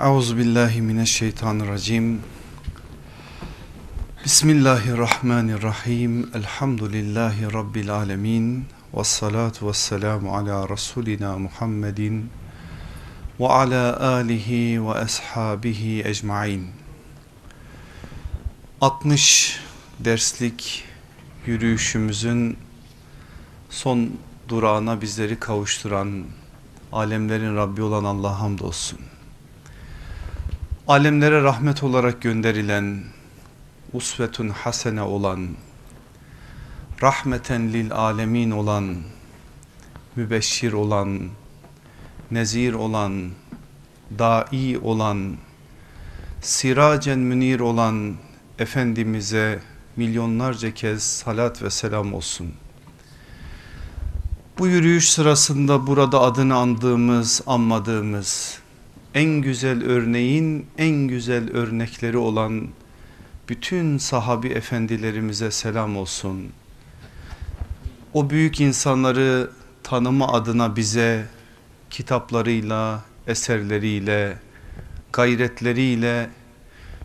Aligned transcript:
Euzu 0.00 0.36
billahi 0.36 0.82
mineşşeytanirracim. 0.82 2.20
Bismillahirrahmanirrahim. 4.24 6.30
Elhamdülillahi 6.34 7.52
rabbil 7.52 7.90
alamin. 7.90 8.64
Ves 8.94 9.08
salatu 9.08 9.68
vesselamu 9.68 10.36
ala 10.36 10.68
rasulina 10.68 11.38
Muhammedin 11.38 12.30
ve 13.40 13.48
ala 13.48 14.00
alihi 14.00 14.86
ve 14.86 14.90
ashabihi 14.90 16.02
ecmaîn. 16.04 16.66
60 18.80 19.60
derslik 20.00 20.84
yürüyüşümüzün 21.46 22.56
son 23.70 24.10
durağına 24.48 25.00
bizleri 25.00 25.40
kavuşturan 25.40 26.24
alemlerin 26.92 27.56
Rabbi 27.56 27.82
olan 27.82 28.04
Allah'a 28.04 28.40
hamdolsun 28.40 28.98
alemlere 30.88 31.42
rahmet 31.42 31.82
olarak 31.82 32.22
gönderilen 32.22 33.02
usvetun 33.92 34.48
hasene 34.48 35.02
olan 35.02 35.48
rahmeten 37.02 37.72
lil 37.72 37.92
alemin 37.92 38.50
olan 38.50 38.96
mübeşşir 40.16 40.72
olan 40.72 41.20
nezir 42.30 42.72
olan 42.72 43.30
dai 44.18 44.78
olan 44.78 45.36
siracen 46.40 47.18
münir 47.18 47.60
olan 47.60 48.16
Efendimiz'e 48.58 49.60
milyonlarca 49.96 50.74
kez 50.74 51.02
salat 51.02 51.62
ve 51.62 51.70
selam 51.70 52.14
olsun. 52.14 52.52
Bu 54.58 54.66
yürüyüş 54.66 55.10
sırasında 55.10 55.86
burada 55.86 56.20
adını 56.20 56.56
andığımız, 56.56 57.40
anmadığımız 57.46 58.58
en 59.16 59.40
güzel 59.40 59.84
örneğin 59.84 60.66
en 60.78 61.08
güzel 61.08 61.50
örnekleri 61.50 62.16
olan 62.16 62.68
bütün 63.48 63.98
sahabi 63.98 64.48
efendilerimize 64.48 65.50
selam 65.50 65.96
olsun. 65.96 66.52
O 68.14 68.30
büyük 68.30 68.60
insanları 68.60 69.50
tanıma 69.82 70.32
adına 70.32 70.76
bize 70.76 71.26
kitaplarıyla, 71.90 73.04
eserleriyle, 73.26 74.38
gayretleriyle 75.12 76.30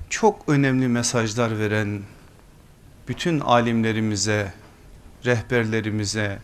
çok 0.10 0.50
önemli 0.50 0.88
mesajlar 0.88 1.60
veren 1.60 2.02
bütün 3.08 3.40
alimlerimize, 3.40 4.54
rehberlerimize, 5.26 6.40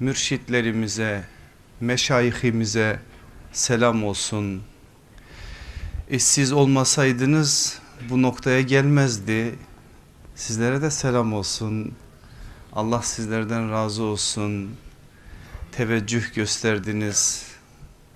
mürşitlerimize, 0.00 1.24
meşayihimize 1.80 2.98
selam 3.52 4.04
olsun 4.04 4.62
e 6.08 6.18
siz 6.18 6.52
olmasaydınız 6.52 7.78
bu 8.10 8.22
noktaya 8.22 8.60
gelmezdi. 8.60 9.54
Sizlere 10.34 10.82
de 10.82 10.90
selam 10.90 11.32
olsun. 11.32 11.92
Allah 12.72 13.02
sizlerden 13.02 13.70
razı 13.70 14.02
olsun. 14.02 14.70
Teveccüh 15.72 16.34
gösterdiniz. 16.34 17.46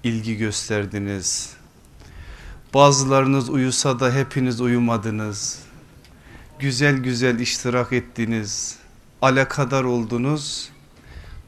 ilgi 0.05 0.37
gösterdiniz. 0.37 1.53
Bazılarınız 2.75 3.51
uyusa 3.51 4.01
da 4.01 4.15
hepiniz 4.15 4.61
uyumadınız. 4.61 5.59
Güzel 6.59 6.97
güzel 6.97 7.39
iştirak 7.39 7.93
ettiniz. 7.93 8.77
Alakadar 9.23 9.85
oldunuz. 9.85 10.71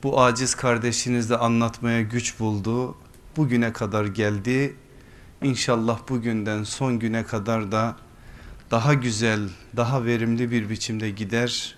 Bu 0.02 0.22
aciz 0.22 0.54
kardeşiniz 0.54 1.30
de 1.30 1.36
anlatmaya 1.36 2.02
güç 2.02 2.40
buldu. 2.40 2.96
Bugüne 3.36 3.72
kadar 3.72 4.04
geldi 4.04 4.76
İnşallah 5.42 5.98
bugünden 6.08 6.64
son 6.64 6.98
güne 6.98 7.24
kadar 7.24 7.72
da 7.72 7.96
daha 8.70 8.94
güzel, 8.94 9.48
daha 9.76 10.04
verimli 10.04 10.50
bir 10.50 10.70
biçimde 10.70 11.10
gider. 11.10 11.76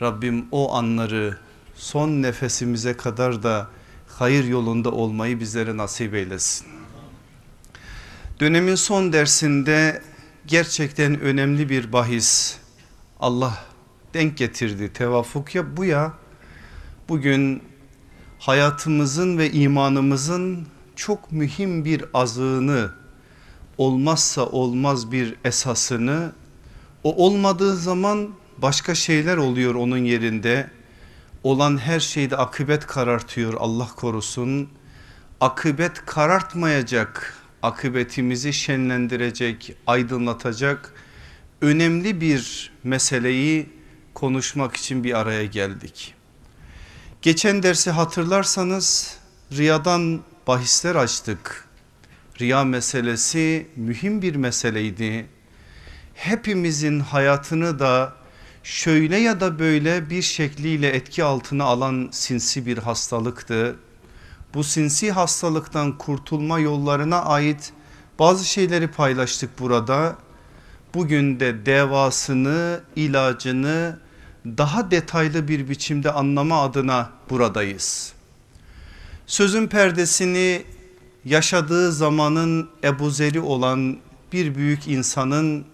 Rabbim 0.00 0.46
o 0.50 0.74
anları 0.74 1.38
son 1.74 2.08
nefesimize 2.08 2.96
kadar 2.96 3.42
da 3.42 3.68
hayır 4.08 4.44
yolunda 4.44 4.90
olmayı 4.90 5.40
bizlere 5.40 5.76
nasip 5.76 6.14
eylesin. 6.14 6.66
Dönemin 8.40 8.74
son 8.74 9.12
dersinde 9.12 10.02
gerçekten 10.46 11.20
önemli 11.20 11.68
bir 11.68 11.92
bahis 11.92 12.56
Allah 13.20 13.64
denk 14.14 14.36
getirdi. 14.36 14.92
Tevafuk 14.92 15.54
ya 15.54 15.76
bu 15.76 15.84
ya. 15.84 16.12
Bugün 17.08 17.62
hayatımızın 18.38 19.38
ve 19.38 19.50
imanımızın 19.50 20.66
çok 20.96 21.32
mühim 21.32 21.84
bir 21.84 22.04
azığını 22.14 22.99
olmazsa 23.80 24.46
olmaz 24.46 25.12
bir 25.12 25.34
esasını 25.44 26.32
o 27.04 27.26
olmadığı 27.26 27.76
zaman 27.76 28.30
başka 28.58 28.94
şeyler 28.94 29.36
oluyor 29.36 29.74
onun 29.74 30.04
yerinde. 30.04 30.70
Olan 31.44 31.78
her 31.78 32.00
şeyde 32.00 32.36
akıbet 32.36 32.86
karartıyor 32.86 33.54
Allah 33.58 33.88
korusun. 33.96 34.68
Akıbet 35.40 36.04
karartmayacak, 36.06 37.34
akıbetimizi 37.62 38.52
şenlendirecek, 38.52 39.76
aydınlatacak 39.86 40.94
önemli 41.60 42.20
bir 42.20 42.72
meseleyi 42.84 43.70
konuşmak 44.14 44.76
için 44.76 45.04
bir 45.04 45.18
araya 45.18 45.44
geldik. 45.44 46.14
Geçen 47.22 47.62
dersi 47.62 47.90
hatırlarsanız 47.90 49.16
riyadan 49.52 50.20
bahisler 50.46 50.94
açtık 50.94 51.69
riya 52.40 52.64
meselesi 52.64 53.66
mühim 53.76 54.22
bir 54.22 54.34
meseleydi. 54.34 55.26
Hepimizin 56.14 57.00
hayatını 57.00 57.78
da 57.78 58.12
şöyle 58.62 59.16
ya 59.16 59.40
da 59.40 59.58
böyle 59.58 60.10
bir 60.10 60.22
şekliyle 60.22 60.88
etki 60.88 61.24
altına 61.24 61.64
alan 61.64 62.08
sinsi 62.12 62.66
bir 62.66 62.78
hastalıktı. 62.78 63.76
Bu 64.54 64.64
sinsi 64.64 65.12
hastalıktan 65.12 65.98
kurtulma 65.98 66.58
yollarına 66.58 67.22
ait 67.22 67.72
bazı 68.18 68.44
şeyleri 68.44 68.88
paylaştık 68.88 69.58
burada. 69.58 70.16
Bugün 70.94 71.40
de 71.40 71.66
devasını, 71.66 72.80
ilacını 72.96 73.98
daha 74.46 74.90
detaylı 74.90 75.48
bir 75.48 75.68
biçimde 75.68 76.12
anlama 76.12 76.62
adına 76.62 77.10
buradayız. 77.30 78.12
Sözün 79.26 79.66
perdesini 79.66 80.62
yaşadığı 81.24 81.92
zamanın 81.92 82.68
Ebu 82.84 83.10
Zeri 83.10 83.40
olan 83.40 83.96
bir 84.32 84.54
büyük 84.54 84.88
insanın 84.88 85.64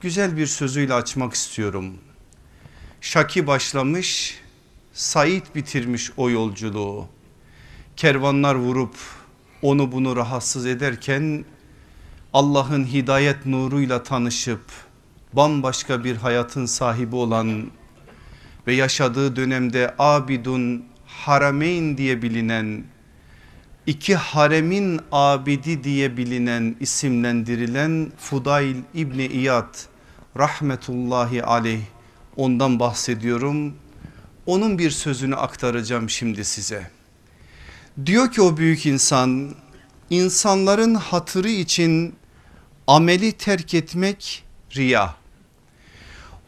güzel 0.00 0.36
bir 0.36 0.46
sözüyle 0.46 0.94
açmak 0.94 1.34
istiyorum. 1.34 1.94
Şaki 3.00 3.46
başlamış, 3.46 4.38
Said 4.92 5.42
bitirmiş 5.54 6.10
o 6.16 6.30
yolculuğu. 6.30 7.06
Kervanlar 7.96 8.54
vurup 8.54 8.94
onu 9.62 9.92
bunu 9.92 10.16
rahatsız 10.16 10.66
ederken 10.66 11.44
Allah'ın 12.32 12.84
hidayet 12.84 13.46
nuruyla 13.46 14.02
tanışıp 14.02 14.60
bambaşka 15.32 16.04
bir 16.04 16.16
hayatın 16.16 16.66
sahibi 16.66 17.16
olan 17.16 17.70
ve 18.66 18.74
yaşadığı 18.74 19.36
dönemde 19.36 19.94
Abidun 19.98 20.84
Harameyn 21.06 21.96
diye 21.96 22.22
bilinen 22.22 22.84
iki 23.88 24.14
haremin 24.14 25.00
abidi 25.12 25.84
diye 25.84 26.16
bilinen 26.16 26.76
isimlendirilen 26.80 28.12
Fudayl 28.18 28.76
İbni 28.94 29.26
İyad 29.26 29.74
rahmetullahi 30.36 31.44
aleyh 31.44 31.80
ondan 32.36 32.80
bahsediyorum. 32.80 33.74
Onun 34.46 34.78
bir 34.78 34.90
sözünü 34.90 35.36
aktaracağım 35.36 36.10
şimdi 36.10 36.44
size. 36.44 36.90
Diyor 38.06 38.32
ki 38.32 38.42
o 38.42 38.56
büyük 38.56 38.86
insan 38.86 39.54
insanların 40.10 40.94
hatırı 40.94 41.48
için 41.50 42.14
ameli 42.86 43.32
terk 43.32 43.74
etmek 43.74 44.44
riya. 44.76 45.14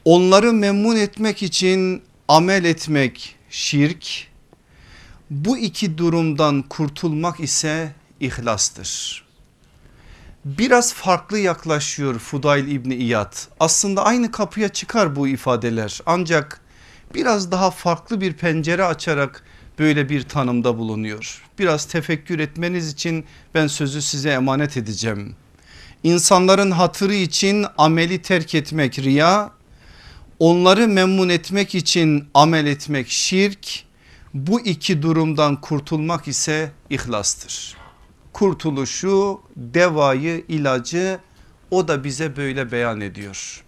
Onları 0.04 0.52
memnun 0.52 0.96
etmek 0.96 1.42
için 1.42 2.02
amel 2.28 2.64
etmek 2.64 3.36
şirk 3.50 4.29
bu 5.30 5.58
iki 5.58 5.98
durumdan 5.98 6.62
kurtulmak 6.62 7.40
ise 7.40 7.92
ihlastır. 8.20 9.24
Biraz 10.44 10.94
farklı 10.94 11.38
yaklaşıyor 11.38 12.18
Fudayl 12.18 12.68
İbni 12.68 12.94
İyad. 12.94 13.34
Aslında 13.60 14.04
aynı 14.04 14.30
kapıya 14.30 14.68
çıkar 14.68 15.16
bu 15.16 15.28
ifadeler 15.28 16.00
ancak 16.06 16.60
biraz 17.14 17.52
daha 17.52 17.70
farklı 17.70 18.20
bir 18.20 18.32
pencere 18.32 18.84
açarak 18.84 19.44
böyle 19.78 20.08
bir 20.08 20.22
tanımda 20.22 20.78
bulunuyor. 20.78 21.42
Biraz 21.58 21.84
tefekkür 21.84 22.38
etmeniz 22.38 22.92
için 22.92 23.24
ben 23.54 23.66
sözü 23.66 24.02
size 24.02 24.30
emanet 24.30 24.76
edeceğim. 24.76 25.34
İnsanların 26.02 26.70
hatırı 26.70 27.14
için 27.14 27.66
ameli 27.78 28.22
terk 28.22 28.54
etmek 28.54 28.98
riya, 28.98 29.50
onları 30.38 30.88
memnun 30.88 31.28
etmek 31.28 31.74
için 31.74 32.28
amel 32.34 32.66
etmek 32.66 33.08
şirk, 33.08 33.89
bu 34.34 34.60
iki 34.60 35.02
durumdan 35.02 35.60
kurtulmak 35.60 36.28
ise 36.28 36.72
ihlastır. 36.90 37.76
kurtuluşu, 38.32 39.40
devayı, 39.56 40.44
ilacı 40.48 41.18
o 41.70 41.88
da 41.88 42.04
bize 42.04 42.36
böyle 42.36 42.72
beyan 42.72 43.00
ediyor. 43.00 43.64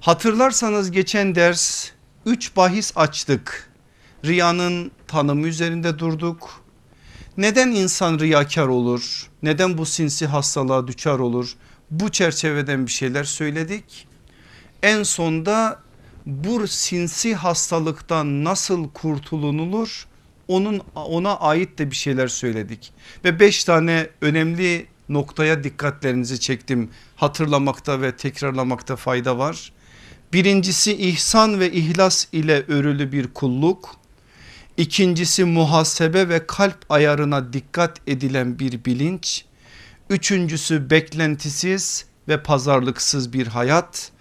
Hatırlarsanız 0.00 0.90
geçen 0.90 1.34
ders 1.34 1.90
3 2.26 2.56
bahis 2.56 2.92
açtık. 2.96 3.70
Riyanın 4.24 4.90
tanımı 5.06 5.46
üzerinde 5.46 5.98
durduk. 5.98 6.64
Neden 7.36 7.70
insan 7.70 8.18
riyakar 8.18 8.66
olur? 8.66 9.30
Neden 9.42 9.78
bu 9.78 9.86
sinsi 9.86 10.26
hastalığa 10.26 10.86
düçar 10.86 11.18
olur? 11.18 11.56
Bu 11.90 12.12
çerçeveden 12.12 12.86
bir 12.86 12.92
şeyler 12.92 13.24
söyledik. 13.24 14.08
En 14.82 15.02
sonda 15.02 15.82
bu 16.26 16.68
sinsi 16.68 17.34
hastalıktan 17.34 18.44
nasıl 18.44 18.88
kurtulunulur? 18.90 20.06
Onun 20.48 20.82
ona 20.94 21.36
ait 21.36 21.78
de 21.78 21.90
bir 21.90 21.96
şeyler 21.96 22.28
söyledik. 22.28 22.92
Ve 23.24 23.40
beş 23.40 23.64
tane 23.64 24.08
önemli 24.20 24.86
noktaya 25.08 25.64
dikkatlerinizi 25.64 26.40
çektim. 26.40 26.90
Hatırlamakta 27.16 28.00
ve 28.00 28.16
tekrarlamakta 28.16 28.96
fayda 28.96 29.38
var. 29.38 29.72
Birincisi 30.32 30.96
ihsan 30.96 31.60
ve 31.60 31.72
ihlas 31.72 32.26
ile 32.32 32.64
örülü 32.68 33.12
bir 33.12 33.26
kulluk. 33.34 33.96
İkincisi 34.76 35.44
muhasebe 35.44 36.28
ve 36.28 36.46
kalp 36.46 36.78
ayarına 36.88 37.52
dikkat 37.52 38.00
edilen 38.08 38.58
bir 38.58 38.84
bilinç. 38.84 39.44
Üçüncüsü 40.10 40.90
beklentisiz 40.90 42.06
ve 42.28 42.42
pazarlıksız 42.42 43.32
bir 43.32 43.46
hayat. 43.46 44.12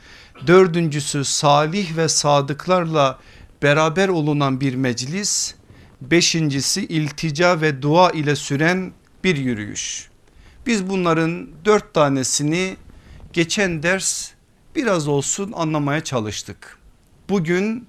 Dördüncüsü 0.48 1.26
salih 1.26 1.98
ve 1.98 2.10
sadıklarla 2.10 3.20
beraber 3.64 4.10
olunan 4.10 4.62
bir 4.62 4.76
meclis. 4.76 5.56
Beşincisi 6.02 6.86
iltica 6.86 7.62
ve 7.62 7.82
dua 7.82 8.12
ile 8.12 8.36
süren 8.36 8.92
bir 9.24 9.38
yürüyüş. 9.38 10.10
Biz 10.66 10.90
bunların 10.90 11.48
dört 11.66 11.94
tanesini 11.94 12.78
geçen 13.34 13.84
ders 13.84 14.32
biraz 14.76 15.08
olsun 15.08 15.52
anlamaya 15.56 16.04
çalıştık. 16.04 16.80
Bugün 17.30 17.88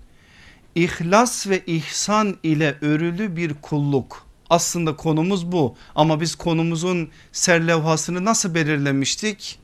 ihlas 0.74 1.48
ve 1.48 1.62
ihsan 1.66 2.36
ile 2.42 2.76
örülü 2.80 3.36
bir 3.36 3.54
kulluk. 3.54 4.26
Aslında 4.50 4.96
konumuz 4.96 5.52
bu 5.52 5.76
ama 5.94 6.20
biz 6.20 6.34
konumuzun 6.34 7.08
serlevhasını 7.32 8.24
nasıl 8.24 8.54
belirlemiştik? 8.54 9.58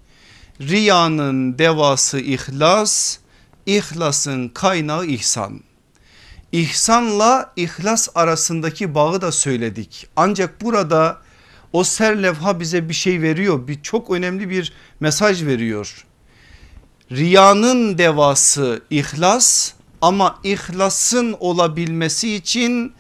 Riyanın 0.61 1.59
devası 1.59 2.21
ihlas, 2.21 3.19
ihlasın 3.67 4.49
kaynağı 4.49 5.07
ihsan. 5.07 5.61
İhsanla 6.53 7.53
ihlas 7.57 8.09
arasındaki 8.15 8.95
bağı 8.95 9.21
da 9.21 9.33
söyledik. 9.33 10.07
Ancak 10.17 10.61
burada 10.61 11.19
o 11.73 11.85
serlevha 11.85 12.61
bize 12.61 12.89
bir 12.89 12.95
şey 12.95 13.23
veriyor. 13.23 13.69
Bir 13.69 13.83
çok 13.83 14.11
önemli 14.11 14.51
bir 14.51 14.73
mesaj 15.01 15.45
veriyor. 15.45 16.07
Riyanın 17.11 17.99
devası 17.99 18.83
ihlas 18.91 19.73
ama 20.01 20.39
ihlasın 20.45 21.37
olabilmesi 21.41 22.35
için 22.35 22.93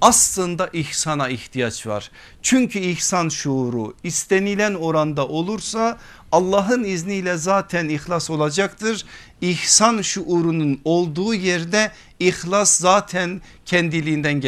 aslında 0.00 0.70
ihsana 0.72 1.28
ihtiyaç 1.28 1.86
var. 1.86 2.10
Çünkü 2.42 2.78
ihsan 2.78 3.28
şuuru 3.28 3.94
istenilen 4.02 4.74
oranda 4.74 5.28
olursa 5.28 5.98
Allah'ın 6.36 6.84
izniyle 6.84 7.36
zaten 7.36 7.88
ihlas 7.88 8.30
olacaktır. 8.30 9.04
İhsan 9.40 10.02
şuurunun 10.02 10.80
olduğu 10.84 11.34
yerde 11.34 11.92
ihlas 12.20 12.80
zaten 12.80 13.40
kendiliğinden 13.66 14.40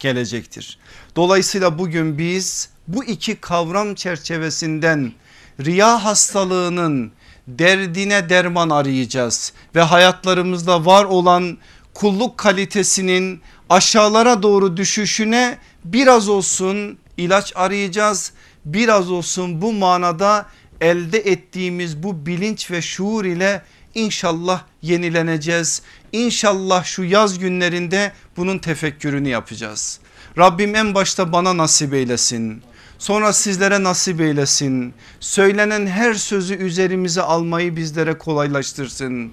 gelecektir. 0.00 0.78
Dolayısıyla 1.16 1.78
bugün 1.78 2.18
biz 2.18 2.68
bu 2.88 3.04
iki 3.04 3.36
kavram 3.36 3.94
çerçevesinden 3.94 5.12
riya 5.60 6.04
hastalığının 6.04 7.12
derdine 7.48 8.28
derman 8.28 8.70
arayacağız 8.70 9.52
ve 9.74 9.82
hayatlarımızda 9.82 10.84
var 10.84 11.04
olan 11.04 11.58
kulluk 11.94 12.38
kalitesinin 12.38 13.40
aşağılara 13.70 14.42
doğru 14.42 14.76
düşüşüne 14.76 15.58
biraz 15.84 16.28
olsun 16.28 16.98
ilaç 17.16 17.52
arayacağız. 17.56 18.32
Biraz 18.64 19.10
olsun 19.10 19.62
bu 19.62 19.72
manada 19.72 20.46
elde 20.80 21.18
ettiğimiz 21.18 22.02
bu 22.02 22.26
bilinç 22.26 22.70
ve 22.70 22.82
şuur 22.82 23.24
ile 23.24 23.62
inşallah 23.94 24.62
yenileneceğiz. 24.82 25.82
İnşallah 26.12 26.84
şu 26.84 27.04
yaz 27.04 27.38
günlerinde 27.38 28.12
bunun 28.36 28.58
tefekkürünü 28.58 29.28
yapacağız. 29.28 30.00
Rabbim 30.38 30.74
en 30.74 30.94
başta 30.94 31.32
bana 31.32 31.56
nasip 31.56 31.94
eylesin. 31.94 32.62
Sonra 32.98 33.32
sizlere 33.32 33.82
nasip 33.82 34.20
eylesin. 34.20 34.94
Söylenen 35.20 35.86
her 35.86 36.14
sözü 36.14 36.54
üzerimize 36.54 37.22
almayı 37.22 37.76
bizlere 37.76 38.18
kolaylaştırsın. 38.18 39.32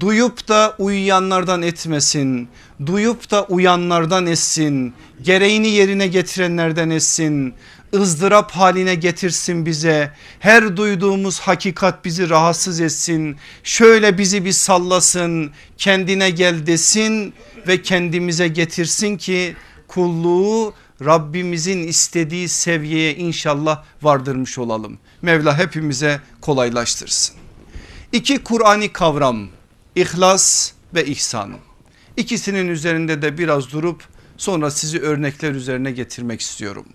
Duyup 0.00 0.48
da 0.48 0.74
uyuyanlardan 0.78 1.62
etmesin. 1.62 2.48
Duyup 2.86 3.30
da 3.30 3.44
uyanlardan 3.44 4.26
etsin. 4.26 4.94
Gereğini 5.22 5.68
yerine 5.68 6.06
getirenlerden 6.06 6.90
etsin 6.90 7.54
ızdırap 7.94 8.50
haline 8.50 8.94
getirsin 8.94 9.66
bize. 9.66 10.12
Her 10.40 10.76
duyduğumuz 10.76 11.40
hakikat 11.40 12.04
bizi 12.04 12.30
rahatsız 12.30 12.80
etsin. 12.80 13.36
Şöyle 13.62 14.18
bizi 14.18 14.44
bir 14.44 14.52
sallasın 14.52 15.50
kendine 15.78 16.30
gel 16.30 16.66
desin 16.66 17.34
ve 17.66 17.82
kendimize 17.82 18.48
getirsin 18.48 19.16
ki 19.16 19.56
kulluğu 19.88 20.74
Rabbimizin 21.04 21.88
istediği 21.88 22.48
seviyeye 22.48 23.14
inşallah 23.14 23.84
vardırmış 24.02 24.58
olalım. 24.58 24.98
Mevla 25.22 25.58
hepimize 25.58 26.20
kolaylaştırsın. 26.40 27.36
İki 28.12 28.38
Kur'ani 28.38 28.92
kavram 28.92 29.48
ihlas 29.94 30.72
ve 30.94 31.06
ihsan. 31.06 31.52
İkisinin 32.16 32.68
üzerinde 32.68 33.22
de 33.22 33.38
biraz 33.38 33.72
durup 33.72 34.04
sonra 34.36 34.70
sizi 34.70 35.00
örnekler 35.00 35.52
üzerine 35.52 35.90
getirmek 35.92 36.40
istiyorum. 36.40 36.86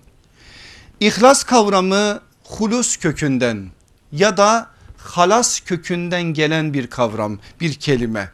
İhlas 0.99 1.43
kavramı 1.43 2.21
hulus 2.43 2.97
kökünden 2.97 3.69
ya 4.11 4.37
da 4.37 4.69
halas 4.97 5.59
kökünden 5.59 6.23
gelen 6.23 6.73
bir 6.73 6.87
kavram 6.87 7.39
bir 7.61 7.73
kelime. 7.73 8.29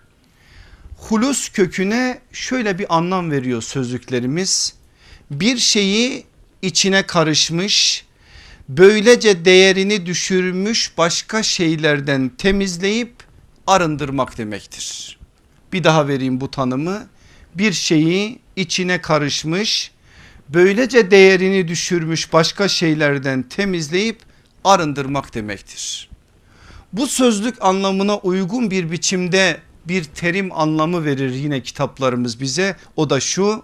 Hulus 0.97 1.49
köküne 1.49 2.19
şöyle 2.31 2.79
bir 2.79 2.97
anlam 2.97 3.31
veriyor 3.31 3.61
sözlüklerimiz. 3.61 4.73
Bir 5.31 5.57
şeyi 5.57 6.25
içine 6.61 7.05
karışmış 7.05 8.05
böylece 8.69 9.45
değerini 9.45 10.05
düşürmüş 10.05 10.91
başka 10.97 11.43
şeylerden 11.43 12.29
temizleyip 12.29 13.13
arındırmak 13.67 14.37
demektir. 14.37 15.19
Bir 15.73 15.83
daha 15.83 16.07
vereyim 16.07 16.41
bu 16.41 16.51
tanımı. 16.51 17.07
Bir 17.55 17.73
şeyi 17.73 18.39
içine 18.55 19.01
karışmış 19.01 19.91
böylece 20.49 21.11
değerini 21.11 21.67
düşürmüş 21.67 22.33
başka 22.33 22.67
şeylerden 22.67 23.43
temizleyip 23.43 24.19
arındırmak 24.63 25.33
demektir. 25.33 26.09
Bu 26.93 27.07
sözlük 27.07 27.65
anlamına 27.65 28.17
uygun 28.17 28.71
bir 28.71 28.91
biçimde 28.91 29.57
bir 29.85 30.03
terim 30.03 30.51
anlamı 30.51 31.05
verir 31.05 31.33
yine 31.33 31.63
kitaplarımız 31.63 32.41
bize 32.41 32.75
o 32.95 33.09
da 33.09 33.19
şu 33.19 33.63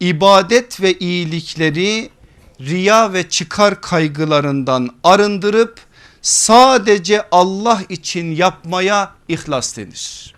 ibadet 0.00 0.80
ve 0.80 0.94
iyilikleri 0.94 2.10
riya 2.60 3.12
ve 3.12 3.28
çıkar 3.28 3.80
kaygılarından 3.80 4.90
arındırıp 5.04 5.80
sadece 6.22 7.22
Allah 7.30 7.82
için 7.88 8.34
yapmaya 8.34 9.14
ihlas 9.28 9.76
denir. 9.76 10.34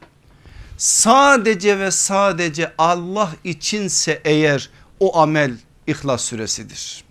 Sadece 0.79 1.79
ve 1.79 1.91
sadece 1.91 2.73
Allah 2.79 3.31
içinse 3.45 4.21
eğer 4.25 4.71
o 5.01 5.19
amel 5.19 5.57
İhlas 5.91 6.25
suresidir. 6.25 7.05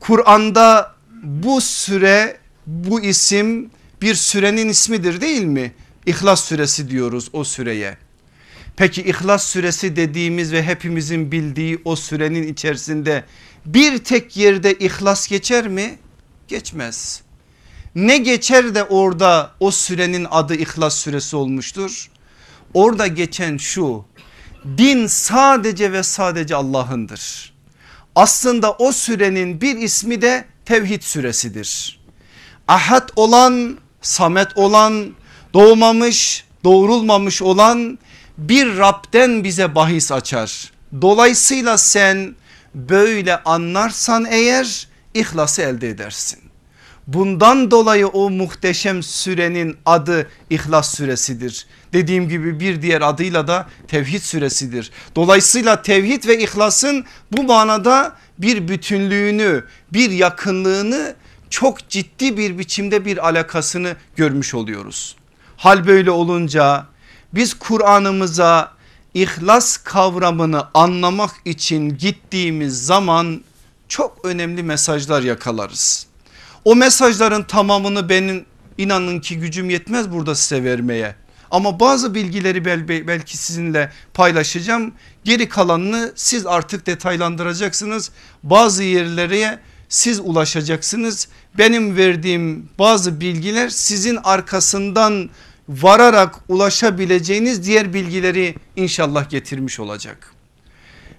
Kur'an'da 0.00 0.94
bu 1.22 1.60
süre 1.60 2.38
bu 2.66 3.00
isim 3.00 3.70
bir 4.02 4.14
sürenin 4.14 4.68
ismidir 4.68 5.20
değil 5.20 5.44
mi? 5.44 5.72
İhlas 6.06 6.44
suresi 6.44 6.90
diyoruz 6.90 7.28
o 7.32 7.44
süreye. 7.44 7.98
Peki 8.76 9.02
İhlas 9.02 9.44
suresi 9.44 9.96
dediğimiz 9.96 10.52
ve 10.52 10.62
hepimizin 10.62 11.32
bildiği 11.32 11.80
o 11.84 11.96
sürenin 11.96 12.52
içerisinde 12.52 13.24
bir 13.66 13.98
tek 13.98 14.36
yerde 14.36 14.74
ihlas 14.74 15.28
geçer 15.28 15.68
mi? 15.68 15.98
Geçmez. 16.48 17.22
Ne 17.94 18.18
geçer 18.18 18.74
de 18.74 18.84
orada 18.84 19.50
o 19.60 19.70
sürenin 19.70 20.26
adı 20.30 20.54
İhlas 20.54 20.96
suresi 20.96 21.36
olmuştur? 21.36 22.10
Orada 22.74 23.06
geçen 23.06 23.56
şu 23.56 24.04
din 24.78 25.06
sadece 25.06 25.92
ve 25.92 26.02
sadece 26.02 26.56
Allah'ındır 26.56 27.57
aslında 28.18 28.72
o 28.72 28.92
sürenin 28.92 29.60
bir 29.60 29.76
ismi 29.76 30.22
de 30.22 30.44
tevhid 30.64 31.02
süresidir. 31.02 32.00
Ahad 32.68 33.08
olan, 33.16 33.78
samet 34.02 34.56
olan, 34.56 35.14
doğmamış, 35.54 36.44
doğrulmamış 36.64 37.42
olan 37.42 37.98
bir 38.38 38.78
Rab'den 38.78 39.44
bize 39.44 39.74
bahis 39.74 40.12
açar. 40.12 40.72
Dolayısıyla 41.02 41.78
sen 41.78 42.34
böyle 42.74 43.42
anlarsan 43.42 44.26
eğer 44.30 44.88
İhlası 45.14 45.62
elde 45.62 45.88
edersin. 45.88 46.40
Bundan 47.06 47.70
dolayı 47.70 48.08
o 48.08 48.30
muhteşem 48.30 49.02
sürenin 49.02 49.76
adı 49.86 50.30
İhlas 50.50 50.94
süresidir. 50.94 51.66
Dediğim 51.92 52.28
gibi 52.28 52.60
bir 52.60 52.82
diğer 52.82 53.00
adıyla 53.00 53.46
da 53.46 53.66
Tevhid 53.88 54.20
süresidir. 54.20 54.90
Dolayısıyla 55.16 55.82
tevhid 55.82 56.28
ve 56.28 56.42
ihlasın 56.42 57.04
bu 57.32 57.42
manada 57.42 58.16
bir 58.38 58.68
bütünlüğünü, 58.68 59.64
bir 59.92 60.10
yakınlığını 60.10 61.14
çok 61.50 61.88
ciddi 61.88 62.36
bir 62.36 62.58
biçimde 62.58 63.04
bir 63.04 63.28
alakasını 63.28 63.96
görmüş 64.16 64.54
oluyoruz. 64.54 65.16
Hal 65.56 65.86
böyle 65.86 66.10
olunca 66.10 66.86
biz 67.34 67.54
Kur'an'ımıza 67.54 68.72
ihlas 69.14 69.76
kavramını 69.76 70.64
anlamak 70.74 71.30
için 71.44 71.98
gittiğimiz 71.98 72.86
zaman 72.86 73.42
çok 73.88 74.24
önemli 74.24 74.62
mesajlar 74.62 75.22
yakalarız. 75.22 76.06
O 76.64 76.76
mesajların 76.76 77.42
tamamını 77.42 78.08
benim 78.08 78.44
inanın 78.78 79.20
ki 79.20 79.38
gücüm 79.38 79.70
yetmez 79.70 80.12
burada 80.12 80.34
size 80.34 80.64
vermeye. 80.64 81.14
Ama 81.50 81.80
bazı 81.80 82.14
bilgileri 82.14 82.64
belki 83.08 83.36
sizinle 83.36 83.92
paylaşacağım. 84.14 84.92
Geri 85.24 85.48
kalanını 85.48 86.12
siz 86.14 86.46
artık 86.46 86.86
detaylandıracaksınız. 86.86 88.10
Bazı 88.42 88.82
yerlere 88.82 89.58
siz 89.88 90.20
ulaşacaksınız. 90.20 91.28
Benim 91.58 91.96
verdiğim 91.96 92.68
bazı 92.78 93.20
bilgiler 93.20 93.68
sizin 93.68 94.18
arkasından 94.24 95.30
vararak 95.68 96.34
ulaşabileceğiniz 96.48 97.66
diğer 97.66 97.94
bilgileri 97.94 98.54
inşallah 98.76 99.30
getirmiş 99.30 99.80
olacak. 99.80 100.32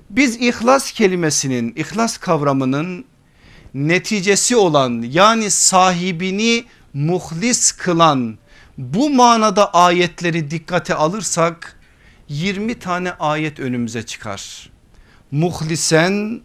Biz 0.09 0.35
ihlas 0.35 0.91
kelimesinin, 0.91 1.73
ihlas 1.75 2.17
kavramının 2.17 3.05
neticesi 3.73 4.55
olan 4.55 5.01
yani 5.11 5.51
sahibini 5.51 6.65
muhlis 6.93 7.71
kılan 7.71 8.37
bu 8.79 9.09
manada 9.09 9.73
ayetleri 9.73 10.51
dikkate 10.51 10.95
alırsak 10.95 11.79
20 12.29 12.79
tane 12.79 13.11
ayet 13.11 13.59
önümüze 13.59 14.03
çıkar. 14.03 14.69
Muhlisen, 15.31 16.41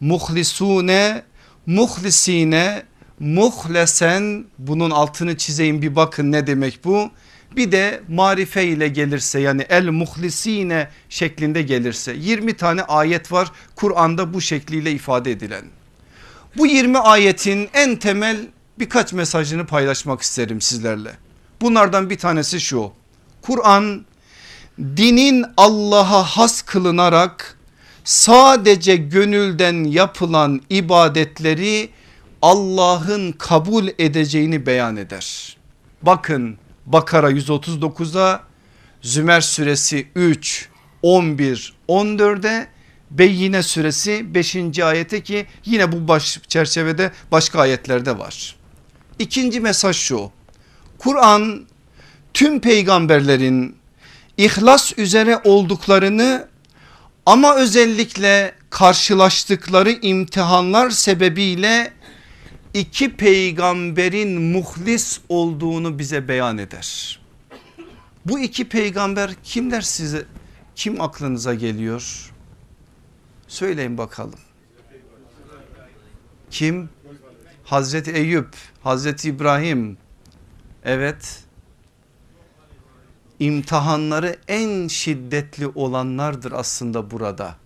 muhlisune, 0.00 1.22
muhlisine, 1.66 2.82
muhlesen 3.20 4.44
bunun 4.58 4.90
altını 4.90 5.36
çizeyim 5.36 5.82
bir 5.82 5.96
bakın 5.96 6.32
ne 6.32 6.46
demek 6.46 6.84
bu. 6.84 7.10
Bir 7.56 7.72
de 7.72 8.02
marife 8.08 8.64
ile 8.64 8.88
gelirse 8.88 9.40
yani 9.40 9.62
el 9.68 9.88
muhlisine 9.88 10.88
şeklinde 11.08 11.62
gelirse 11.62 12.12
20 12.12 12.56
tane 12.56 12.82
ayet 12.82 13.32
var 13.32 13.52
Kur'an'da 13.76 14.34
bu 14.34 14.40
şekliyle 14.40 14.92
ifade 14.92 15.30
edilen. 15.30 15.64
Bu 16.56 16.66
20 16.66 16.98
ayetin 16.98 17.68
en 17.74 17.96
temel 17.96 18.36
birkaç 18.78 19.12
mesajını 19.12 19.66
paylaşmak 19.66 20.22
isterim 20.22 20.60
sizlerle. 20.60 21.27
Bunlardan 21.60 22.10
bir 22.10 22.18
tanesi 22.18 22.60
şu. 22.60 22.92
Kur'an 23.42 24.04
dinin 24.78 25.44
Allah'a 25.56 26.22
has 26.22 26.62
kılınarak 26.62 27.58
sadece 28.04 28.96
gönülden 28.96 29.84
yapılan 29.84 30.62
ibadetleri 30.70 31.90
Allah'ın 32.42 33.32
kabul 33.32 33.88
edeceğini 33.98 34.66
beyan 34.66 34.96
eder. 34.96 35.56
Bakın 36.02 36.58
Bakara 36.86 37.30
139'a 37.30 38.42
Zümer 39.02 39.40
suresi 39.40 40.08
3 40.14 40.68
11 41.02 41.74
14'e 41.88 42.68
Beyyine 43.10 43.62
suresi 43.62 44.34
5. 44.34 44.78
ayete 44.78 45.22
ki 45.22 45.46
yine 45.64 45.92
bu 45.92 46.08
baş 46.08 46.40
çerçevede 46.48 47.12
başka 47.32 47.60
ayetlerde 47.60 48.18
var. 48.18 48.56
İkinci 49.18 49.60
mesaj 49.60 49.96
şu 49.96 50.30
Kur'an 50.98 51.66
tüm 52.34 52.60
peygamberlerin 52.60 53.76
ihlas 54.36 54.98
üzere 54.98 55.40
olduklarını 55.44 56.48
ama 57.26 57.56
özellikle 57.56 58.54
karşılaştıkları 58.70 59.90
imtihanlar 59.90 60.90
sebebiyle 60.90 61.92
iki 62.74 63.16
peygamberin 63.16 64.42
muhlis 64.42 65.20
olduğunu 65.28 65.98
bize 65.98 66.28
beyan 66.28 66.58
eder. 66.58 67.20
Bu 68.26 68.38
iki 68.38 68.68
peygamber 68.68 69.30
kimler 69.44 69.80
size 69.80 70.24
kim 70.76 71.00
aklınıza 71.00 71.54
geliyor? 71.54 72.32
Söyleyin 73.48 73.98
bakalım. 73.98 74.38
Kim? 76.50 76.90
Hazreti 77.64 78.10
Eyüp, 78.10 78.54
Hazreti 78.82 79.28
İbrahim. 79.28 79.98
Evet. 80.88 81.38
İmtihanları 83.40 84.36
en 84.48 84.88
şiddetli 84.88 85.66
olanlardır 85.74 86.52
aslında 86.52 87.10
burada. 87.10 87.56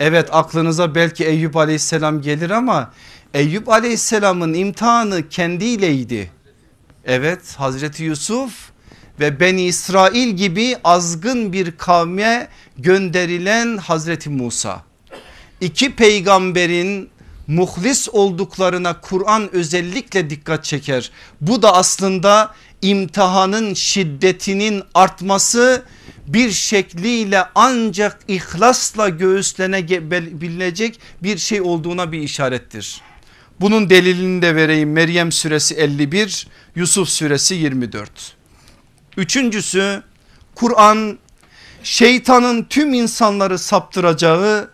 Evet 0.00 0.28
aklınıza 0.32 0.94
belki 0.94 1.24
Eyüp 1.24 1.56
aleyhisselam 1.56 2.22
gelir 2.22 2.50
ama 2.50 2.92
Eyüp 3.34 3.68
aleyhisselamın 3.68 4.54
imtihanı 4.54 5.28
kendiyleydi. 5.28 6.30
Evet 7.04 7.54
Hazreti 7.56 8.04
Yusuf 8.04 8.70
ve 9.20 9.40
Beni 9.40 9.62
İsrail 9.62 10.28
gibi 10.28 10.76
azgın 10.84 11.52
bir 11.52 11.76
kavme 11.76 12.48
gönderilen 12.78 13.76
Hazreti 13.76 14.30
Musa. 14.30 14.82
İki 15.60 15.96
peygamberin 15.96 17.10
muhlis 17.52 18.08
olduklarına 18.12 19.00
Kur'an 19.00 19.54
özellikle 19.54 20.30
dikkat 20.30 20.64
çeker. 20.64 21.10
Bu 21.40 21.62
da 21.62 21.74
aslında 21.74 22.54
imtihanın 22.82 23.74
şiddetinin 23.74 24.82
artması 24.94 25.82
bir 26.26 26.50
şekliyle 26.50 27.44
ancak 27.54 28.18
ihlasla 28.28 29.08
göğüslenebilecek 29.08 31.00
bir 31.22 31.38
şey 31.38 31.60
olduğuna 31.60 32.12
bir 32.12 32.18
işarettir. 32.18 33.00
Bunun 33.60 33.90
delilini 33.90 34.42
de 34.42 34.56
vereyim 34.56 34.92
Meryem 34.92 35.32
suresi 35.32 35.74
51 35.74 36.46
Yusuf 36.76 37.08
suresi 37.08 37.54
24. 37.54 38.10
Üçüncüsü 39.16 40.02
Kur'an 40.54 41.18
şeytanın 41.82 42.64
tüm 42.64 42.94
insanları 42.94 43.58
saptıracağı 43.58 44.70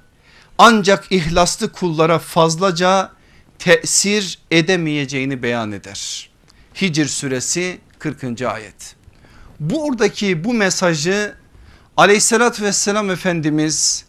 ancak 0.59 1.13
ihlaslı 1.13 1.73
kullara 1.73 2.19
fazlaca 2.19 3.13
tesir 3.59 4.39
edemeyeceğini 4.51 5.43
beyan 5.43 5.73
eder. 5.73 6.31
Hicr 6.81 7.07
suresi 7.07 7.79
40. 7.99 8.43
ayet. 8.43 8.97
Buradaki 9.61 10.45
bu 10.45 10.55
mesajı 10.55 11.35
aleyhissalatü 11.97 12.63
vesselam 12.63 13.11
Efendimiz 13.11 14.05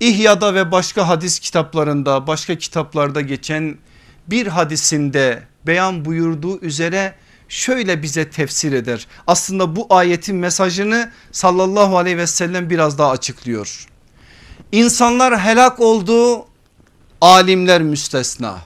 İhya'da 0.00 0.54
ve 0.54 0.72
başka 0.72 1.08
hadis 1.08 1.38
kitaplarında 1.38 2.26
başka 2.26 2.58
kitaplarda 2.58 3.20
geçen 3.20 3.78
bir 4.26 4.46
hadisinde 4.46 5.42
beyan 5.66 6.04
buyurduğu 6.04 6.60
üzere 6.60 7.14
şöyle 7.48 8.02
bize 8.02 8.30
tefsir 8.30 8.72
eder. 8.72 9.06
Aslında 9.26 9.76
bu 9.76 9.86
ayetin 9.90 10.36
mesajını 10.36 11.12
sallallahu 11.32 11.98
aleyhi 11.98 12.18
ve 12.18 12.26
sellem 12.26 12.70
biraz 12.70 12.98
daha 12.98 13.10
açıklıyor. 13.10 13.86
İnsanlar 14.74 15.40
helak 15.40 15.80
oldu 15.80 16.46
alimler 17.20 17.82
müstesna. 17.82 18.58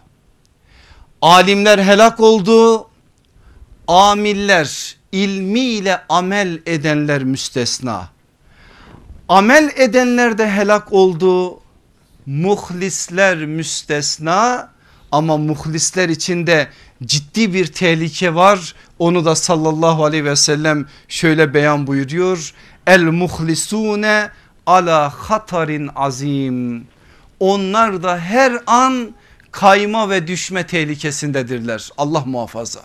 Alimler 1.22 1.78
helak 1.78 2.20
oldu 2.20 2.88
amiller 3.88 4.96
ilmiyle 5.12 6.00
amel 6.08 6.60
edenler 6.66 7.24
müstesna. 7.24 8.08
Amel 9.28 9.70
edenler 9.76 10.38
de 10.38 10.50
helak 10.50 10.92
oldu 10.92 11.60
muhlisler 12.26 13.36
müstesna 13.36 14.70
ama 15.12 15.36
muhlisler 15.36 16.08
içinde 16.08 16.68
ciddi 17.04 17.54
bir 17.54 17.66
tehlike 17.66 18.34
var. 18.34 18.74
Onu 18.98 19.24
da 19.24 19.36
sallallahu 19.36 20.04
aleyhi 20.04 20.24
ve 20.24 20.36
sellem 20.36 20.86
şöyle 21.08 21.54
beyan 21.54 21.86
buyuruyor. 21.86 22.52
El 22.86 23.02
muhlisune 23.02 24.30
ala 24.68 25.10
hatarin 25.10 25.90
azim. 25.96 26.86
Onlar 27.40 28.02
da 28.02 28.18
her 28.18 28.52
an 28.66 29.14
kayma 29.52 30.10
ve 30.10 30.26
düşme 30.26 30.66
tehlikesindedirler. 30.66 31.90
Allah 31.98 32.22
muhafaza. 32.26 32.80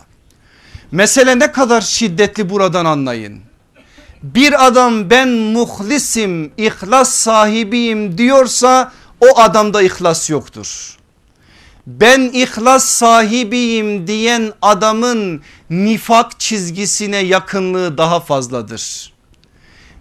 Mesele 0.92 1.40
ne 1.40 1.52
kadar 1.52 1.82
şiddetli 1.82 2.50
buradan 2.50 2.86
anlayın. 2.86 3.42
Bir 4.24 4.68
adam 4.68 5.10
ben 5.10 5.30
muhlisim, 5.30 6.52
ihlas 6.58 7.10
sahibiyim 7.10 8.18
diyorsa 8.18 8.92
o 9.22 9.40
adamda 9.40 9.82
ihlas 9.82 10.30
yoktur. 10.30 10.98
Ben 11.88 12.22
ihlas 12.34 12.86
sahibiyim 12.86 14.08
diyen 14.08 14.54
adamın 14.62 15.42
nifak 15.70 16.40
çizgisine 16.40 17.18
yakınlığı 17.18 17.98
daha 17.98 18.20
fazladır. 18.20 19.14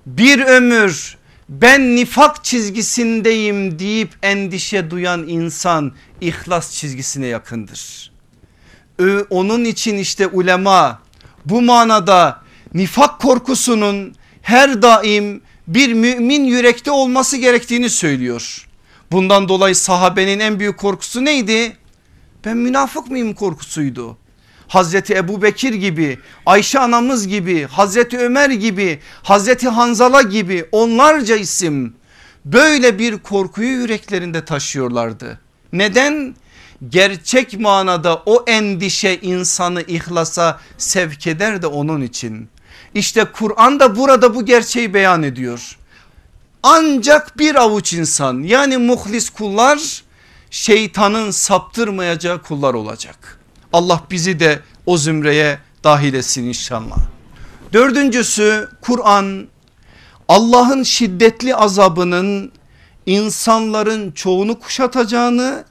Bir 0.07 0.41
ömür 0.41 1.17
ben 1.61 1.97
nifak 1.97 2.44
çizgisindeyim 2.44 3.78
deyip 3.78 4.11
endişe 4.23 4.90
duyan 4.90 5.28
insan 5.28 5.92
ihlas 6.21 6.73
çizgisine 6.73 7.26
yakındır. 7.26 8.12
Onun 9.30 9.64
için 9.64 9.99
işte 9.99 10.26
ulema 10.26 11.02
bu 11.44 11.62
manada 11.62 12.42
nifak 12.75 13.21
korkusunun 13.21 14.14
her 14.42 14.82
daim 14.82 15.42
bir 15.68 15.92
mümin 15.92 16.44
yürekte 16.44 16.90
olması 16.90 17.37
gerektiğini 17.37 17.90
söylüyor. 17.90 18.68
Bundan 19.12 19.49
dolayı 19.49 19.76
sahabenin 19.76 20.40
en 20.40 20.59
büyük 20.59 20.78
korkusu 20.78 21.25
neydi? 21.25 21.76
Ben 22.44 22.56
münafık 22.56 23.11
mıyım 23.11 23.35
korkusuydu. 23.35 24.16
Hazreti 24.73 25.14
Ebu 25.14 25.43
Bekir 25.43 25.75
gibi 25.75 26.19
Ayşe 26.47 26.79
anamız 26.79 27.29
gibi 27.29 27.67
Hazreti 27.67 28.19
Ömer 28.19 28.50
gibi 28.50 29.00
Hazreti 29.23 29.69
Hanzala 29.69 30.23
gibi 30.23 30.64
onlarca 30.73 31.37
isim 31.37 31.95
böyle 32.45 32.99
bir 32.99 33.19
korkuyu 33.19 33.69
yüreklerinde 33.69 34.45
taşıyorlardı. 34.45 35.41
Neden? 35.73 36.35
Gerçek 36.88 37.61
manada 37.61 38.23
o 38.26 38.45
endişe 38.47 39.19
insanı 39.23 39.83
ihlasa 39.83 40.61
sevk 40.79 41.26
eder 41.26 41.62
de 41.62 41.67
onun 41.67 42.02
için. 42.02 42.49
İşte 42.95 43.25
Kur'an 43.25 43.81
da 43.81 43.97
burada 43.97 44.35
bu 44.35 44.45
gerçeği 44.45 44.95
beyan 44.95 45.23
ediyor. 45.23 45.79
Ancak 46.62 47.38
bir 47.38 47.55
avuç 47.55 47.93
insan 47.93 48.43
yani 48.43 48.76
muhlis 48.76 49.31
kullar 49.31 50.02
şeytanın 50.50 51.31
saptırmayacağı 51.31 52.43
kullar 52.43 52.75
olacak. 52.75 53.41
Allah 53.73 54.05
bizi 54.11 54.41
de 54.41 54.61
o 54.87 54.99
zümreye 54.99 55.59
dahil 55.85 56.14
etsin 56.14 56.45
inşallah. 56.45 56.99
Dördüncüsü 57.73 58.69
Kur'an 58.81 59.49
Allah'ın 60.29 60.83
şiddetli 60.83 61.57
azabının 61.57 62.52
insanların 63.07 64.11
çoğunu 64.11 64.61
kuşatacağını 64.61 65.64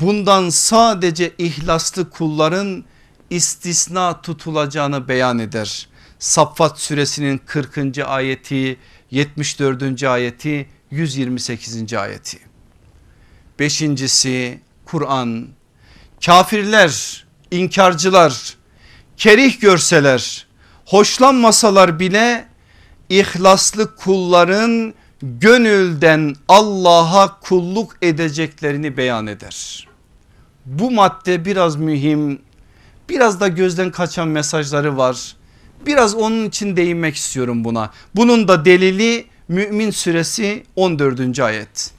bundan 0.00 0.48
sadece 0.48 1.32
ihlaslı 1.38 2.10
kulların 2.10 2.84
istisna 3.30 4.20
tutulacağını 4.20 5.08
beyan 5.08 5.38
eder. 5.38 5.88
Saffat 6.18 6.80
suresinin 6.80 7.40
40. 7.46 7.98
ayeti 7.98 8.78
74. 9.10 10.02
ayeti 10.02 10.68
128. 10.90 11.94
ayeti. 11.94 12.38
Beşincisi 13.58 14.60
Kur'an 14.84 15.48
kafirler 16.26 17.24
inkarcılar 17.50 18.54
kerih 19.16 19.60
görseler 19.60 20.46
hoşlanmasalar 20.84 21.98
bile 21.98 22.46
ihlaslı 23.08 23.96
kulların 23.96 24.94
gönülden 25.22 26.34
Allah'a 26.48 27.40
kulluk 27.40 27.96
edeceklerini 28.02 28.96
beyan 28.96 29.26
eder. 29.26 29.88
Bu 30.66 30.90
madde 30.90 31.44
biraz 31.44 31.76
mühim 31.76 32.38
biraz 33.08 33.40
da 33.40 33.48
gözden 33.48 33.90
kaçan 33.90 34.28
mesajları 34.28 34.96
var. 34.96 35.36
Biraz 35.86 36.14
onun 36.14 36.44
için 36.44 36.76
değinmek 36.76 37.16
istiyorum 37.16 37.64
buna. 37.64 37.90
Bunun 38.14 38.48
da 38.48 38.64
delili 38.64 39.26
Mümin 39.48 39.90
suresi 39.90 40.64
14. 40.76 41.40
ayet. 41.40 41.90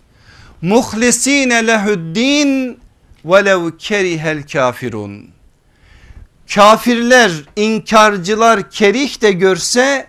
Muhlisine 0.62 1.68
lehuddin 1.68 2.80
velev 3.26 3.78
kerihel 3.78 4.44
kafirun. 4.48 5.30
Kafirler 6.54 7.32
inkarcılar 7.56 8.72
kerih 8.72 9.22
de 9.22 9.32
görse 9.32 10.08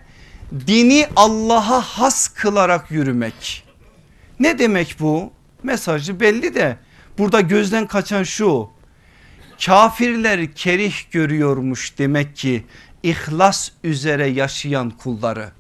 dini 0.67 1.07
Allah'a 1.17 1.81
has 1.81 2.29
kılarak 2.29 2.91
yürümek. 2.91 3.65
Ne 4.41 4.59
demek 4.59 4.97
bu? 5.01 5.33
Mesajı 5.63 6.21
belli 6.21 6.55
de 6.55 6.79
burada 7.19 7.41
gözden 7.41 7.87
kaçan 7.87 8.23
şu. 8.23 8.69
Kafirler 9.67 10.55
kerih 10.55 10.95
görüyormuş 11.11 11.99
demek 11.99 12.37
ki 12.37 12.65
ihlas 13.03 13.71
üzere 13.85 14.27
yaşayan 14.27 14.91
kulları. 14.91 15.51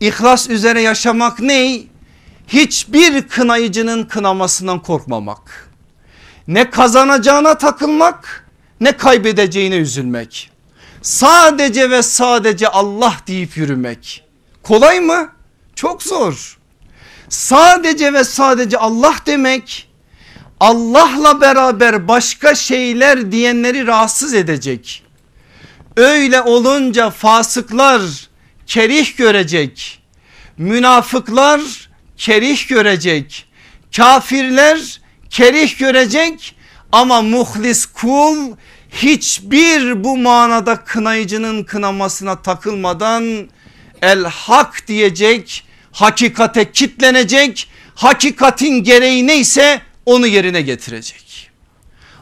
İhlas 0.00 0.50
üzere 0.50 0.80
yaşamak 0.80 1.40
ne? 1.40 1.80
Hiçbir 2.48 3.28
kınayıcının 3.28 4.04
kınamasından 4.04 4.82
korkmamak. 4.82 5.65
Ne 6.48 6.70
kazanacağına 6.70 7.58
takılmak 7.58 8.46
ne 8.80 8.96
kaybedeceğine 8.96 9.76
üzülmek. 9.76 10.50
Sadece 11.02 11.90
ve 11.90 12.02
sadece 12.02 12.68
Allah 12.68 13.14
deyip 13.26 13.56
yürümek. 13.56 14.24
Kolay 14.62 15.00
mı? 15.00 15.32
Çok 15.74 16.02
zor. 16.02 16.58
Sadece 17.28 18.12
ve 18.12 18.24
sadece 18.24 18.78
Allah 18.78 19.14
demek 19.26 19.88
Allah'la 20.60 21.40
beraber 21.40 22.08
başka 22.08 22.54
şeyler 22.54 23.32
diyenleri 23.32 23.86
rahatsız 23.86 24.34
edecek. 24.34 25.02
Öyle 25.96 26.42
olunca 26.42 27.10
fasıklar 27.10 28.02
kerih 28.66 29.16
görecek. 29.16 30.02
Münafıklar 30.58 31.60
kerih 32.16 32.68
görecek. 32.68 33.48
Kafirler 33.96 35.00
kerih 35.36 35.78
görecek 35.78 36.54
ama 36.92 37.22
muhlis 37.22 37.86
kul 37.86 38.56
hiçbir 38.90 40.04
bu 40.04 40.16
manada 40.16 40.76
kınayıcının 40.84 41.64
kınamasına 41.64 42.42
takılmadan 42.42 43.48
el 44.02 44.24
hak 44.24 44.88
diyecek 44.88 45.64
hakikate 45.92 46.72
kitlenecek 46.72 47.68
hakikatin 47.94 48.84
gereği 48.84 49.26
neyse 49.26 49.80
onu 50.06 50.26
yerine 50.26 50.62
getirecek. 50.62 51.50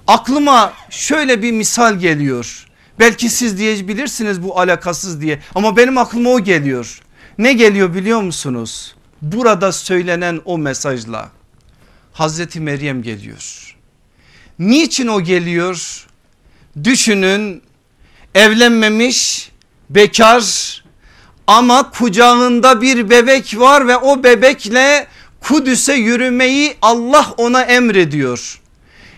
Aklıma 0.07 0.73
şöyle 0.91 1.43
bir 1.43 1.53
misal 1.53 1.95
geliyor. 1.99 2.67
Belki 2.99 3.29
siz 3.29 3.59
diyebilirsiniz 3.59 4.43
bu 4.43 4.61
alakasız 4.61 5.21
diye 5.21 5.39
ama 5.55 5.77
benim 5.77 5.99
aklıma 5.99 6.31
o 6.31 6.41
geliyor. 6.41 7.01
Ne 7.39 7.53
geliyor 7.53 7.95
biliyor 7.95 8.21
musunuz? 8.21 8.95
Burada 9.23 9.73
söylenen 9.73 10.41
o 10.45 10.59
mesajla 10.59 11.31
Hazreti 12.15 12.61
Meryem 12.61 13.03
geliyor. 13.03 13.77
Niçin 14.59 15.09
o 15.09 15.23
geliyor? 15.23 16.07
Düşünün 16.85 17.63
evlenmemiş 18.35 19.51
bekar 19.91 20.85
ama 21.47 21.91
kucağında 21.91 22.81
bir 22.81 23.11
bebek 23.11 23.59
var 23.59 23.89
ve 23.89 23.97
o 23.97 24.25
bebekle 24.25 25.07
Kudüs'e 25.41 25.95
yürümeyi 25.95 26.77
Allah 26.83 27.35
ona 27.37 27.63
emrediyor. 27.63 28.61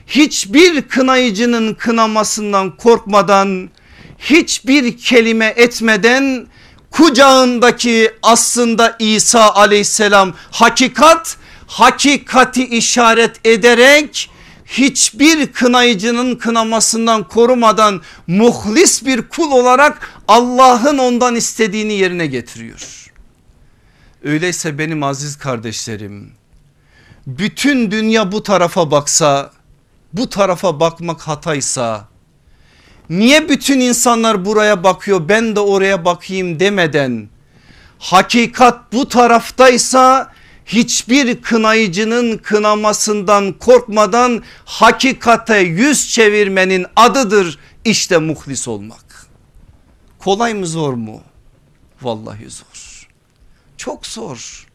Hiçbir 0.06 0.82
kınayıcının 0.82 1.74
kınamasından 1.74 2.76
korkmadan 2.76 3.70
hiçbir 4.18 4.98
kelime 4.98 5.54
etmeden 5.56 6.46
kucağındaki 6.90 8.10
aslında 8.22 8.96
İsa 8.98 9.50
aleyhisselam 9.50 10.34
hakikat 10.50 11.36
hakikati 11.66 12.66
işaret 12.66 13.46
ederek 13.46 14.30
hiçbir 14.66 15.52
kınayıcının 15.52 16.36
kınamasından 16.36 17.28
korumadan 17.28 18.02
muhlis 18.26 19.04
bir 19.04 19.22
kul 19.22 19.50
olarak 19.50 20.10
Allah'ın 20.28 20.98
ondan 20.98 21.34
istediğini 21.34 21.92
yerine 21.92 22.26
getiriyor. 22.26 23.12
Öyleyse 24.24 24.78
benim 24.78 25.02
aziz 25.02 25.38
kardeşlerim 25.38 26.32
bütün 27.26 27.90
dünya 27.90 28.32
bu 28.32 28.42
tarafa 28.42 28.90
baksa 28.90 29.50
bu 30.12 30.30
tarafa 30.30 30.80
bakmak 30.80 31.20
hataysa 31.20 32.08
niye 33.10 33.48
bütün 33.48 33.80
insanlar 33.80 34.44
buraya 34.44 34.84
bakıyor 34.84 35.28
ben 35.28 35.56
de 35.56 35.60
oraya 35.60 36.04
bakayım 36.04 36.60
demeden 36.60 37.28
hakikat 37.98 38.92
bu 38.92 39.08
taraftaysa 39.08 40.32
hiçbir 40.66 41.42
kınayıcının 41.42 42.38
kınamasından 42.38 43.52
korkmadan 43.52 44.42
hakikate 44.64 45.58
yüz 45.58 46.08
çevirmenin 46.08 46.86
adıdır 46.96 47.58
işte 47.84 48.18
muhlis 48.18 48.68
olmak. 48.68 49.26
Kolay 50.18 50.54
mı 50.54 50.66
zor 50.66 50.94
mu? 50.94 51.22
Vallahi 52.02 52.50
zor. 52.50 53.08
Çok 53.76 54.06
zor. 54.06 54.66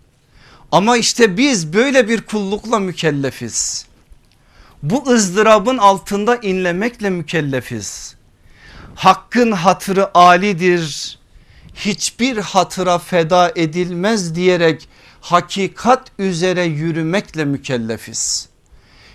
Ama 0.72 0.98
işte 0.98 1.38
biz 1.38 1.74
böyle 1.74 2.10
bir 2.10 2.22
kullukla 2.22 2.80
mükellefiz. 2.80 3.86
Bu 4.84 5.10
ızdırabın 5.10 5.78
altında 5.78 6.36
inlemekle 6.36 7.10
mükellefiz. 7.10 8.16
Hakkın 8.96 9.52
hatırı 9.52 10.18
alidir. 10.18 11.20
Hiçbir 11.76 12.38
hatıra 12.38 13.00
feda 13.00 13.52
edilmez 13.56 14.36
diyerek 14.36 14.88
hakikat 15.22 16.08
üzere 16.20 16.64
yürümekle 16.64 17.46
mükellefiz. 17.46 18.50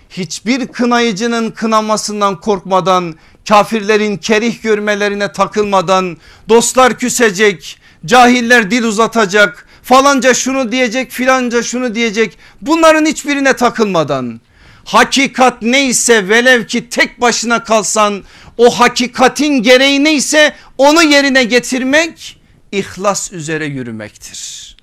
Hiçbir 0.09 0.67
kınayıcının 0.67 1.51
kınamasından 1.51 2.39
korkmadan 2.39 3.15
kafirlerin 3.47 4.17
kerih 4.17 4.61
görmelerine 4.61 5.31
takılmadan 5.31 6.17
dostlar 6.49 6.99
küsecek 6.99 7.79
cahiller 8.05 8.71
dil 8.71 8.83
uzatacak 8.83 9.67
Falanca 9.83 10.33
şunu 10.33 10.71
diyecek 10.71 11.11
filanca 11.11 11.63
şunu 11.63 11.95
diyecek 11.95 12.37
bunların 12.61 13.05
hiçbirine 13.05 13.55
takılmadan 13.55 14.41
hakikat 14.85 15.61
neyse 15.61 16.29
velev 16.29 16.65
ki 16.65 16.89
tek 16.89 17.21
başına 17.21 17.63
kalsan 17.63 18.23
o 18.57 18.79
hakikatin 18.79 19.53
gereği 19.63 20.03
neyse 20.03 20.55
onu 20.77 21.03
yerine 21.03 21.43
getirmek 21.43 22.39
ihlas 22.71 23.31
üzere 23.31 23.65
yürümektir. 23.65 24.76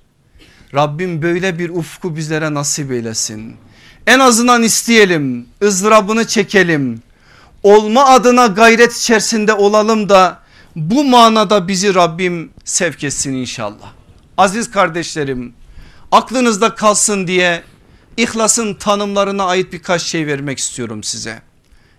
Rabbim 0.75 1.21
böyle 1.21 1.59
bir 1.59 1.69
ufku 1.69 2.15
bizlere 2.15 2.53
nasip 2.53 2.91
eylesin. 2.91 3.55
En 4.07 4.19
azından 4.19 4.63
isteyelim 4.63 5.47
ızdırabını 5.63 6.27
çekelim. 6.27 7.01
Olma 7.63 8.05
adına 8.05 8.47
gayret 8.47 8.93
içerisinde 8.97 9.53
olalım 9.53 10.09
da 10.09 10.39
bu 10.75 11.03
manada 11.03 11.67
bizi 11.67 11.95
Rabbim 11.95 12.51
sevk 12.63 13.03
etsin 13.03 13.33
inşallah. 13.33 13.93
Aziz 14.37 14.71
kardeşlerim 14.71 15.53
aklınızda 16.11 16.75
kalsın 16.75 17.27
diye 17.27 17.63
İhlasın 18.17 18.73
tanımlarına 18.73 19.43
ait 19.45 19.73
birkaç 19.73 20.01
şey 20.01 20.27
vermek 20.27 20.59
istiyorum 20.59 21.03
size. 21.03 21.41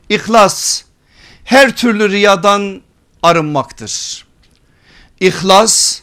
İhlas 0.09 0.83
her 1.45 1.77
türlü 1.77 2.11
riyadan 2.11 2.83
arınmaktır. 3.23 4.27
İhlas 5.21 6.01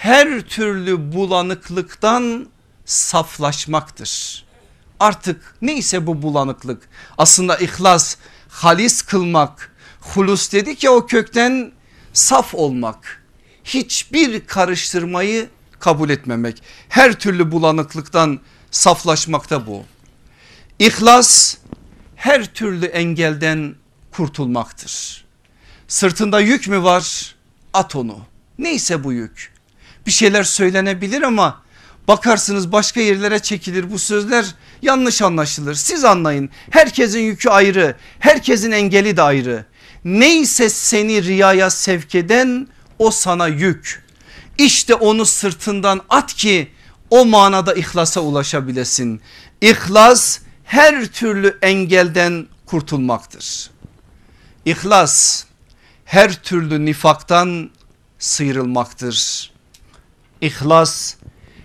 her 0.00 0.40
türlü 0.40 1.12
bulanıklıktan 1.12 2.46
saflaşmaktır. 2.84 4.44
Artık 5.00 5.54
neyse 5.62 6.06
bu 6.06 6.22
bulanıklık 6.22 6.88
aslında 7.18 7.56
ihlas 7.56 8.16
halis 8.48 9.02
kılmak 9.02 9.76
hulus 10.00 10.52
dedik 10.52 10.84
ya 10.84 10.90
o 10.90 11.06
kökten 11.06 11.72
saf 12.12 12.54
olmak 12.54 13.22
hiçbir 13.64 14.46
karıştırmayı 14.46 15.48
kabul 15.80 16.10
etmemek 16.10 16.62
her 16.88 17.12
türlü 17.12 17.52
bulanıklıktan 17.52 18.40
saflaşmakta 18.70 19.66
bu. 19.66 19.84
İhlas 20.78 21.56
her 22.16 22.54
türlü 22.54 22.86
engelden 22.86 23.74
kurtulmaktır. 24.10 25.24
Sırtında 25.88 26.40
yük 26.40 26.68
mü 26.68 26.82
var? 26.82 27.34
At 27.72 27.96
onu. 27.96 28.18
Neyse 28.58 29.04
bu 29.04 29.12
yük. 29.12 29.59
Bir 30.06 30.10
şeyler 30.10 30.44
söylenebilir 30.44 31.22
ama 31.22 31.62
bakarsınız 32.08 32.72
başka 32.72 33.00
yerlere 33.00 33.38
çekilir 33.38 33.90
bu 33.90 33.98
sözler 33.98 34.54
yanlış 34.82 35.22
anlaşılır. 35.22 35.74
Siz 35.74 36.04
anlayın 36.04 36.50
herkesin 36.70 37.20
yükü 37.20 37.48
ayrı 37.48 37.96
herkesin 38.18 38.70
engeli 38.70 39.16
de 39.16 39.22
ayrı. 39.22 39.64
Neyse 40.04 40.68
seni 40.68 41.24
riyaya 41.24 41.70
sevk 41.70 42.14
eden 42.14 42.68
o 42.98 43.10
sana 43.10 43.46
yük. 43.46 44.04
İşte 44.58 44.94
onu 44.94 45.26
sırtından 45.26 46.00
at 46.08 46.34
ki 46.34 46.70
o 47.10 47.24
manada 47.26 47.74
ihlasa 47.74 48.20
ulaşabilesin. 48.20 49.20
İhlas 49.60 50.38
her 50.64 51.06
türlü 51.06 51.58
engelden 51.62 52.46
kurtulmaktır. 52.66 53.70
İhlas 54.64 55.44
her 56.04 56.42
türlü 56.42 56.84
nifaktan 56.84 57.70
sıyrılmaktır. 58.18 59.49
İhlas 60.40 61.14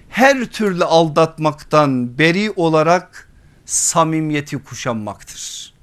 her 0.09 0.45
türlü 0.45 0.83
aldatmaktan 0.83 2.17
beri 2.17 2.51
olarak 2.55 3.29
samimiyeti 3.65 4.63
kuşanmaktır. 4.63 5.73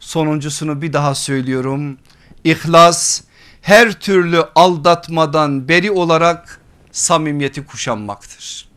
Sonuncusunu 0.00 0.82
bir 0.82 0.92
daha 0.92 1.14
söylüyorum. 1.14 1.98
İhlas 2.44 3.22
her 3.62 3.92
türlü 3.92 4.42
aldatmadan 4.54 5.68
beri 5.68 5.90
olarak 5.90 6.60
samimiyeti 6.92 7.66
kuşanmaktır. 7.66 8.68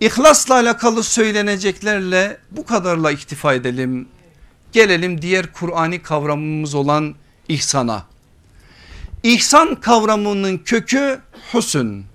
İhlasla 0.00 0.54
alakalı 0.54 1.02
söyleneceklerle 1.02 2.38
bu 2.50 2.66
kadarla 2.66 3.10
iktifa 3.12 3.54
edelim. 3.54 4.08
Gelelim 4.72 5.22
diğer 5.22 5.52
Kur'ani 5.52 6.02
kavramımız 6.02 6.74
olan 6.74 7.14
ihsana. 7.48 8.06
İhsan 9.22 9.74
kavramının 9.74 10.58
kökü 10.58 11.20
husn. 11.52 12.13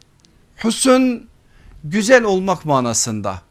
Husn 0.61 1.17
güzel 1.83 2.23
olmak 2.23 2.65
manasında. 2.65 3.41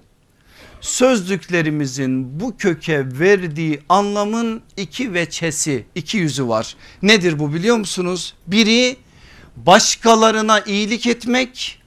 Sözlüklerimizin 0.80 2.40
bu 2.40 2.56
köke 2.56 3.18
verdiği 3.18 3.80
anlamın 3.88 4.62
iki 4.76 5.14
veçesi, 5.14 5.86
iki 5.94 6.16
yüzü 6.16 6.48
var. 6.48 6.76
Nedir 7.02 7.38
bu 7.38 7.54
biliyor 7.54 7.76
musunuz? 7.76 8.34
Biri 8.46 8.96
başkalarına 9.56 10.60
iyilik 10.60 11.06
etmek, 11.06 11.82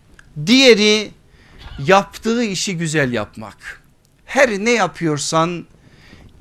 diğeri 0.46 1.12
yaptığı 1.86 2.44
işi 2.44 2.78
güzel 2.78 3.14
yapmak. 3.14 3.84
Her 4.26 4.50
ne 4.50 4.72
yapıyorsan 4.72 5.66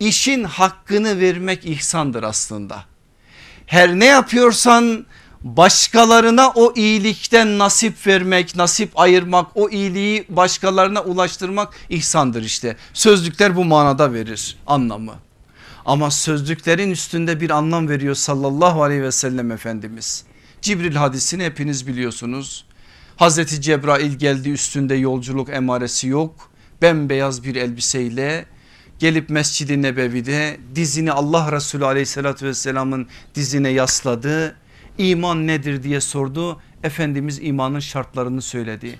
işin 0.01 0.45
hakkını 0.45 1.21
vermek 1.21 1.65
ihsandır 1.65 2.23
aslında. 2.23 2.85
Her 3.67 3.99
ne 3.99 4.07
yapıyorsan 4.07 5.07
başkalarına 5.45 6.53
o 6.55 6.73
iyilikten 6.77 7.59
nasip 7.59 8.07
vermek, 8.07 8.57
nasip 8.57 9.01
ayırmak, 9.01 9.47
o 9.55 9.71
iyiliği 9.71 10.25
başkalarına 10.29 11.01
ulaştırmak 11.03 11.75
ihsandır 11.89 12.43
işte. 12.43 12.77
Sözlükler 12.95 13.57
bu 13.57 13.65
manada 13.65 14.13
verir 14.13 14.57
anlamı. 14.67 15.15
Ama 15.87 16.11
sözlüklerin 16.11 16.91
üstünde 16.91 17.41
bir 17.41 17.51
anlam 17.51 17.89
veriyor 17.89 18.15
sallallahu 18.15 18.83
aleyhi 18.83 19.03
ve 19.03 19.13
sellem 19.13 19.53
Efendimiz. 19.53 20.25
Cibril 20.63 20.95
hadisini 20.95 21.45
hepiniz 21.45 21.87
biliyorsunuz. 21.87 22.65
Hazreti 23.17 23.61
Cebrail 23.61 24.13
geldi 24.13 24.51
üstünde 24.51 24.95
yolculuk 24.95 25.49
emaresi 25.49 26.09
yok. 26.09 26.51
Bembeyaz 26.83 27.45
bir 27.45 27.57
elbiseyle 27.57 28.47
gelip 28.99 29.31
Mescid-i 29.31 29.83
Nebevi'de 29.83 30.61
dizini 30.75 31.13
Allah 31.13 31.53
Resulü 31.53 31.85
aleyhissalatü 31.85 32.47
vesselamın 32.47 33.09
dizine 33.35 33.69
yasladı. 33.69 34.57
İman 35.01 35.47
nedir 35.47 35.83
diye 35.83 36.01
sordu. 36.01 36.61
Efendimiz 36.83 37.39
imanın 37.43 37.81
şartlarını 37.81 38.43
söyledi. 38.43 38.99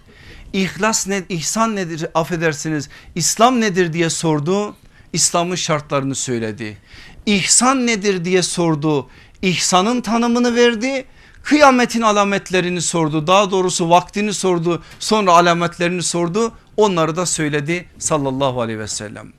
İhlas 0.53 1.07
ne, 1.07 1.23
ihsan 1.29 1.77
nedir 1.77 2.07
affedersiniz 2.15 2.89
İslam 3.15 3.61
nedir 3.61 3.93
diye 3.93 4.11
sordu. 4.11 4.77
İslam'ın 5.13 5.55
şartlarını 5.55 6.15
söyledi. 6.15 6.79
İhsan 7.27 7.87
nedir 7.87 8.25
diye 8.25 8.43
sordu. 8.43 9.09
İhsanın 9.43 10.01
tanımını 10.01 10.55
verdi 10.55 11.05
Kıyametin 11.43 12.03
alametlerini 12.03 12.83
sordu 12.83 13.27
daha 13.27 13.51
doğrusu 13.51 13.91
vaktini 13.91 14.35
sordu 14.35 14.83
sonra 14.99 15.33
alametlerini 15.33 16.03
sordu 16.03 16.53
onları 16.77 17.17
da 17.17 17.27
söyledi 17.27 17.87
sallallahu 17.99 18.61
aleyhi 18.61 18.79
ve 18.79 18.89
sellem. 18.89 19.33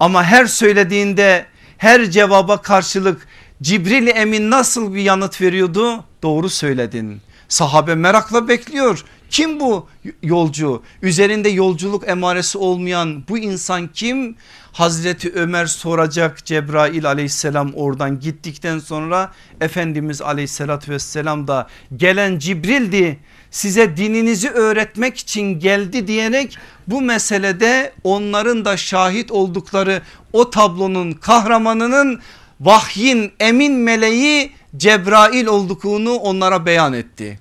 Ama 0.00 0.24
her 0.24 0.46
söylediğinde 0.46 1.46
her 1.78 2.10
cevaba 2.10 2.62
karşılık 2.62 3.28
Cibril 3.62 4.06
Emin 4.06 4.50
nasıl 4.50 4.94
bir 4.94 5.02
yanıt 5.02 5.40
veriyordu? 5.40 6.04
Doğru 6.22 6.48
söyledin. 6.48 7.20
Sahabe 7.48 7.94
merakla 7.94 8.48
bekliyor. 8.48 9.04
Kim 9.30 9.60
bu 9.60 9.88
yolcu? 10.22 10.82
Üzerinde 11.02 11.48
yolculuk 11.48 12.08
emaresi 12.08 12.58
olmayan 12.58 13.24
bu 13.28 13.38
insan 13.38 13.88
kim? 13.88 14.36
Hazreti 14.72 15.32
Ömer 15.32 15.66
soracak 15.66 16.44
Cebrail 16.44 17.06
aleyhisselam 17.06 17.72
oradan 17.74 18.20
gittikten 18.20 18.78
sonra 18.78 19.32
Efendimiz 19.60 20.22
aleyhissalatü 20.22 20.92
vesselam 20.92 21.48
da 21.48 21.66
gelen 21.96 22.38
Cibril'di 22.38 23.18
size 23.50 23.96
dininizi 23.96 24.50
öğretmek 24.50 25.18
için 25.18 25.60
geldi 25.60 26.06
diyerek 26.06 26.58
bu 26.86 27.00
meselede 27.00 27.92
onların 28.04 28.64
da 28.64 28.76
şahit 28.76 29.30
oldukları 29.30 30.02
o 30.32 30.50
tablonun 30.50 31.12
kahramanının 31.12 32.20
vahyin 32.60 33.32
emin 33.40 33.72
meleği 33.72 34.52
Cebrail 34.76 35.46
olduğunu 35.46 36.14
onlara 36.14 36.66
beyan 36.66 36.92
etti. 36.92 37.38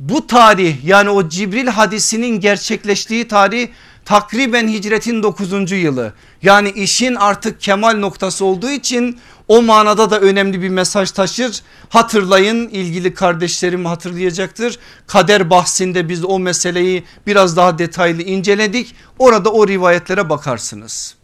Bu 0.00 0.26
tarih 0.26 0.84
yani 0.84 1.10
o 1.10 1.28
Cibril 1.28 1.66
hadisinin 1.66 2.40
gerçekleştiği 2.40 3.28
tarih 3.28 3.68
takriben 4.04 4.68
hicretin 4.68 5.22
9. 5.22 5.72
yılı. 5.72 6.12
Yani 6.42 6.70
işin 6.70 7.14
artık 7.14 7.60
kemal 7.60 7.98
noktası 7.98 8.44
olduğu 8.44 8.70
için 8.70 9.18
o 9.48 9.62
manada 9.62 10.10
da 10.10 10.20
önemli 10.20 10.62
bir 10.62 10.68
mesaj 10.68 11.10
taşır. 11.10 11.62
Hatırlayın 11.88 12.68
ilgili 12.68 13.14
kardeşlerim 13.14 13.86
hatırlayacaktır. 13.86 14.78
Kader 15.06 15.50
bahsinde 15.50 16.08
biz 16.08 16.24
o 16.24 16.38
meseleyi 16.38 17.04
biraz 17.26 17.56
daha 17.56 17.78
detaylı 17.78 18.22
inceledik. 18.22 18.94
Orada 19.18 19.52
o 19.52 19.68
rivayetlere 19.68 20.30
bakarsınız. 20.30 21.14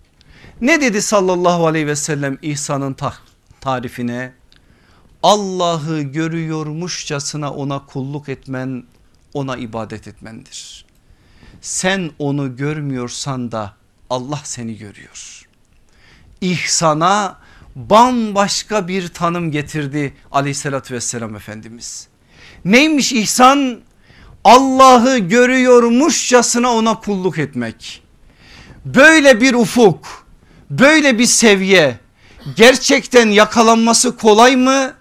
Ne 0.60 0.80
dedi 0.80 1.02
sallallahu 1.02 1.66
aleyhi 1.66 1.86
ve 1.86 1.96
sellem 1.96 2.38
İsa'nın 2.42 2.96
tarifine? 3.60 4.32
Allah'ı 5.22 6.00
görüyormuşçasına 6.00 7.54
ona 7.54 7.86
kulluk 7.86 8.28
etmen 8.28 8.84
ona 9.34 9.56
ibadet 9.56 10.08
etmendir. 10.08 10.84
Sen 11.60 12.10
onu 12.18 12.56
görmüyorsan 12.56 13.52
da 13.52 13.74
Allah 14.10 14.40
seni 14.44 14.78
görüyor. 14.78 15.48
İhsana 16.40 17.38
bambaşka 17.76 18.88
bir 18.88 19.08
tanım 19.08 19.50
getirdi 19.50 20.14
aleyhissalatü 20.32 20.94
vesselam 20.94 21.36
Efendimiz. 21.36 22.08
Neymiş 22.64 23.12
ihsan? 23.12 23.80
Allah'ı 24.44 25.18
görüyormuşçasına 25.18 26.74
ona 26.74 27.00
kulluk 27.00 27.38
etmek. 27.38 28.02
Böyle 28.84 29.40
bir 29.40 29.54
ufuk, 29.54 30.27
böyle 30.70 31.18
bir 31.18 31.26
seviye 31.26 31.98
gerçekten 32.56 33.28
yakalanması 33.28 34.16
kolay 34.16 34.56
mı? 34.56 34.94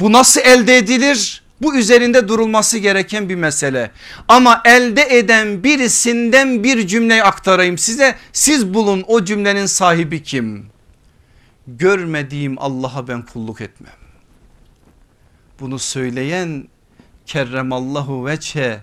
Bu 0.00 0.12
nasıl 0.12 0.40
elde 0.40 0.78
edilir? 0.78 1.44
Bu 1.62 1.76
üzerinde 1.76 2.28
durulması 2.28 2.78
gereken 2.78 3.28
bir 3.28 3.34
mesele. 3.34 3.90
Ama 4.28 4.62
elde 4.64 5.18
eden 5.18 5.64
birisinden 5.64 6.64
bir 6.64 6.86
cümleyi 6.86 7.22
aktarayım 7.24 7.78
size. 7.78 8.16
Siz 8.32 8.74
bulun 8.74 9.04
o 9.06 9.24
cümlenin 9.24 9.66
sahibi 9.66 10.22
kim? 10.22 10.66
Görmediğim 11.66 12.58
Allah'a 12.58 13.08
ben 13.08 13.22
kulluk 13.22 13.60
etmem. 13.60 13.92
Bunu 15.60 15.78
söyleyen 15.78 16.68
kerremallahu 17.26 18.26
veçhe 18.26 18.80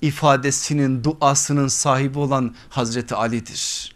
ifadesinin 0.00 1.04
duasının 1.04 1.68
sahibi 1.68 2.18
olan 2.18 2.54
Hazreti 2.70 3.14
Ali'dir. 3.14 3.94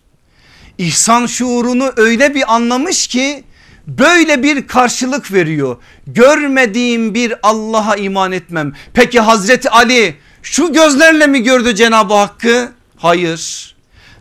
İhsan 0.78 1.26
şuurunu 1.26 1.92
öyle 1.96 2.34
bir 2.34 2.54
anlamış 2.54 3.06
ki 3.06 3.44
böyle 3.86 4.42
bir 4.42 4.66
karşılık 4.66 5.32
veriyor. 5.32 5.76
Görmediğim 6.06 7.14
bir 7.14 7.34
Allah'a 7.42 7.96
iman 7.96 8.32
etmem. 8.32 8.72
Peki 8.94 9.20
Hazreti 9.20 9.70
Ali 9.70 10.16
şu 10.42 10.72
gözlerle 10.72 11.26
mi 11.26 11.42
gördü 11.42 11.74
Cenab-ı 11.74 12.14
Hakk'ı? 12.14 12.72
Hayır. 12.96 13.74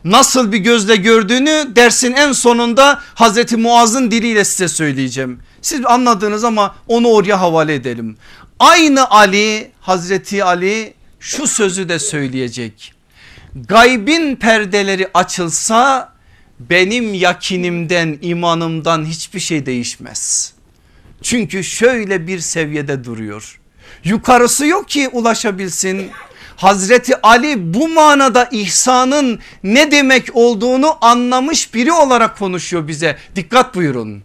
Nasıl 0.04 0.52
bir 0.52 0.58
gözle 0.58 0.96
gördüğünü 0.96 1.68
dersin 1.76 2.14
en 2.14 2.32
sonunda 2.32 3.02
Hazreti 3.16 3.58
Muaz'ın 3.58 4.12
diliyle 4.12 4.46
size 4.46 4.68
söyleyeceğim. 4.68 5.40
Siz 5.62 5.86
anladınız 5.86 6.44
ama 6.44 6.76
onu 6.88 7.08
oraya 7.08 7.42
havale 7.42 7.76
edelim. 7.76 8.18
Aynı 8.60 9.10
Ali 9.10 9.72
Hazreti 9.82 10.44
Ali 10.44 10.94
şu 11.20 11.48
sözü 11.48 11.90
de 11.90 12.00
söyleyecek. 12.00 12.94
Gaybin 13.56 14.36
perdeleri 14.36 15.10
açılsa 15.14 16.13
benim 16.70 17.14
yakinimden 17.14 18.18
imanımdan 18.22 19.06
hiçbir 19.06 19.40
şey 19.40 19.66
değişmez. 19.66 20.54
Çünkü 21.22 21.64
şöyle 21.64 22.28
bir 22.28 22.40
seviyede 22.40 23.04
duruyor. 23.04 23.60
Yukarısı 24.04 24.66
yok 24.66 24.90
ki 24.90 25.10
ulaşabilsin. 25.10 26.12
Hazreti 26.56 27.22
Ali 27.22 27.74
bu 27.74 27.88
manada 27.88 28.50
ihsanın 28.52 29.40
ne 29.64 29.92
demek 29.92 30.30
olduğunu 30.34 30.98
anlamış 31.02 31.74
biri 31.74 31.92
olarak 31.92 32.38
konuşuyor 32.38 32.88
bize. 32.88 33.18
Dikkat 33.36 33.76
buyurun. 33.76 34.24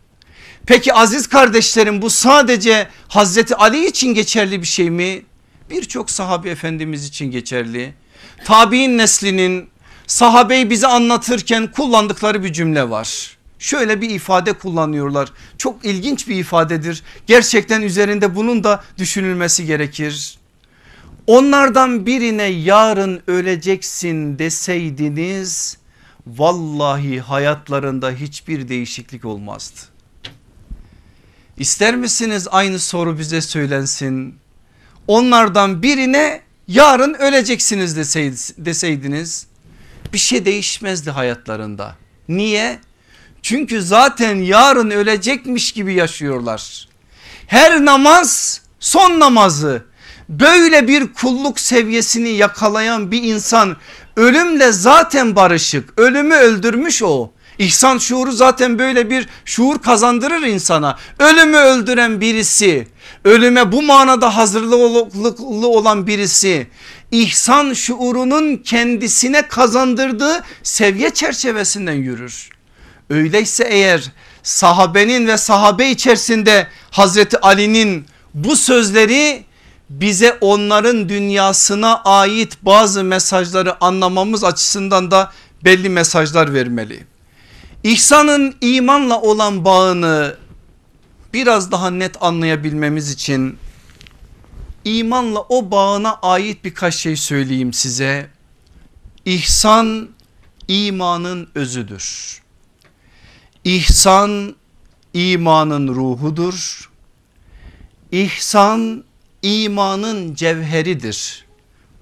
Peki 0.66 0.94
aziz 0.94 1.26
kardeşlerim 1.26 2.02
bu 2.02 2.10
sadece 2.10 2.88
Hazreti 3.08 3.56
Ali 3.56 3.86
için 3.86 4.14
geçerli 4.14 4.62
bir 4.62 4.66
şey 4.66 4.90
mi? 4.90 5.22
Birçok 5.70 6.10
sahabe 6.10 6.50
efendimiz 6.50 7.06
için 7.06 7.30
geçerli. 7.30 7.94
Tabi'in 8.44 8.98
neslinin 8.98 9.68
sahabeyi 10.08 10.70
bize 10.70 10.86
anlatırken 10.86 11.72
kullandıkları 11.72 12.44
bir 12.44 12.52
cümle 12.52 12.90
var. 12.90 13.38
Şöyle 13.58 14.00
bir 14.00 14.10
ifade 14.10 14.52
kullanıyorlar. 14.52 15.32
Çok 15.58 15.84
ilginç 15.84 16.28
bir 16.28 16.36
ifadedir. 16.36 17.02
Gerçekten 17.26 17.82
üzerinde 17.82 18.36
bunun 18.36 18.64
da 18.64 18.84
düşünülmesi 18.98 19.66
gerekir. 19.66 20.38
Onlardan 21.26 22.06
birine 22.06 22.42
yarın 22.42 23.22
öleceksin 23.26 24.38
deseydiniz 24.38 25.78
vallahi 26.26 27.20
hayatlarında 27.20 28.10
hiçbir 28.10 28.68
değişiklik 28.68 29.24
olmazdı. 29.24 29.80
İster 31.58 31.96
misiniz 31.96 32.48
aynı 32.50 32.78
soru 32.78 33.18
bize 33.18 33.40
söylensin? 33.40 34.34
Onlardan 35.06 35.82
birine 35.82 36.40
yarın 36.68 37.14
öleceksiniz 37.14 37.96
deseydiniz 38.58 39.46
bir 40.12 40.18
şey 40.18 40.44
değişmezdi 40.44 41.10
hayatlarında. 41.10 41.96
Niye? 42.28 42.78
Çünkü 43.42 43.82
zaten 43.82 44.36
yarın 44.36 44.90
ölecekmiş 44.90 45.72
gibi 45.72 45.94
yaşıyorlar. 45.94 46.88
Her 47.46 47.84
namaz 47.84 48.60
son 48.80 49.20
namazı 49.20 49.84
böyle 50.28 50.88
bir 50.88 51.12
kulluk 51.12 51.60
seviyesini 51.60 52.28
yakalayan 52.28 53.10
bir 53.10 53.22
insan 53.22 53.76
ölümle 54.16 54.72
zaten 54.72 55.36
barışık 55.36 55.98
ölümü 55.98 56.34
öldürmüş 56.34 57.02
o. 57.02 57.30
İhsan 57.58 57.98
şuuru 57.98 58.32
zaten 58.32 58.78
böyle 58.78 59.10
bir 59.10 59.28
şuur 59.44 59.78
kazandırır 59.78 60.42
insana. 60.42 60.98
Ölümü 61.18 61.56
öldüren 61.56 62.20
birisi, 62.20 62.88
ölüme 63.24 63.72
bu 63.72 63.82
manada 63.82 64.36
hazırlıklı 64.36 65.68
olan 65.68 66.06
birisi 66.06 66.66
ihsan 67.12 67.72
şuurunun 67.72 68.56
kendisine 68.56 69.48
kazandırdığı 69.48 70.44
seviye 70.62 71.10
çerçevesinden 71.10 71.92
yürür. 71.92 72.50
Öyleyse 73.10 73.64
eğer 73.64 74.12
sahabenin 74.42 75.26
ve 75.26 75.36
sahabe 75.36 75.90
içerisinde 75.90 76.68
Hazreti 76.90 77.40
Ali'nin 77.40 78.06
bu 78.34 78.56
sözleri 78.56 79.44
bize 79.90 80.38
onların 80.40 81.08
dünyasına 81.08 82.02
ait 82.04 82.58
bazı 82.62 83.04
mesajları 83.04 83.84
anlamamız 83.84 84.44
açısından 84.44 85.10
da 85.10 85.32
belli 85.64 85.88
mesajlar 85.88 86.54
vermeli. 86.54 87.04
İhsanın 87.84 88.54
imanla 88.60 89.20
olan 89.20 89.64
bağını 89.64 90.36
biraz 91.34 91.72
daha 91.72 91.90
net 91.90 92.22
anlayabilmemiz 92.22 93.10
için 93.10 93.58
imanla 94.88 95.40
o 95.48 95.70
bağına 95.70 96.14
ait 96.14 96.64
birkaç 96.64 96.94
şey 96.94 97.16
söyleyeyim 97.16 97.72
size. 97.72 98.30
İhsan 99.24 100.08
imanın 100.68 101.48
özüdür. 101.54 102.38
İhsan 103.64 104.56
imanın 105.14 105.88
ruhudur. 105.88 106.90
İhsan 108.12 109.04
imanın 109.42 110.34
cevheridir. 110.34 111.46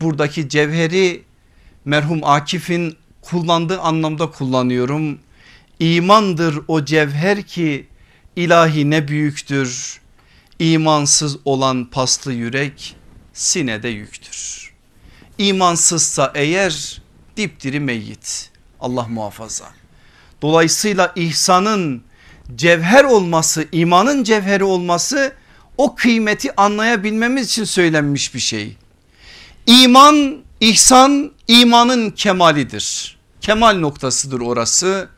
Buradaki 0.01 0.49
cevheri 0.49 1.25
merhum 1.85 2.21
Akif'in 2.25 2.97
kullandığı 3.23 3.81
anlamda 3.81 4.31
kullanıyorum. 4.31 5.19
İmandır 5.81 6.59
o 6.69 6.85
cevher 6.85 7.43
ki 7.43 7.87
ilahi 8.37 8.91
ne 8.91 9.09
büyüktür. 9.09 10.01
İmansız 10.59 11.37
olan 11.45 11.85
paslı 11.85 12.33
yürek 12.33 12.97
sinede 13.33 13.89
yüktür. 13.89 14.71
İmansızsa 15.39 16.33
eğer 16.35 17.03
dipdiri 17.37 17.81
meyyit 17.81 18.51
Allah 18.81 19.07
muhafaza. 19.09 19.67
Dolayısıyla 20.43 21.13
ihsanın 21.17 22.03
cevher 22.55 23.05
olması 23.05 23.69
imanın 23.73 24.25
cevheri 24.25 24.65
olması 24.65 25.33
o 25.77 25.95
kıymeti 25.95 26.57
anlayabilmemiz 26.57 27.47
için 27.47 27.65
söylenmiş 27.65 28.35
bir 28.35 28.41
şey. 28.41 28.77
İman 29.67 30.37
ihsan 30.61 31.33
imanın 31.49 32.11
kemalidir. 32.11 33.17
Kemal 33.41 33.79
noktasıdır 33.79 34.41
orası. 34.41 35.09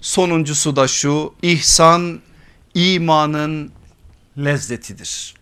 Sonuncusu 0.00 0.76
da 0.76 0.88
şu 0.88 1.34
ihsan 1.42 2.20
imanın 2.74 3.70
lezzetidir. 4.38 5.34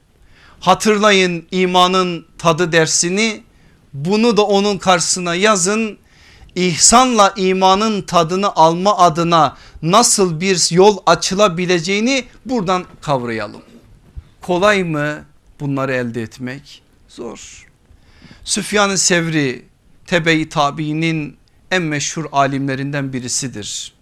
Hatırlayın 0.60 1.46
imanın 1.50 2.26
tadı 2.38 2.72
dersini 2.72 3.42
bunu 3.92 4.36
da 4.36 4.42
onun 4.42 4.78
karşısına 4.78 5.34
yazın. 5.34 5.98
İhsanla 6.54 7.34
imanın 7.36 8.02
tadını 8.02 8.56
alma 8.56 8.98
adına 8.98 9.56
nasıl 9.82 10.40
bir 10.40 10.74
yol 10.74 10.98
açılabileceğini 11.06 12.24
buradan 12.46 12.84
kavrayalım. 13.00 13.62
Kolay 14.40 14.84
mı 14.84 15.24
bunları 15.60 15.92
elde 15.92 16.22
etmek? 16.22 16.82
Zor. 17.08 17.66
Süfyan-ı 18.44 18.98
Sevri 18.98 19.64
tebe-i 20.06 20.48
tabiinin 20.48 21.36
en 21.70 21.82
meşhur 21.82 22.24
alimlerinden 22.32 23.12
birisidir. 23.12 23.92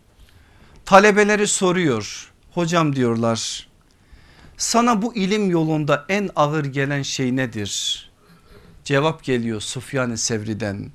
Talebeleri 0.85 1.47
soruyor. 1.47 2.33
Hocam 2.55 2.97
diyorlar 2.97 3.70
sana 4.61 5.03
bu 5.03 5.15
ilim 5.15 5.51
yolunda 5.51 6.05
en 6.09 6.31
ağır 6.37 6.65
gelen 6.65 7.03
şey 7.03 7.37
nedir? 7.37 8.11
Cevap 8.85 9.25
geliyor 9.25 9.61
Sufyan-ı 9.61 10.19
Sevri'den. 10.19 10.91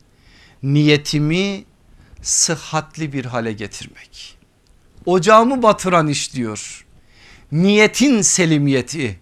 Niyetimi 0.63 1.63
sıhhatli 2.21 3.13
bir 3.13 3.25
hale 3.25 3.53
getirmek. 3.53 4.37
Ocağımı 5.05 5.63
batıran 5.63 6.07
iş 6.07 6.33
diyor. 6.33 6.85
Niyetin 7.51 8.21
selimiyeti. 8.21 9.19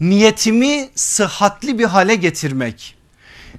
Niyetimi 0.00 0.88
sıhhatli 0.94 1.78
bir 1.78 1.84
hale 1.84 2.14
getirmek. 2.14 2.96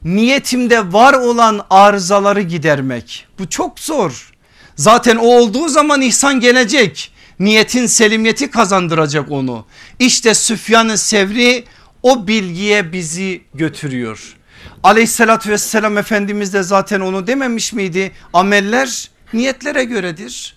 Niyetimde 0.03 0.93
var 0.93 1.13
olan 1.13 1.65
arızaları 1.69 2.41
gidermek. 2.41 3.27
Bu 3.39 3.49
çok 3.49 3.79
zor. 3.79 4.33
Zaten 4.75 5.15
o 5.15 5.25
olduğu 5.25 5.69
zaman 5.69 6.01
ihsan 6.01 6.39
gelecek 6.39 7.12
niyetin 7.39 7.85
selimiyeti 7.85 8.51
kazandıracak 8.51 9.31
onu. 9.31 9.65
İşte 9.99 10.33
Süfyan-ı 10.33 10.97
Sevri 10.97 11.63
o 12.03 12.27
bilgiye 12.27 12.91
bizi 12.91 13.41
götürüyor. 13.53 14.35
Aleyhissalatü 14.83 15.49
vesselam 15.49 15.97
Efendimiz 15.97 16.53
de 16.53 16.63
zaten 16.63 16.99
onu 16.99 17.27
dememiş 17.27 17.73
miydi? 17.73 18.11
Ameller 18.33 19.09
niyetlere 19.33 19.83
göredir. 19.83 20.55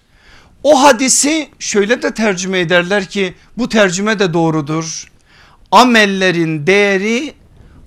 O 0.63 0.83
hadisi 0.83 1.49
şöyle 1.59 2.03
de 2.03 2.15
tercüme 2.15 2.61
ederler 2.61 3.07
ki 3.07 3.35
bu 3.57 3.69
tercüme 3.69 4.19
de 4.19 4.33
doğrudur. 4.33 5.05
Amellerin 5.71 6.67
değeri 6.67 7.35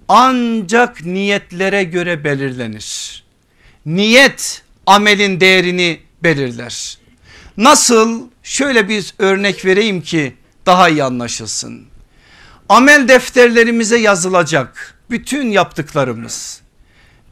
ancak 0.07 1.05
niyetlere 1.05 1.83
göre 1.83 2.23
belirlenir. 2.23 3.23
Niyet 3.85 4.63
amelin 4.85 5.39
değerini 5.39 5.99
belirler. 6.23 6.97
Nasıl? 7.57 8.21
Şöyle 8.49 8.89
bir 8.89 9.13
örnek 9.19 9.65
vereyim 9.65 10.01
ki 10.01 10.35
daha 10.65 10.89
iyi 10.89 11.03
anlaşılsın. 11.03 11.85
Amel 12.69 13.07
defterlerimize 13.07 13.97
yazılacak 13.97 14.97
bütün 15.09 15.51
yaptıklarımız. 15.51 16.61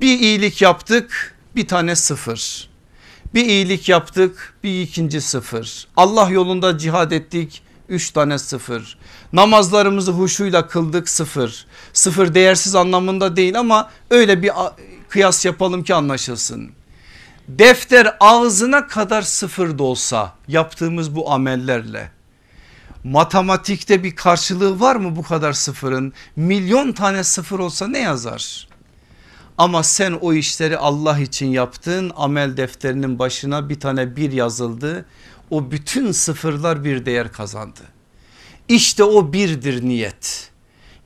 Bir 0.01 0.19
iyilik 0.19 0.61
yaptık 0.61 1.35
bir 1.55 1.67
tane 1.67 1.95
sıfır. 1.95 2.69
Bir 3.33 3.45
iyilik 3.45 3.89
yaptık 3.89 4.53
bir 4.63 4.81
ikinci 4.81 5.21
sıfır. 5.21 5.87
Allah 5.95 6.29
yolunda 6.29 6.77
cihad 6.77 7.11
ettik 7.11 7.61
üç 7.89 8.11
tane 8.11 8.37
sıfır. 8.37 8.97
Namazlarımızı 9.33 10.11
huşuyla 10.11 10.67
kıldık 10.67 11.09
sıfır. 11.09 11.65
Sıfır 11.93 12.33
değersiz 12.33 12.75
anlamında 12.75 13.35
değil 13.35 13.59
ama 13.59 13.91
öyle 14.09 14.41
bir 14.41 14.51
kıyas 15.09 15.45
yapalım 15.45 15.83
ki 15.83 15.95
anlaşılsın. 15.95 16.76
Defter 17.47 18.17
ağzına 18.19 18.87
kadar 18.87 19.21
sıfır 19.21 19.77
da 19.77 19.83
olsa 19.83 20.33
yaptığımız 20.47 21.15
bu 21.15 21.31
amellerle 21.31 22.11
matematikte 23.03 24.03
bir 24.03 24.15
karşılığı 24.15 24.79
var 24.79 24.95
mı 24.95 25.15
bu 25.15 25.23
kadar 25.23 25.53
sıfırın? 25.53 26.13
Milyon 26.35 26.91
tane 26.91 27.23
sıfır 27.23 27.59
olsa 27.59 27.87
ne 27.87 27.99
yazar? 27.99 28.67
Ama 29.57 29.83
sen 29.83 30.11
o 30.11 30.33
işleri 30.33 30.77
Allah 30.77 31.19
için 31.19 31.47
yaptın 31.47 32.11
amel 32.15 32.57
defterinin 32.57 33.19
başına 33.19 33.69
bir 33.69 33.79
tane 33.79 34.15
bir 34.15 34.31
yazıldı. 34.31 35.05
O 35.49 35.71
bütün 35.71 36.11
sıfırlar 36.11 36.83
bir 36.83 37.05
değer 37.05 37.31
kazandı. 37.31 37.81
İşte 38.67 39.03
o 39.03 39.33
birdir 39.33 39.83
niyet. 39.83 40.51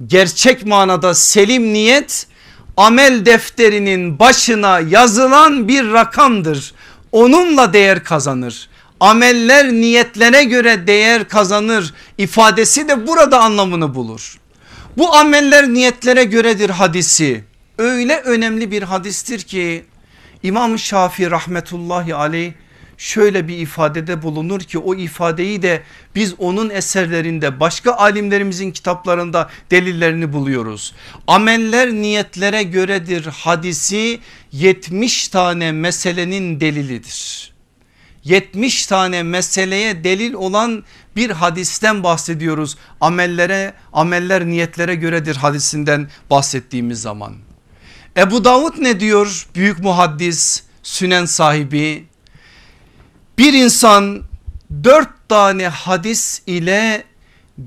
Gerçek 0.08 0.66
manada 0.66 1.14
selim 1.14 1.74
niyet 1.74 2.28
amel 2.82 3.26
defterinin 3.26 4.20
başına 4.20 4.80
yazılan 4.80 5.68
bir 5.68 5.94
rakamdır. 5.94 6.74
Onunla 7.12 7.74
değer 7.74 8.04
kazanır. 8.04 8.70
Ameller 9.00 9.72
niyetlere 9.72 10.44
göre 10.44 10.88
değer 10.88 11.28
kazanır 11.28 11.94
ifadesi 12.18 12.88
de 12.88 13.08
burada 13.08 13.40
anlamını 13.40 13.96
bulur. 13.96 14.40
Bu 14.98 15.16
ameller 15.16 15.68
niyetlere 15.68 16.24
göredir 16.24 16.70
hadisi 16.70 17.44
öyle 17.78 18.18
önemli 18.18 18.72
bir 18.72 18.84
hadistir 18.84 19.40
ki 19.40 19.86
İmam 20.44 20.80
Şafii 20.80 21.32
rahmetullahi 21.32 22.16
aleyh 22.16 22.54
şöyle 23.02 23.48
bir 23.48 23.58
ifadede 23.58 24.22
bulunur 24.22 24.60
ki 24.62 24.80
o 24.80 24.96
ifadeyi 24.96 25.62
de 25.62 25.84
biz 26.16 26.34
onun 26.38 26.70
eserlerinde 26.70 27.60
başka 27.60 27.94
alimlerimizin 27.94 28.72
kitaplarında 28.72 29.50
delillerini 29.72 30.34
buluyoruz. 30.34 30.94
Ameller 31.28 31.92
niyetlere 31.92 32.64
göredir 32.64 33.26
hadisi 33.26 34.20
70 34.52 35.28
tane 35.28 35.72
meselenin 35.72 36.60
delilidir. 36.60 37.52
70 38.24 38.86
tane 38.86 39.24
meseleye 39.24 40.04
delil 40.04 40.34
olan 40.34 40.84
bir 41.16 41.30
hadisten 41.30 42.04
bahsediyoruz. 42.04 42.78
Amellere 43.02 43.74
ameller 43.94 44.46
niyetlere 44.46 44.96
göredir 44.96 45.36
hadisinden 45.36 46.10
bahsettiğimiz 46.30 47.02
zaman. 47.02 47.36
Ebu 48.18 48.44
Davud 48.44 48.74
ne 48.78 49.00
diyor 49.00 49.48
büyük 49.56 49.80
muhaddis 49.80 50.64
sünen 50.84 51.26
sahibi 51.26 52.11
bir 53.38 53.54
insan 53.54 54.24
dört 54.84 55.30
tane 55.30 55.68
hadis 55.68 56.42
ile 56.48 57.04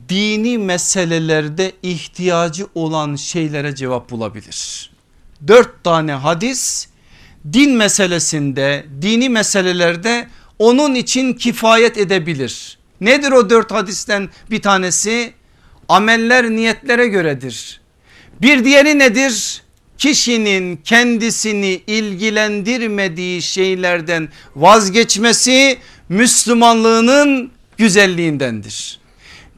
dini 0.08 0.58
meselelerde 0.58 1.72
ihtiyacı 1.82 2.66
olan 2.74 3.16
şeylere 3.16 3.74
cevap 3.74 4.10
bulabilir. 4.10 4.90
Dört 5.46 5.84
tane 5.84 6.12
hadis 6.12 6.88
din 7.52 7.76
meselesinde 7.76 8.86
dini 9.02 9.28
meselelerde 9.28 10.28
onun 10.58 10.94
için 10.94 11.32
kifayet 11.32 11.98
edebilir. 11.98 12.78
Nedir 13.00 13.32
o 13.32 13.50
dört 13.50 13.72
hadisten 13.72 14.28
bir 14.50 14.62
tanesi? 14.62 15.32
Ameller 15.88 16.50
niyetlere 16.50 17.06
göredir. 17.06 17.80
Bir 18.42 18.64
diğeri 18.64 18.98
nedir? 18.98 19.62
Kişinin 19.98 20.76
kendisini 20.76 21.80
ilgilendirmediği 21.86 23.42
şeylerden 23.42 24.28
vazgeçmesi 24.56 25.78
Müslümanlığının 26.08 27.50
güzelliğindendir. 27.78 29.00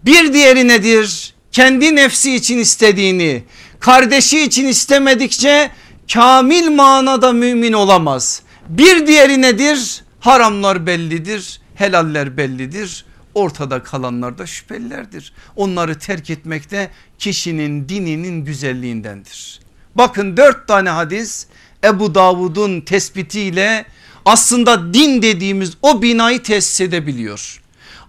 Bir 0.05 0.33
diğeri 0.33 0.68
nedir? 0.68 1.35
Kendi 1.53 1.96
nefsi 1.96 2.35
için 2.35 2.59
istediğini 2.59 3.42
kardeşi 3.81 4.42
için 4.42 4.66
istemedikçe 4.66 5.70
kamil 6.12 6.70
manada 6.70 7.33
mümin 7.33 7.72
olamaz. 7.72 8.42
Bir 8.68 9.07
diğeri 9.07 9.42
nedir? 9.42 10.05
Haramlar 10.20 10.87
bellidir, 10.87 11.61
helaller 11.75 12.37
bellidir. 12.37 13.05
Ortada 13.35 13.83
kalanlar 13.83 14.38
da 14.38 14.46
şüphelilerdir. 14.46 15.33
Onları 15.57 15.99
terk 15.99 16.31
etmekte 16.31 16.90
kişinin 17.18 17.88
dininin 17.88 18.44
güzelliğindendir. 18.44 19.65
Bakın 19.98 20.37
dört 20.37 20.68
tane 20.68 20.90
hadis 20.90 21.46
Ebu 21.85 22.14
Davud'un 22.14 22.80
tespitiyle 22.80 23.87
aslında 24.24 24.94
din 24.94 25.22
dediğimiz 25.22 25.72
o 25.82 26.02
binayı 26.02 26.42
tesis 26.42 26.80
edebiliyor. 26.80 27.62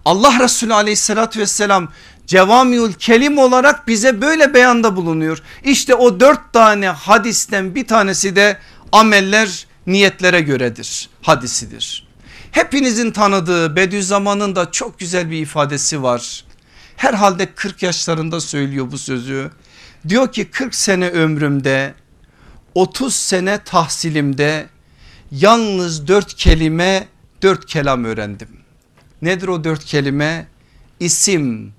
Allah 0.04 0.40
Resulü 0.40 0.74
aleyhissalatü 0.74 1.40
vesselam 1.40 1.88
cevamiül 2.26 2.92
kelim 2.92 3.38
olarak 3.38 3.88
bize 3.88 4.20
böyle 4.20 4.54
beyanda 4.54 4.96
bulunuyor. 4.96 5.42
İşte 5.64 5.94
o 5.94 6.20
dört 6.20 6.52
tane 6.52 6.88
hadisten 6.88 7.74
bir 7.74 7.86
tanesi 7.86 8.36
de 8.36 8.58
ameller 8.92 9.66
niyetlere 9.86 10.40
göredir 10.40 11.08
hadisidir. 11.22 12.08
Hepinizin 12.50 13.10
tanıdığı 13.10 13.76
Bediüzzaman'ın 13.76 14.56
da 14.56 14.70
çok 14.70 14.98
güzel 14.98 15.30
bir 15.30 15.42
ifadesi 15.42 16.02
var. 16.02 16.44
Herhalde 16.96 17.46
40 17.54 17.82
yaşlarında 17.82 18.40
söylüyor 18.40 18.92
bu 18.92 18.98
sözü. 18.98 19.50
Diyor 20.08 20.32
ki 20.32 20.50
40 20.50 20.74
sene 20.74 21.08
ömrümde 21.08 21.94
30 22.74 23.14
sene 23.14 23.58
tahsilimde 23.64 24.66
yalnız 25.30 26.08
4 26.08 26.34
kelime 26.34 27.08
4 27.42 27.66
kelam 27.66 28.04
öğrendim. 28.04 28.48
Nedir 29.22 29.48
o 29.48 29.64
4 29.64 29.84
kelime? 29.84 30.46
İsim, 31.00 31.72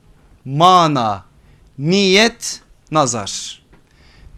mana, 0.45 1.25
niyet, 1.77 2.62
nazar. 2.91 3.62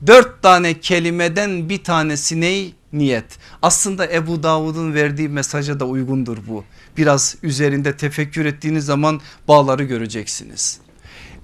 Dört 0.08 0.42
tane 0.42 0.80
kelimeden 0.80 1.70
bir 1.70 1.84
tanesi 1.84 2.42
ney? 2.42 2.76
Niyet. 2.94 3.38
Aslında 3.62 4.14
Ebu 4.14 4.44
Davud'un 4.44 4.94
verdiği 4.94 5.30
mesaja 5.30 5.80
da 5.80 5.86
uygundur 5.86 6.38
bu. 6.48 6.64
Biraz 6.98 7.36
üzerinde 7.44 7.98
tefekkür 7.98 8.46
ettiğiniz 8.46 8.86
zaman 8.86 9.22
bağları 9.48 9.84
göreceksiniz. 9.84 10.80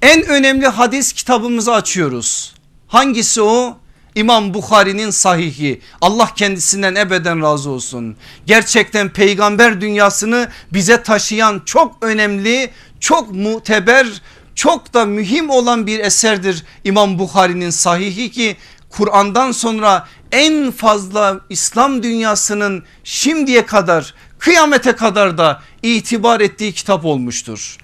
En 0.01 0.27
önemli 0.27 0.67
hadis 0.67 1.13
kitabımızı 1.13 1.73
açıyoruz. 1.73 2.53
Hangisi 2.87 3.41
o? 3.41 3.77
İmam 4.15 4.53
Bukhari'nin 4.53 5.09
sahihi 5.09 5.81
Allah 6.01 6.33
kendisinden 6.35 6.95
ebeden 6.95 7.41
razı 7.41 7.69
olsun. 7.69 8.17
Gerçekten 8.45 9.09
peygamber 9.09 9.81
dünyasını 9.81 10.49
bize 10.73 11.03
taşıyan 11.03 11.61
çok 11.65 11.97
önemli 12.01 12.69
çok 12.99 13.31
muteber 13.31 14.07
çok 14.55 14.93
da 14.93 15.05
mühim 15.05 15.49
olan 15.49 15.87
bir 15.87 15.99
eserdir 15.99 16.63
İmam 16.83 17.19
Bukhari'nin 17.19 17.69
sahihi 17.69 18.31
ki 18.31 18.57
Kur'an'dan 18.89 19.51
sonra 19.51 20.07
en 20.31 20.71
fazla 20.71 21.39
İslam 21.49 22.03
dünyasının 22.03 22.83
şimdiye 23.03 23.65
kadar 23.65 24.13
kıyamete 24.39 24.91
kadar 24.91 25.37
da 25.37 25.61
itibar 25.83 26.39
ettiği 26.39 26.73
kitap 26.73 27.05
olmuştur. 27.05 27.77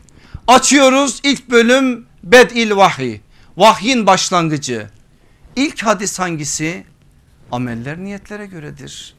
Açıyoruz 0.48 1.20
ilk 1.24 1.50
bölüm 1.50 2.06
Bed'il 2.24 2.76
Vahiy. 2.76 3.20
Vahyin 3.58 4.08
başlangıcı. 4.08 4.90
İlk 5.56 5.84
hadis 5.84 6.20
hangisi? 6.20 6.84
Ameller 7.52 7.98
niyetlere 7.98 8.46
göredir. 8.46 9.14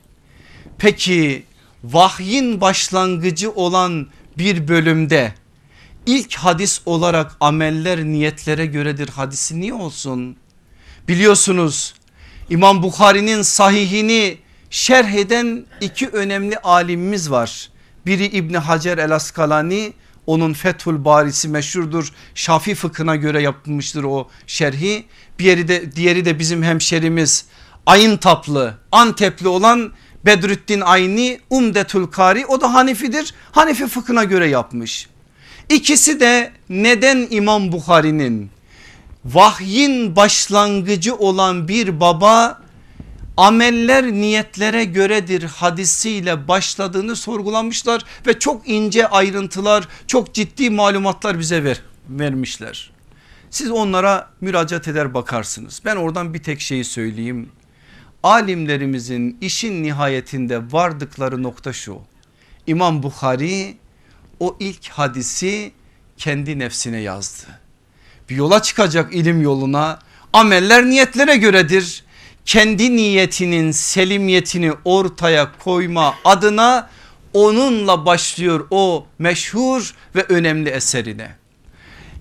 Peki 0.79 1.45
vahyin 1.85 2.61
başlangıcı 2.61 3.51
olan 3.51 4.07
bir 4.39 4.69
bölümde 4.69 5.35
ilk 6.07 6.35
hadis 6.35 6.81
olarak 6.87 7.37
ameller 7.41 8.05
niyetlere 8.05 8.67
göredir 8.67 9.09
hadisi 9.09 9.61
niye 9.61 9.75
olsun? 9.75 10.37
Biliyorsunuz 11.09 11.95
İmam 12.51 12.83
Bukhari'nin 12.83 13.43
sahihini 13.43 14.39
şerh 14.71 15.13
eden 15.13 15.67
iki 15.81 16.09
önemli 16.09 16.59
alimimiz 16.59 17.31
var. 17.31 17.71
Biri 18.07 18.25
İbni 18.25 18.59
Hacer 18.59 18.99
el 18.99 19.15
Askalani 19.15 19.93
onun 20.27 20.53
Fethul 20.53 21.05
Barisi 21.05 21.49
meşhurdur. 21.49 22.13
Şafi 22.35 22.75
fıkhına 22.75 23.17
göre 23.17 23.43
yapılmıştır 23.43 24.05
o 24.05 24.29
şerhi. 24.47 25.05
Bir 25.39 25.45
yeri 25.45 25.69
de, 25.69 25.97
diğeri 25.97 26.25
de 26.25 26.39
bizim 26.39 26.63
hemşerimiz 26.63 27.47
Ayın 27.87 28.17
taplı 28.17 28.79
Antepli 28.93 29.49
olan 29.49 29.93
Bedrüddin 30.27 30.81
Ayni 30.81 31.41
Umdetül 31.51 32.07
Kari 32.07 32.47
o 32.47 32.61
da 32.61 32.75
Hanefidir. 32.75 33.35
Hanefi 33.53 33.87
fıkhına 33.87 34.25
göre 34.25 34.49
yapmış. 34.49 35.09
İkisi 35.69 36.21
de 36.21 36.53
neden 36.69 37.27
İmam 37.31 37.73
Bukhari'nin 37.73 38.51
vahyin 39.25 40.17
başlangıcı 40.17 41.17
olan 41.17 41.69
bir 41.69 42.01
baba 42.01 42.64
ameller 43.37 44.13
niyetlere 44.13 44.85
göredir 44.85 45.43
hadisiyle 45.43 46.49
başladığını 46.49 47.17
sorgulamışlar 47.17 48.05
ve 48.27 48.39
çok 48.39 48.69
ince 48.69 49.09
ayrıntılar 49.09 49.89
çok 50.07 50.35
ciddi 50.35 50.71
malumatlar 50.71 51.39
bize 51.39 51.65
ver, 51.65 51.81
vermişler. 52.09 52.91
Siz 53.51 53.71
onlara 53.71 54.31
müracaat 54.41 54.89
eder 54.89 55.15
bakarsınız. 55.15 55.83
Ben 55.85 55.97
oradan 55.97 56.35
bir 56.35 56.43
tek 56.43 56.61
şeyi 56.61 56.85
söyleyeyim. 56.85 57.49
Alimlerimizin 58.23 59.39
işin 59.41 59.83
nihayetinde 59.83 60.73
vardıkları 60.73 61.43
nokta 61.43 61.73
şu. 61.73 61.99
İmam 62.67 63.03
Bukhari 63.03 63.77
o 64.41 64.57
ilk 64.61 64.89
hadisi 64.89 65.73
kendi 66.17 66.59
nefsine 66.59 67.01
yazdı. 67.01 67.47
Bir 68.31 68.37
yola 68.37 68.63
çıkacak 68.63 69.15
ilim 69.15 69.43
yoluna 69.43 69.99
ameller 70.33 70.85
niyetlere 70.85 71.37
göredir. 71.37 72.04
Kendi 72.45 72.97
niyetinin 72.97 73.71
selimiyetini 73.71 74.73
ortaya 74.85 75.53
koyma 75.59 76.15
adına 76.25 76.91
onunla 77.33 78.07
başlıyor 78.07 78.67
o 78.71 79.07
meşhur 79.19 79.95
ve 80.17 80.23
önemli 80.29 80.69
eserine. 80.69 81.37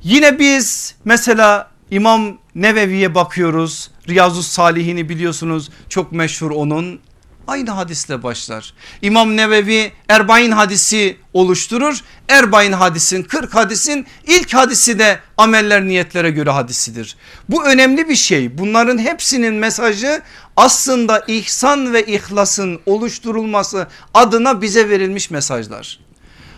Yine 0.03 0.39
biz 0.39 0.95
mesela 1.05 1.71
İmam 1.91 2.37
Nevevi'ye 2.55 3.15
bakıyoruz. 3.15 3.91
Riyazu 4.09 4.43
Salihini 4.43 5.09
biliyorsunuz 5.09 5.69
çok 5.89 6.11
meşhur 6.11 6.51
onun. 6.51 6.99
Aynı 7.47 7.71
hadisle 7.71 8.23
başlar. 8.23 8.73
İmam 9.01 9.37
Nevevi 9.37 9.91
Erbain 10.09 10.51
hadisi 10.51 11.17
oluşturur. 11.33 11.99
Erbain 12.27 12.71
hadisin 12.71 13.23
40 13.23 13.55
hadisin 13.55 14.05
ilk 14.27 14.53
hadisi 14.53 14.99
de 14.99 15.19
ameller 15.37 15.87
niyetlere 15.87 16.31
göre 16.31 16.49
hadisidir. 16.49 17.17
Bu 17.49 17.65
önemli 17.65 18.09
bir 18.09 18.15
şey. 18.15 18.57
Bunların 18.57 18.97
hepsinin 18.97 19.53
mesajı 19.53 20.21
aslında 20.57 21.23
ihsan 21.27 21.93
ve 21.93 22.05
ihlasın 22.05 22.81
oluşturulması 22.85 23.87
adına 24.13 24.61
bize 24.61 24.89
verilmiş 24.89 25.29
mesajlar. 25.29 25.99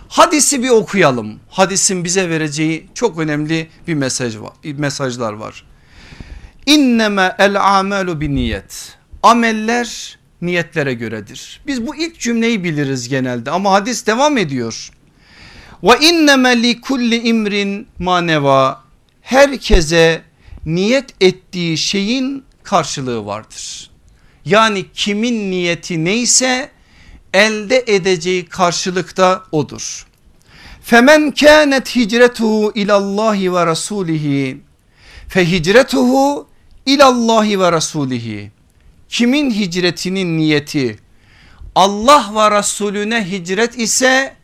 Hadisi 0.08 0.64
bir 0.64 0.70
okuyalım. 0.70 1.40
Hadisin 1.50 2.04
bize 2.04 2.30
vereceği 2.30 2.90
çok 2.94 3.20
önemli 3.20 3.70
bir 3.88 3.94
mesaj 3.94 4.38
var, 4.38 4.54
mesajlar 4.64 5.34
var. 5.34 5.66
İnneme 6.66 7.36
el 7.40 7.78
amelu 7.78 8.22
bi 8.22 8.36
niyet. 8.36 8.98
Ameller 9.24 10.18
niyetlere 10.42 10.94
göredir. 10.94 11.62
Biz 11.68 11.88
bu 11.88 11.96
ilk 11.96 12.20
cümleyi 12.20 12.64
biliriz 12.64 13.10
genelde 13.10 13.52
ama 13.52 13.72
hadis 13.72 14.08
devam 14.08 14.38
ediyor. 14.38 14.92
Ve 15.84 16.06
inneme 16.06 16.64
li 16.64 16.82
kulli 16.82 17.22
imrin 17.22 17.88
maneva. 18.00 18.86
Herkese 19.22 20.22
niyet 20.66 21.14
ettiği 21.22 21.78
şeyin 21.78 22.44
karşılığı 22.64 23.26
vardır. 23.26 23.90
Yani 24.46 24.86
kimin 24.94 25.52
niyeti 25.52 26.06
neyse 26.06 26.70
elde 27.34 27.84
edeceği 27.88 28.46
karşılıkta 28.46 29.44
odur. 29.52 30.06
Femen 30.82 31.32
kânet 31.32 31.96
hicretuhu 31.96 32.72
ilallahi 32.76 33.54
ve 33.54 33.66
rasulihi 33.66 34.58
fe 35.28 35.52
hicretuhu 35.52 36.48
ilallahi 36.86 37.60
ve 37.60 37.72
rasulihi. 37.72 38.52
Kimin 39.10 39.52
hicretinin 39.52 40.38
niyeti 40.38 41.00
Allah 41.76 42.32
ve 42.36 42.58
Resulüne 42.58 43.32
hicret 43.32 43.80
ise 43.80 44.36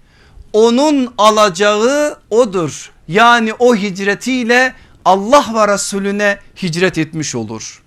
onun 0.54 1.14
alacağı 1.18 2.20
odur. 2.30 2.92
Yani 3.08 3.54
o 3.54 3.76
hicretiyle 3.76 4.74
Allah 5.06 5.46
ve 5.56 5.74
Resulüne 5.74 6.40
hicret 6.64 6.98
etmiş 6.98 7.36
olur. 7.36 7.82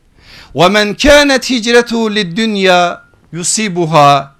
Kânet 1.03 1.51
hicretuhu 1.51 2.15
lid 2.15 2.37
dünya 2.37 3.05
yusibuha 3.33 4.35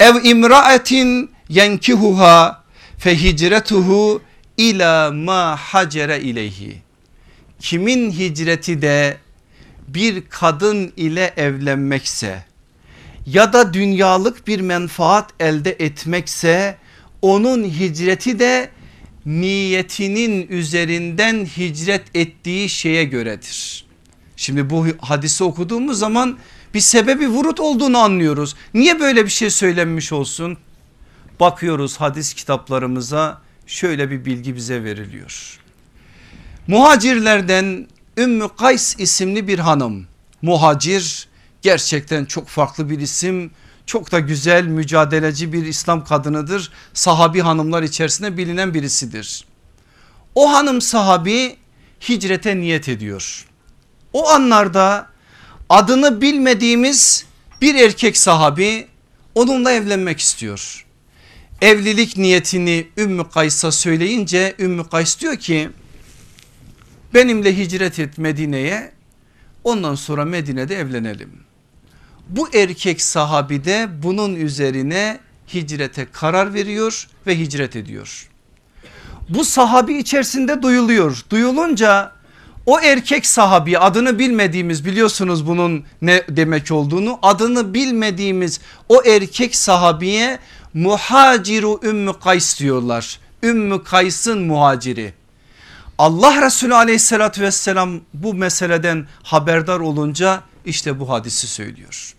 ev 0.00 0.24
imraatin 0.24 1.30
yenkihuha 1.48 2.64
fe 2.98 3.22
hicretuhu 3.22 4.22
ila 4.56 5.10
ma 5.10 5.56
hacere 5.56 6.20
ileyhi. 6.20 6.82
Kimin 7.60 8.10
hicreti 8.10 8.82
de 8.82 9.16
bir 9.94 10.22
kadın 10.28 10.92
ile 10.96 11.34
evlenmekse 11.36 12.44
ya 13.26 13.52
da 13.52 13.74
dünyalık 13.74 14.46
bir 14.46 14.60
menfaat 14.60 15.30
elde 15.40 15.70
etmekse 15.70 16.76
onun 17.22 17.64
hicreti 17.64 18.38
de 18.38 18.70
niyetinin 19.26 20.48
üzerinden 20.48 21.44
hicret 21.44 22.02
ettiği 22.14 22.68
şeye 22.68 23.04
göredir. 23.04 23.84
Şimdi 24.36 24.70
bu 24.70 24.86
hadisi 25.00 25.44
okuduğumuz 25.44 25.98
zaman 25.98 26.38
bir 26.74 26.80
sebebi 26.80 27.28
vurut 27.28 27.60
olduğunu 27.60 27.98
anlıyoruz. 27.98 28.56
Niye 28.74 29.00
böyle 29.00 29.24
bir 29.24 29.30
şey 29.30 29.50
söylenmiş 29.50 30.12
olsun? 30.12 30.58
Bakıyoruz 31.40 31.96
hadis 31.96 32.34
kitaplarımıza 32.34 33.40
şöyle 33.66 34.10
bir 34.10 34.24
bilgi 34.24 34.56
bize 34.56 34.84
veriliyor. 34.84 35.60
Muhacirlerden 36.66 37.86
Ümmü 38.20 38.48
Kays 38.58 38.94
isimli 38.98 39.48
bir 39.48 39.58
hanım. 39.58 40.06
Muhacir 40.42 41.28
gerçekten 41.62 42.24
çok 42.24 42.48
farklı 42.48 42.90
bir 42.90 43.00
isim. 43.00 43.50
Çok 43.86 44.12
da 44.12 44.20
güzel 44.20 44.64
mücadeleci 44.64 45.52
bir 45.52 45.66
İslam 45.66 46.04
kadınıdır. 46.04 46.72
Sahabi 46.94 47.40
hanımlar 47.40 47.82
içerisinde 47.82 48.36
bilinen 48.36 48.74
birisidir. 48.74 49.44
O 50.34 50.52
hanım 50.52 50.80
sahabi 50.80 51.56
hicrete 52.08 52.56
niyet 52.56 52.88
ediyor. 52.88 53.46
O 54.12 54.28
anlarda 54.28 55.06
adını 55.68 56.20
bilmediğimiz 56.20 57.26
bir 57.60 57.74
erkek 57.74 58.16
sahabi 58.16 58.86
onunla 59.34 59.72
evlenmek 59.72 60.20
istiyor. 60.20 60.86
Evlilik 61.60 62.16
niyetini 62.16 62.86
Ümmü 62.96 63.30
Kays'a 63.30 63.72
söyleyince 63.72 64.54
Ümmü 64.58 64.88
Kays 64.88 65.20
diyor 65.20 65.36
ki 65.36 65.70
benimle 67.14 67.58
hicret 67.58 67.98
et 67.98 68.18
Medine'ye 68.18 68.92
ondan 69.64 69.94
sonra 69.94 70.24
Medine'de 70.24 70.76
evlenelim. 70.76 71.30
Bu 72.28 72.48
erkek 72.54 73.02
sahabi 73.02 73.64
de 73.64 73.88
bunun 74.02 74.34
üzerine 74.34 75.20
hicrete 75.54 76.06
karar 76.12 76.54
veriyor 76.54 77.08
ve 77.26 77.38
hicret 77.38 77.76
ediyor. 77.76 78.28
Bu 79.28 79.44
sahabi 79.44 79.98
içerisinde 79.98 80.62
duyuluyor. 80.62 81.24
Duyulunca 81.30 82.12
o 82.66 82.80
erkek 82.80 83.26
sahabi 83.26 83.78
adını 83.78 84.18
bilmediğimiz 84.18 84.84
biliyorsunuz 84.84 85.46
bunun 85.46 85.84
ne 86.02 86.22
demek 86.28 86.72
olduğunu 86.72 87.18
adını 87.22 87.74
bilmediğimiz 87.74 88.60
o 88.88 89.02
erkek 89.06 89.56
sahabiye 89.56 90.38
muhaciru 90.74 91.80
Ümmü 91.82 92.12
Kays 92.24 92.60
diyorlar. 92.60 93.18
Ümmü 93.42 93.84
Kays'ın 93.84 94.42
muhaciri. 94.42 95.12
Allah 96.00 96.42
Resulü 96.42 96.74
aleyhissalatü 96.74 97.42
vesselam 97.42 98.00
bu 98.14 98.34
meseleden 98.34 99.06
haberdar 99.22 99.80
olunca 99.80 100.42
işte 100.64 101.00
bu 101.00 101.08
hadisi 101.08 101.46
söylüyor. 101.46 102.14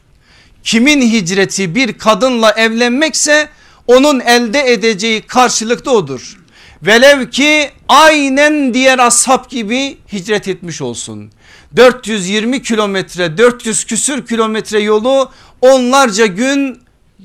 Kimin 0.64 1.02
hicreti 1.02 1.76
bir 1.76 1.94
kadınla 1.94 2.52
evlenmekse 2.52 3.50
onun 3.88 4.20
elde 4.20 4.72
edeceği 4.74 5.22
karşılıkta 5.22 5.92
odur. 5.92 6.38
Velev 6.84 7.30
ki 7.30 7.72
aynen 7.88 8.74
diğer 8.74 9.00
ashab 9.00 9.50
gibi 9.50 9.98
hicret 10.14 10.48
etmiş 10.48 10.82
olsun. 10.82 11.32
420 11.76 12.62
kilometre 12.62 13.38
400 13.38 13.86
küsür 13.86 14.26
kilometre 14.26 14.80
yolu 14.80 15.32
onlarca 15.62 16.26
gün 16.26 16.82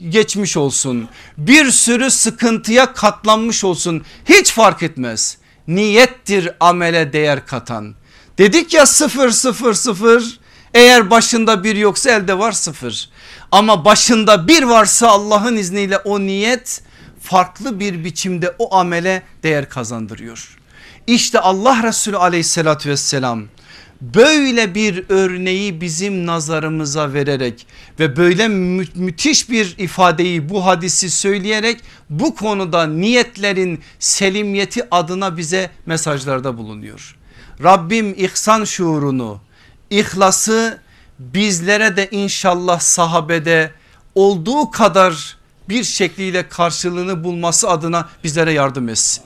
geçmiş 0.08 0.56
olsun. 0.56 1.08
Bir 1.38 1.70
sürü 1.70 2.10
sıkıntıya 2.10 2.92
katlanmış 2.92 3.64
olsun 3.64 4.02
hiç 4.28 4.52
fark 4.52 4.82
etmez. 4.82 5.38
Niyettir 5.68 6.50
amele 6.60 7.12
değer 7.12 7.46
katan. 7.46 7.94
Dedik 8.38 8.74
ya 8.74 8.86
sıfır 8.86 9.30
sıfır 9.30 9.74
sıfır 9.74 10.40
eğer 10.74 11.10
başında 11.10 11.64
bir 11.64 11.76
yoksa 11.76 12.10
elde 12.10 12.38
var 12.38 12.52
sıfır. 12.52 13.10
Ama 13.52 13.84
başında 13.84 14.48
bir 14.48 14.62
varsa 14.62 15.08
Allah'ın 15.08 15.56
izniyle 15.56 15.98
o 15.98 16.20
niyet 16.20 16.82
farklı 17.20 17.80
bir 17.80 18.04
biçimde 18.04 18.54
o 18.58 18.76
amele 18.76 19.22
değer 19.42 19.68
kazandırıyor. 19.68 20.58
İşte 21.06 21.40
Allah 21.40 21.82
Resulü 21.82 22.16
aleyhissalatü 22.16 22.88
vesselam 22.90 23.44
böyle 24.00 24.74
bir 24.74 25.04
örneği 25.08 25.80
bizim 25.80 26.26
nazarımıza 26.26 27.12
vererek 27.12 27.66
ve 28.00 28.16
böyle 28.16 28.48
mü 28.48 28.84
müthiş 28.94 29.50
bir 29.50 29.74
ifadeyi 29.78 30.48
bu 30.48 30.66
hadisi 30.66 31.10
söyleyerek 31.10 31.80
bu 32.10 32.34
konuda 32.34 32.86
niyetlerin 32.86 33.80
selimiyeti 33.98 34.82
adına 34.90 35.36
bize 35.36 35.70
mesajlarda 35.86 36.58
bulunuyor. 36.58 37.16
Rabbim 37.62 38.14
ihsan 38.18 38.64
şuurunu, 38.64 39.40
ihlası 39.90 40.80
bizlere 41.18 41.96
de 41.96 42.08
inşallah 42.10 42.80
sahabede 42.80 43.70
olduğu 44.14 44.70
kadar 44.70 45.36
bir 45.68 45.84
şekliyle 45.84 46.48
karşılığını 46.48 47.24
bulması 47.24 47.68
adına 47.68 48.08
bizlere 48.24 48.52
yardım 48.52 48.88
etsin. 48.88 49.24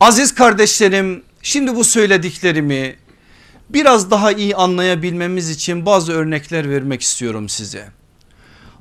Aziz 0.00 0.34
kardeşlerim 0.34 1.22
şimdi 1.42 1.76
bu 1.76 1.84
söylediklerimi 1.84 2.96
biraz 3.74 4.10
daha 4.10 4.32
iyi 4.32 4.56
anlayabilmemiz 4.56 5.50
için 5.50 5.86
bazı 5.86 6.12
örnekler 6.12 6.70
vermek 6.70 7.02
istiyorum 7.02 7.48
size. 7.48 7.88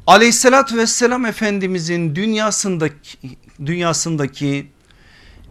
Aleyhissalatü 0.07 0.77
vesselam 0.77 1.25
Efendimizin 1.25 2.15
dünyasındaki, 2.15 3.17
dünyasındaki 3.65 4.67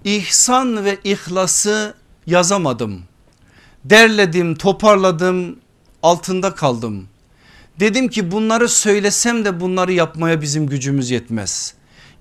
ihsan 0.05 0.85
ve 0.85 0.99
ihlası 1.05 1.95
yazamadım. 2.27 3.03
Derledim 3.85 4.55
toparladım 4.55 5.59
altında 6.03 6.55
kaldım. 6.55 7.09
Dedim 7.81 8.09
ki 8.09 8.31
bunları 8.31 8.69
söylesem 8.69 9.45
de 9.45 9.61
bunları 9.61 9.93
yapmaya 9.93 10.41
bizim 10.41 10.67
gücümüz 10.67 11.11
yetmez. 11.11 11.75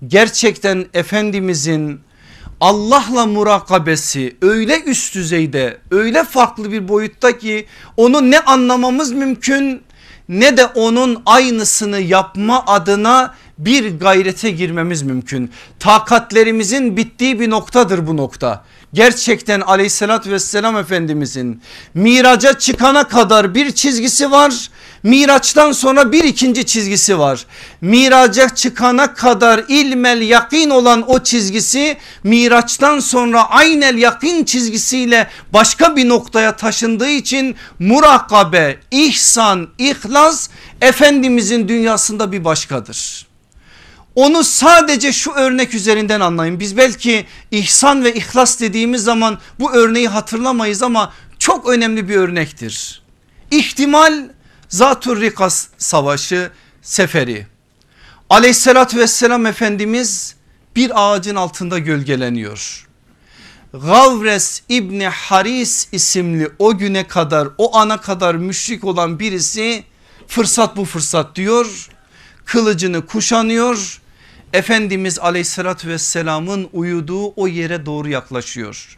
Gerçekten 0.06 0.86
Efendimizin 0.94 2.00
Allah'la 2.60 3.26
murakabesi 3.26 4.36
öyle 4.42 4.82
üst 4.82 5.14
düzeyde 5.14 5.78
öyle 5.90 6.24
farklı 6.24 6.72
bir 6.72 6.88
boyutta 6.88 7.38
ki 7.38 7.66
onu 7.96 8.30
ne 8.30 8.40
anlamamız 8.40 9.12
mümkün 9.12 9.82
ne 10.28 10.56
de 10.56 10.66
onun 10.66 11.22
aynısını 11.26 12.00
yapma 12.00 12.64
adına 12.66 13.34
bir 13.58 13.98
gayrete 13.98 14.50
girmemiz 14.50 15.02
mümkün. 15.02 15.50
Takatlerimizin 15.78 16.96
bittiği 16.96 17.40
bir 17.40 17.50
noktadır 17.50 18.06
bu 18.06 18.16
nokta. 18.16 18.64
Gerçekten 18.92 19.60
aleyhissalatü 19.60 20.30
vesselam 20.30 20.76
efendimizin 20.76 21.62
miraca 21.94 22.58
çıkana 22.58 23.08
kadar 23.08 23.54
bir 23.54 23.70
çizgisi 23.72 24.30
var. 24.30 24.70
Miraçtan 25.02 25.72
sonra 25.72 26.12
bir 26.12 26.24
ikinci 26.24 26.66
çizgisi 26.66 27.18
var. 27.18 27.46
Miraca 27.80 28.48
çıkana 28.48 29.14
kadar 29.14 29.64
ilmel 29.68 30.20
yakin 30.20 30.70
olan 30.70 31.10
o 31.10 31.22
çizgisi 31.22 31.96
miraçtan 32.24 33.00
sonra 33.00 33.50
aynel 33.50 33.98
yakin 33.98 34.44
çizgisiyle 34.44 35.30
başka 35.52 35.96
bir 35.96 36.08
noktaya 36.08 36.56
taşındığı 36.56 37.10
için 37.10 37.56
murakabe, 37.78 38.78
ihsan, 38.90 39.68
ihlas 39.78 40.48
Efendimizin 40.80 41.68
dünyasında 41.68 42.32
bir 42.32 42.44
başkadır. 42.44 43.26
Onu 44.14 44.44
sadece 44.44 45.12
şu 45.12 45.32
örnek 45.32 45.74
üzerinden 45.74 46.20
anlayın. 46.20 46.60
Biz 46.60 46.76
belki 46.76 47.26
ihsan 47.50 48.04
ve 48.04 48.14
ihlas 48.14 48.60
dediğimiz 48.60 49.04
zaman 49.04 49.38
bu 49.60 49.72
örneği 49.72 50.08
hatırlamayız 50.08 50.82
ama 50.82 51.12
çok 51.38 51.68
önemli 51.68 52.08
bir 52.08 52.16
örnektir. 52.16 53.02
İhtimal 53.50 54.28
Zatur 54.68 55.20
Rikas 55.20 55.66
savaşı 55.78 56.50
seferi. 56.82 57.46
Aleyhissalatü 58.30 58.98
vesselam 58.98 59.46
Efendimiz 59.46 60.34
bir 60.76 60.90
ağacın 60.94 61.34
altında 61.34 61.78
gölgeleniyor. 61.78 62.88
Gavres 63.72 64.62
İbni 64.68 65.08
Haris 65.08 65.88
isimli 65.92 66.50
o 66.58 66.78
güne 66.78 67.06
kadar 67.06 67.48
o 67.58 67.76
ana 67.76 68.00
kadar 68.00 68.34
müşrik 68.34 68.84
olan 68.84 69.18
birisi 69.18 69.84
fırsat 70.26 70.76
bu 70.76 70.84
fırsat 70.84 71.36
diyor. 71.36 71.88
Kılıcını 72.44 73.06
kuşanıyor 73.06 74.00
Efendimiz 74.52 75.18
aleyhissalatü 75.18 75.88
vesselamın 75.88 76.68
uyuduğu 76.72 77.32
o 77.36 77.46
yere 77.46 77.86
doğru 77.86 78.08
yaklaşıyor. 78.08 78.96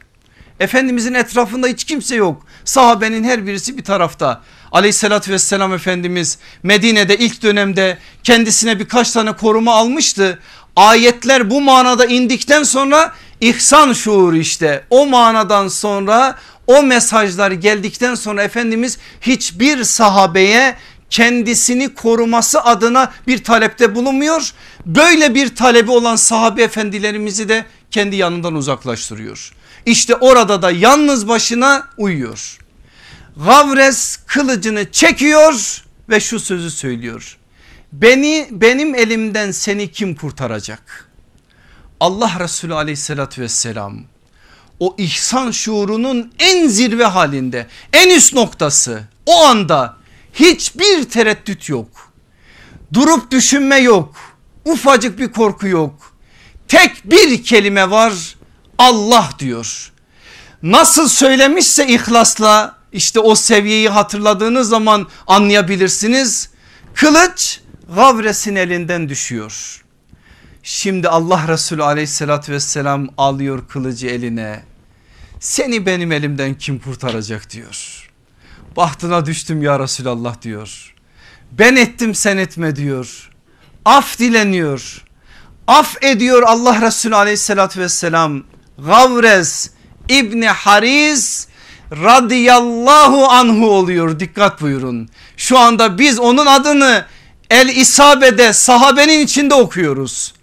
Efendimizin 0.60 1.14
etrafında 1.14 1.66
hiç 1.66 1.84
kimse 1.84 2.16
yok. 2.16 2.46
Sahabenin 2.64 3.24
her 3.24 3.46
birisi 3.46 3.78
bir 3.78 3.84
tarafta. 3.84 4.42
Aleyhissalatü 4.72 5.32
vesselam 5.32 5.74
Efendimiz 5.74 6.38
Medine'de 6.62 7.16
ilk 7.16 7.42
dönemde 7.42 7.98
kendisine 8.24 8.78
birkaç 8.78 9.10
tane 9.10 9.32
koruma 9.32 9.74
almıştı. 9.74 10.38
Ayetler 10.76 11.50
bu 11.50 11.60
manada 11.60 12.06
indikten 12.06 12.62
sonra 12.62 13.12
ihsan 13.40 13.92
şuuru 13.92 14.36
işte 14.36 14.84
o 14.90 15.06
manadan 15.06 15.68
sonra 15.68 16.38
o 16.66 16.82
mesajlar 16.82 17.50
geldikten 17.50 18.14
sonra 18.14 18.42
Efendimiz 18.42 18.98
hiçbir 19.20 19.84
sahabeye 19.84 20.76
kendisini 21.10 21.94
koruması 21.94 22.64
adına 22.64 23.12
bir 23.26 23.44
talepte 23.44 23.94
bulunmuyor. 23.94 24.52
Böyle 24.86 25.34
bir 25.34 25.54
talebi 25.54 25.90
olan 25.90 26.16
sahabe 26.16 26.62
efendilerimizi 26.62 27.48
de 27.48 27.64
kendi 27.90 28.16
yanından 28.16 28.54
uzaklaştırıyor. 28.54 29.52
İşte 29.86 30.16
orada 30.16 30.62
da 30.62 30.70
yalnız 30.70 31.28
başına 31.28 31.88
uyuyor. 31.96 32.58
Gavres 33.36 34.16
kılıcını 34.16 34.92
çekiyor 34.92 35.84
ve 36.08 36.20
şu 36.20 36.40
sözü 36.40 36.70
söylüyor. 36.70 37.38
Beni 37.92 38.48
benim 38.50 38.94
elimden 38.94 39.50
seni 39.50 39.92
kim 39.92 40.14
kurtaracak? 40.14 41.10
Allah 42.00 42.32
Resulü 42.40 42.74
aleyhissalatü 42.74 43.42
vesselam 43.42 44.00
o 44.80 44.94
ihsan 44.98 45.50
şuurunun 45.50 46.32
en 46.38 46.68
zirve 46.68 47.04
halinde 47.04 47.66
en 47.92 48.16
üst 48.16 48.34
noktası 48.34 49.02
o 49.26 49.44
anda 49.44 49.96
hiçbir 50.34 51.04
tereddüt 51.04 51.68
yok. 51.68 52.12
Durup 52.92 53.30
düşünme 53.30 53.76
yok. 53.76 54.14
Ufacık 54.64 55.18
bir 55.18 55.32
korku 55.32 55.66
yok. 55.66 56.14
Tek 56.68 57.10
bir 57.10 57.44
kelime 57.44 57.90
var 57.90 58.36
Allah 58.78 59.30
diyor. 59.38 59.92
Nasıl 60.62 61.08
söylemişse 61.08 61.86
ihlasla 61.86 62.79
işte 62.92 63.20
o 63.20 63.34
seviyeyi 63.34 63.88
hatırladığınız 63.88 64.68
zaman 64.68 65.08
anlayabilirsiniz. 65.26 66.50
Kılıç 66.94 67.60
Gavres'in 67.94 68.56
elinden 68.56 69.08
düşüyor. 69.08 69.84
Şimdi 70.62 71.08
Allah 71.08 71.48
Resulü 71.48 71.82
aleyhissalatü 71.82 72.52
vesselam 72.52 73.08
alıyor 73.18 73.68
kılıcı 73.68 74.06
eline. 74.06 74.62
Seni 75.40 75.86
benim 75.86 76.12
elimden 76.12 76.54
kim 76.54 76.78
kurtaracak 76.78 77.50
diyor. 77.50 78.10
Bahtına 78.76 79.26
düştüm 79.26 79.62
ya 79.62 79.78
Resulallah 79.78 80.42
diyor. 80.42 80.94
Ben 81.52 81.76
ettim 81.76 82.14
sen 82.14 82.36
etme 82.36 82.76
diyor. 82.76 83.30
Af 83.84 84.18
dileniyor. 84.18 85.04
Af 85.66 86.02
ediyor 86.02 86.42
Allah 86.42 86.82
Resulü 86.82 87.14
aleyhissalatü 87.16 87.80
vesselam. 87.80 88.44
Gavrez 88.78 89.70
İbni 90.08 90.48
Hariz 90.48 91.48
radıyallahu 91.92 93.28
anhu 93.28 93.70
oluyor 93.70 94.20
dikkat 94.20 94.60
buyurun. 94.60 95.08
Şu 95.36 95.58
anda 95.58 95.98
biz 95.98 96.18
onun 96.18 96.46
adını 96.46 97.04
El 97.50 97.68
İsabe'de 97.68 98.52
sahabenin 98.52 99.20
içinde 99.20 99.54
okuyoruz. 99.54 100.34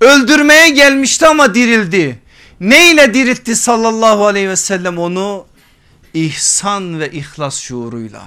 Öldürmeye 0.00 0.68
gelmişti 0.68 1.26
ama 1.26 1.54
dirildi. 1.54 2.18
Neyle 2.60 3.14
diriltti 3.14 3.56
sallallahu 3.56 4.26
aleyhi 4.26 4.48
ve 4.48 4.56
sellem 4.56 4.98
onu? 4.98 5.48
ihsan 6.14 7.00
ve 7.00 7.10
ihlas 7.10 7.60
şuuruyla. 7.60 8.22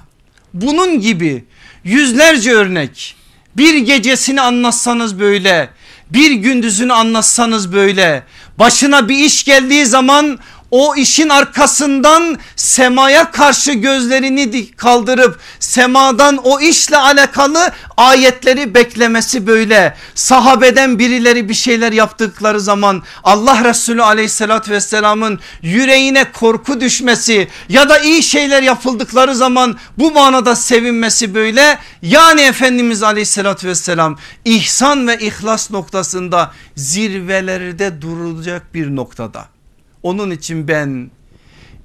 Bunun 0.54 1.00
gibi 1.00 1.46
yüzlerce 1.84 2.52
örnek 2.52 3.16
bir 3.58 3.78
gecesini 3.78 4.42
anlatsanız 4.42 5.20
böyle 5.20 5.70
bir 6.10 6.32
gündüzünü 6.32 6.94
anlatsanız 6.94 7.74
böyle 7.74 8.24
başına 8.60 9.10
bir 9.10 9.16
iş 9.16 9.44
geldiği 9.44 9.86
zaman 9.86 10.40
o 10.72 10.96
işin 10.96 11.30
arkasından 11.30 12.38
semaya 12.56 13.32
karşı 13.32 13.72
gözlerini 13.72 14.72
kaldırıp 14.72 15.40
semadan 15.60 16.38
o 16.38 16.60
işle 16.60 16.98
alakalı 16.98 17.72
ayetleri 17.98 18.74
beklemesi 18.74 19.48
böyle. 19.48 19.96
Sahabeden 20.16 21.00
birileri 21.00 21.50
bir 21.50 21.54
şeyler 21.54 21.92
yaptıkları 21.92 22.62
zaman 22.62 23.04
Allah 23.24 23.64
Resulü 23.64 24.04
aleyhissalatü 24.04 24.72
vesselamın 24.72 25.40
yüreğine 25.62 26.32
korku 26.32 26.82
düşmesi 26.82 27.48
ya 27.70 27.90
da 27.90 28.00
iyi 28.00 28.24
şeyler 28.24 28.64
yapıldıkları 28.64 29.36
zaman 29.36 29.78
bu 29.98 30.12
manada 30.12 30.56
sevinmesi 30.56 31.36
böyle. 31.36 31.80
Yani 32.02 32.42
Efendimiz 32.42 33.04
aleyhissalatü 33.04 33.68
vesselam 33.68 34.18
ihsan 34.46 35.08
ve 35.08 35.18
ihlas 35.20 35.72
noktasında 35.72 36.52
zirvelerde 36.76 38.02
durulacak 38.02 38.74
bir 38.74 38.96
noktada. 38.96 39.61
Onun 40.04 40.32
için 40.32 40.68
ben 40.68 41.12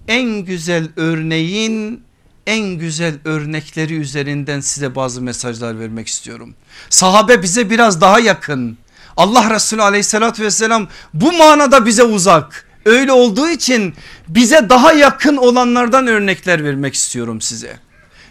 en 0.08 0.30
güzel 0.30 0.88
örneğin 0.96 2.06
en 2.46 2.68
güzel 2.68 3.14
örnekleri 3.24 3.94
üzerinden 3.94 4.60
size 4.60 4.94
bazı 4.94 5.22
mesajlar 5.22 5.80
vermek 5.80 6.08
istiyorum. 6.08 6.54
Sahabe 6.90 7.42
bize 7.42 7.70
biraz 7.70 8.00
daha 8.00 8.20
yakın. 8.20 8.78
Allah 9.16 9.50
Resulü 9.50 9.82
aleyhissalatü 9.82 10.42
vesselam 10.42 10.88
bu 11.14 11.32
manada 11.32 11.86
bize 11.86 12.02
uzak. 12.02 12.66
Öyle 12.84 13.12
olduğu 13.12 13.48
için 13.48 13.94
bize 14.28 14.68
daha 14.68 14.92
yakın 14.92 15.36
olanlardan 15.36 16.06
örnekler 16.06 16.64
vermek 16.64 16.94
istiyorum 16.94 17.40
size. 17.40 17.80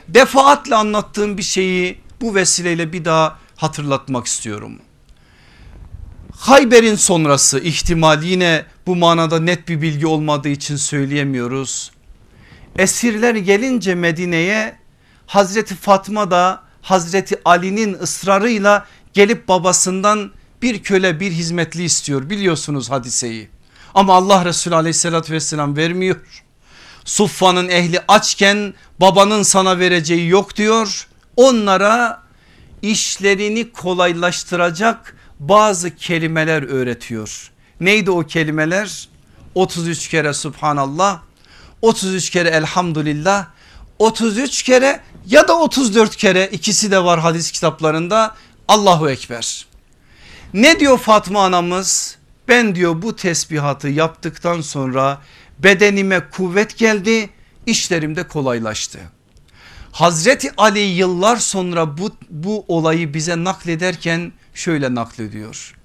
Defaatle 0.08 0.76
anlattığım 0.76 1.38
bir 1.38 1.44
şeyi 1.44 2.02
bu 2.22 2.36
vesileyle 2.36 2.94
bir 2.94 3.06
daha 3.06 3.40
hatırlatmak 3.56 4.26
istiyorum. 4.28 4.80
Hayber'in 6.38 6.96
sonrası 6.96 7.60
ihtimal 7.60 8.24
yine 8.24 8.66
bu 8.88 8.96
manada 8.96 9.40
net 9.40 9.68
bir 9.68 9.82
bilgi 9.82 10.08
olmadığı 10.08 10.50
için 10.50 10.76
söyleyemiyoruz. 10.76 11.92
Esirler 12.78 13.36
gelince 13.36 13.96
Medine'ye 13.96 14.76
Hazreti 15.28 15.76
Fatma 15.76 16.32
da 16.32 16.64
Hazreti 16.82 17.36
Ali'nin 17.46 17.94
ısrarıyla 17.94 18.86
gelip 19.14 19.48
babasından 19.48 20.32
bir 20.62 20.84
köle 20.84 21.20
bir 21.20 21.32
hizmetli 21.32 21.84
istiyor 21.84 22.30
biliyorsunuz 22.30 22.90
hadiseyi. 22.90 23.50
Ama 23.94 24.14
Allah 24.16 24.46
Resulü 24.46 24.76
aleyhissalatü 24.76 25.34
vesselam 25.34 25.78
vermiyor. 25.78 26.16
Suffa'nın 27.06 27.70
ehli 27.70 28.00
açken 28.08 28.74
babanın 29.00 29.44
sana 29.44 29.80
vereceği 29.80 30.30
yok 30.30 30.56
diyor. 30.56 31.08
Onlara 31.38 32.24
işlerini 32.82 33.72
kolaylaştıracak 33.72 35.16
bazı 35.40 35.96
kelimeler 35.96 36.64
öğretiyor. 36.64 37.52
Neydi 37.80 38.12
o 38.12 38.24
kelimeler? 38.24 39.10
33 39.56 40.08
kere 40.08 40.34
Subhanallah, 40.34 41.22
33 41.82 42.30
kere 42.30 42.50
Elhamdülillah, 42.50 43.48
33 44.00 44.64
kere 44.64 45.02
ya 45.28 45.48
da 45.48 45.60
34 45.60 46.16
kere 46.16 46.48
ikisi 46.52 46.92
de 46.92 47.04
var 47.04 47.20
hadis 47.20 47.52
kitaplarında 47.52 48.36
Allahu 48.68 49.10
Ekber. 49.10 49.66
Ne 50.54 50.80
diyor 50.80 50.98
Fatma 50.98 51.46
anamız? 51.46 52.18
Ben 52.48 52.76
diyor 52.76 53.02
bu 53.02 53.16
tesbihatı 53.16 53.88
yaptıktan 53.88 54.62
sonra 54.62 55.22
bedenime 55.60 56.30
kuvvet 56.30 56.78
geldi 56.78 57.30
işlerim 57.66 58.16
de 58.16 58.28
kolaylaştı. 58.28 59.00
Hazreti 59.92 60.52
Ali 60.58 60.80
yıllar 60.80 61.38
sonra 61.38 61.98
bu, 61.98 62.12
bu 62.30 62.66
olayı 62.68 63.14
bize 63.14 63.44
naklederken 63.44 64.32
şöyle 64.54 64.96
naklediyor. 64.96 65.76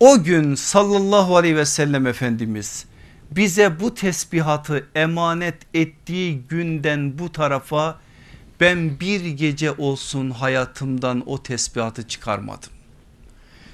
O 0.00 0.22
gün 0.22 0.54
sallallahu 0.54 1.36
aleyhi 1.36 1.56
ve 1.56 1.64
sellem 1.66 2.06
Efendimiz 2.06 2.84
bize 3.30 3.80
bu 3.80 3.94
tesbihatı 3.94 4.86
emanet 4.94 5.54
ettiği 5.74 6.38
günden 6.48 7.18
bu 7.18 7.32
tarafa 7.32 7.98
ben 8.60 9.00
bir 9.00 9.24
gece 9.24 9.72
olsun 9.72 10.30
hayatımdan 10.30 11.22
o 11.26 11.42
tesbihatı 11.42 12.08
çıkarmadım. 12.08 12.70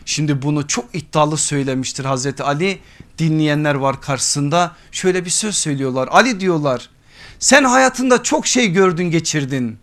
Şimdi 0.04 0.42
bunu 0.42 0.66
çok 0.66 0.94
iddialı 0.94 1.36
söylemiştir 1.36 2.04
Hazreti 2.04 2.42
Ali. 2.42 2.78
Dinleyenler 3.18 3.74
var 3.74 4.00
karşısında. 4.00 4.76
Şöyle 4.92 5.24
bir 5.24 5.30
söz 5.30 5.56
söylüyorlar. 5.56 6.08
Ali 6.12 6.40
diyorlar 6.40 6.88
sen 7.38 7.64
hayatında 7.64 8.22
çok 8.22 8.46
şey 8.46 8.72
gördün 8.72 9.10
geçirdin. 9.10 9.78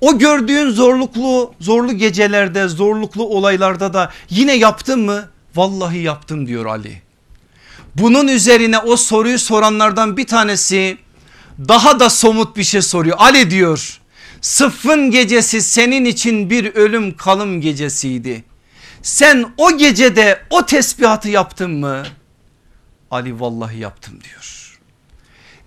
O 0.00 0.18
gördüğün 0.18 0.70
zorluklu 0.70 1.54
zorlu 1.60 1.92
gecelerde 1.92 2.68
zorluklu 2.68 3.24
olaylarda 3.24 3.94
da 3.94 4.12
yine 4.30 4.56
yaptın 4.56 5.00
mı 5.00 5.28
vallahi 5.56 5.98
yaptım 5.98 6.46
diyor 6.46 6.66
Ali 6.66 7.02
bunun 7.94 8.28
üzerine 8.28 8.78
o 8.78 8.96
soruyu 8.96 9.38
soranlardan 9.38 10.16
bir 10.16 10.26
tanesi 10.26 10.98
daha 11.58 12.00
da 12.00 12.10
somut 12.10 12.56
bir 12.56 12.64
şey 12.64 12.82
soruyor 12.82 13.16
Ali 13.18 13.50
diyor 13.50 14.00
sıffın 14.40 15.10
gecesi 15.10 15.62
senin 15.62 16.04
için 16.04 16.50
bir 16.50 16.74
ölüm 16.74 17.16
kalım 17.16 17.60
gecesiydi 17.60 18.44
sen 19.06 19.54
o 19.56 19.76
gecede 19.76 20.42
o 20.50 20.66
tesbihatı 20.66 21.28
yaptın 21.28 21.70
mı? 21.70 22.02
Ali 23.10 23.40
vallahi 23.40 23.78
yaptım 23.78 24.18
diyor. 24.24 24.78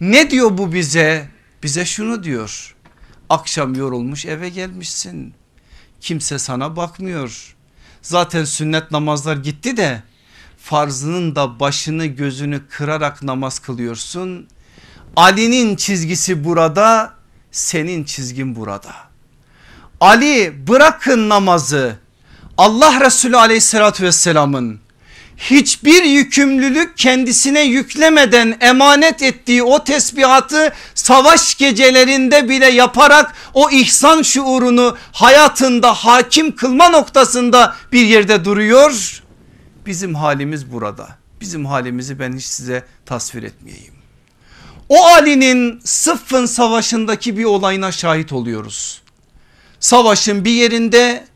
Ne 0.02 0.32
diyor 0.32 0.58
bu 0.58 0.74
bize? 0.74 1.30
Bize 1.64 1.86
şunu 1.86 2.24
diyor. 2.24 2.76
Akşam 3.30 3.76
yorulmuş 3.76 4.26
eve 4.26 4.50
gelmişsin. 4.50 5.34
Kimse 6.02 6.40
sana 6.40 6.76
bakmıyor. 6.76 7.56
Zaten 8.02 8.44
sünnet 8.44 8.92
namazlar 8.92 9.38
gitti 9.38 9.78
de 9.78 10.04
farzının 10.58 11.36
da 11.36 11.60
başını 11.60 12.06
gözünü 12.06 12.68
kırarak 12.68 13.24
namaz 13.24 13.60
kılıyorsun. 13.60 14.48
Ali'nin 15.16 15.76
çizgisi 15.76 16.44
burada 16.44 17.14
senin 17.52 18.04
çizgin 18.04 18.56
burada. 18.56 18.96
Ali 20.02 20.68
bırakın 20.68 21.30
namazı 21.30 21.96
Allah 22.58 23.06
Resulü 23.06 23.38
aleyhissalatü 23.38 24.04
vesselamın 24.04 24.80
hiçbir 25.40 26.04
yükümlülük 26.04 26.98
kendisine 26.98 27.62
yüklemeden 27.62 28.58
emanet 28.62 29.24
ettiği 29.24 29.64
o 29.64 29.84
tesbihatı 29.84 30.74
savaş 30.96 31.56
gecelerinde 31.56 32.50
bile 32.50 32.66
yaparak 32.66 33.34
o 33.54 33.70
ihsan 33.70 34.22
şuurunu 34.22 34.98
hayatında 35.12 35.94
hakim 35.94 36.56
kılma 36.56 36.90
noktasında 36.90 37.76
bir 37.92 38.06
yerde 38.06 38.46
duruyor. 38.46 39.24
Bizim 39.86 40.16
halimiz 40.16 40.72
burada. 40.72 41.08
Bizim 41.42 41.66
halimizi 41.66 42.20
ben 42.20 42.38
hiç 42.38 42.46
size 42.46 42.86
tasvir 43.06 43.44
etmeyeyim. 43.44 43.94
O 44.90 45.06
Ali'nin 45.06 45.82
Sıffın 45.84 46.46
savaşındaki 46.46 47.38
bir 47.38 47.46
olayına 47.46 47.92
şahit 47.92 48.34
oluyoruz. 48.34 49.02
Savaşın 49.80 50.46
bir 50.46 50.52
yerinde 50.52 51.30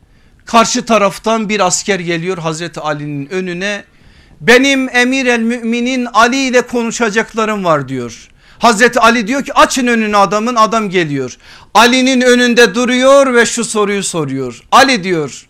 Karşı 0.46 0.86
taraftan 0.86 1.50
bir 1.50 1.60
asker 1.60 2.00
geliyor 2.00 2.38
Hazreti 2.38 2.80
Ali'nin 2.80 3.30
önüne. 3.30 3.84
Benim 4.48 4.90
emir 4.90 5.26
el 5.26 5.40
müminin 5.40 6.08
Ali 6.14 6.38
ile 6.38 6.62
konuşacaklarım 6.62 7.66
var 7.66 7.88
diyor. 7.88 8.28
Hazreti 8.60 9.00
Ali 9.00 9.28
diyor 9.28 9.46
ki 9.46 9.54
açın 9.54 9.88
önünü 9.88 10.18
adamın 10.18 10.56
adam 10.56 10.90
geliyor. 10.90 11.38
Ali'nin 11.74 12.22
önünde 12.22 12.76
duruyor 12.76 13.34
ve 13.34 13.46
şu 13.46 13.66
soruyu 13.66 14.04
soruyor. 14.04 14.64
Ali 14.72 15.04
diyor 15.04 15.46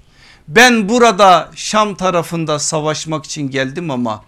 ben 0.48 0.90
burada 0.90 1.52
Şam 1.56 1.96
tarafında 1.96 2.60
savaşmak 2.60 3.26
için 3.26 3.50
geldim 3.50 3.92
ama 3.92 4.24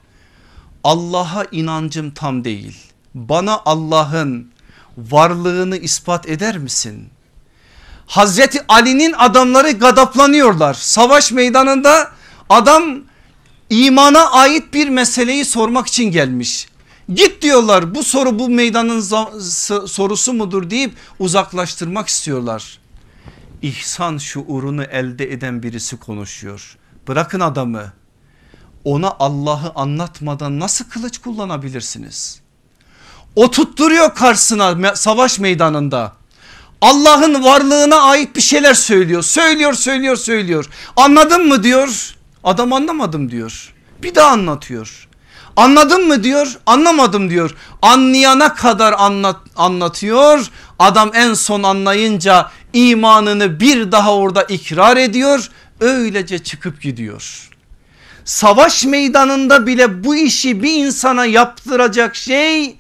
Allah'a 0.84 1.46
inancım 1.52 2.12
tam 2.12 2.44
değil. 2.44 2.78
Bana 3.14 3.62
Allah'ın 3.66 4.52
varlığını 4.98 5.78
ispat 5.78 6.30
eder 6.30 6.58
misin? 6.58 7.10
Hazreti 8.08 8.62
Ali'nin 8.68 9.14
adamları 9.14 9.72
gadaplanıyorlar. 9.72 10.74
Savaş 10.74 11.32
meydanında 11.32 12.12
adam 12.50 13.02
imana 13.70 14.32
ait 14.32 14.74
bir 14.74 14.90
meseleyi 14.90 15.46
sormak 15.46 15.88
için 15.88 16.12
gelmiş. 16.12 16.68
Git 17.14 17.42
diyorlar 17.42 17.96
bu 17.96 18.04
soru 18.04 18.40
bu 18.40 18.50
meydanın 18.50 19.00
sorusu 19.88 20.34
mudur 20.34 20.70
deyip 20.70 20.94
uzaklaştırmak 21.20 22.08
istiyorlar. 22.08 22.80
İhsan 23.62 24.18
şuurunu 24.18 24.84
elde 24.84 25.32
eden 25.34 25.64
birisi 25.64 25.98
konuşuyor. 25.98 26.78
Bırakın 27.08 27.40
adamı 27.40 27.94
ona 28.84 29.16
Allah'ı 29.20 29.72
anlatmadan 29.76 30.60
nasıl 30.60 30.86
kılıç 30.86 31.18
kullanabilirsiniz? 31.18 32.40
O 33.36 33.52
tutturuyor 33.52 34.16
karşısına 34.16 34.96
savaş 34.96 35.40
meydanında. 35.40 36.14
Allah'ın 36.82 37.44
varlığına 37.44 38.02
ait 38.02 38.36
bir 38.36 38.42
şeyler 38.42 38.74
söylüyor. 38.74 39.22
Söylüyor 39.22 39.74
söylüyor 39.74 40.16
söylüyor. 40.16 40.66
Anladın 40.96 41.48
mı 41.48 41.64
diyor. 41.64 42.15
Adam 42.46 42.74
anlamadım 42.74 43.32
diyor. 43.32 43.74
Bir 44.04 44.16
daha 44.16 44.30
anlatıyor. 44.30 45.08
Anladın 45.56 46.08
mı 46.08 46.24
diyor 46.24 46.58
anlamadım 46.66 47.30
diyor. 47.30 47.56
Anlayana 47.82 48.54
kadar 48.54 48.94
anlat, 48.98 49.38
anlatıyor. 49.56 50.48
Adam 50.80 51.12
en 51.14 51.34
son 51.34 51.64
anlayınca 51.64 52.52
imanını 52.74 53.60
bir 53.60 53.92
daha 53.92 54.16
orada 54.16 54.44
ikrar 54.44 54.98
ediyor. 54.98 55.50
Öylece 55.80 56.40
çıkıp 56.44 56.82
gidiyor. 56.82 57.50
Savaş 58.26 58.86
meydanında 58.86 59.68
bile 59.68 60.04
bu 60.04 60.16
işi 60.16 60.64
bir 60.64 60.86
insana 60.86 61.26
yaptıracak 61.26 62.16
şey 62.16 62.76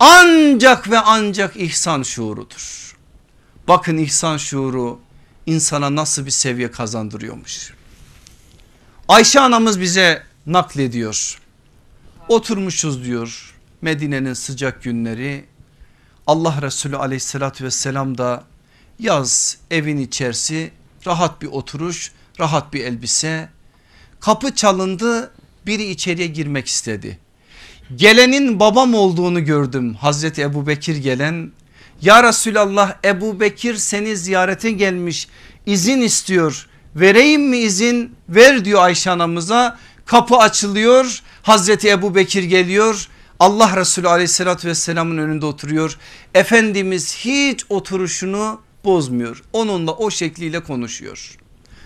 ancak 0.00 0.90
ve 0.90 0.98
ancak 0.98 1.56
ihsan 1.56 2.02
şuurudur. 2.02 2.96
Bakın 3.68 3.98
ihsan 3.98 4.36
şuuru 4.36 5.00
insana 5.46 5.94
nasıl 5.94 6.26
bir 6.26 6.30
seviye 6.30 6.70
kazandırıyormuş. 6.70 7.72
Ayşe 9.08 9.40
anamız 9.40 9.80
bize 9.80 10.22
naklediyor. 10.46 11.38
Oturmuşuz 12.28 13.04
diyor 13.04 13.54
Medine'nin 13.82 14.32
sıcak 14.32 14.82
günleri. 14.82 15.44
Allah 16.26 16.62
Resulü 16.62 16.96
aleyhissalatü 16.96 17.64
vesselam 17.64 18.18
da 18.18 18.44
yaz 18.98 19.58
evin 19.70 19.98
içerisi 19.98 20.70
rahat 21.06 21.42
bir 21.42 21.46
oturuş 21.46 22.12
rahat 22.40 22.72
bir 22.72 22.84
elbise. 22.84 23.48
Kapı 24.20 24.54
çalındı 24.54 25.32
biri 25.66 25.84
içeriye 25.84 26.26
girmek 26.26 26.66
istedi. 26.66 27.18
Gelenin 27.96 28.60
babam 28.60 28.94
olduğunu 28.94 29.44
gördüm 29.44 29.94
Hazreti 29.94 30.42
Ebu 30.42 30.66
Bekir 30.66 30.96
gelen 30.96 31.52
ya 32.02 32.22
Resulallah 32.22 32.96
Ebu 33.04 33.40
Bekir 33.40 33.74
seni 33.74 34.16
ziyarete 34.16 34.70
gelmiş 34.70 35.28
izin 35.66 36.00
istiyor 36.00 36.68
vereyim 36.96 37.48
mi 37.48 37.56
izin? 37.56 38.16
Ver 38.28 38.64
diyor 38.64 38.82
Ayşe 38.82 39.10
anamıza. 39.10 39.78
Kapı 40.06 40.36
açılıyor. 40.36 41.22
Hazreti 41.42 41.90
Ebu 41.90 42.14
Bekir 42.14 42.42
geliyor. 42.42 43.08
Allah 43.40 43.76
Resulü 43.76 44.08
aleyhissalatü 44.08 44.68
vesselamın 44.68 45.18
önünde 45.18 45.46
oturuyor. 45.46 45.98
Efendimiz 46.34 47.16
hiç 47.16 47.64
oturuşunu 47.68 48.60
bozmuyor. 48.84 49.42
Onunla 49.52 49.92
o 49.92 50.10
şekliyle 50.10 50.60
konuşuyor. 50.60 51.38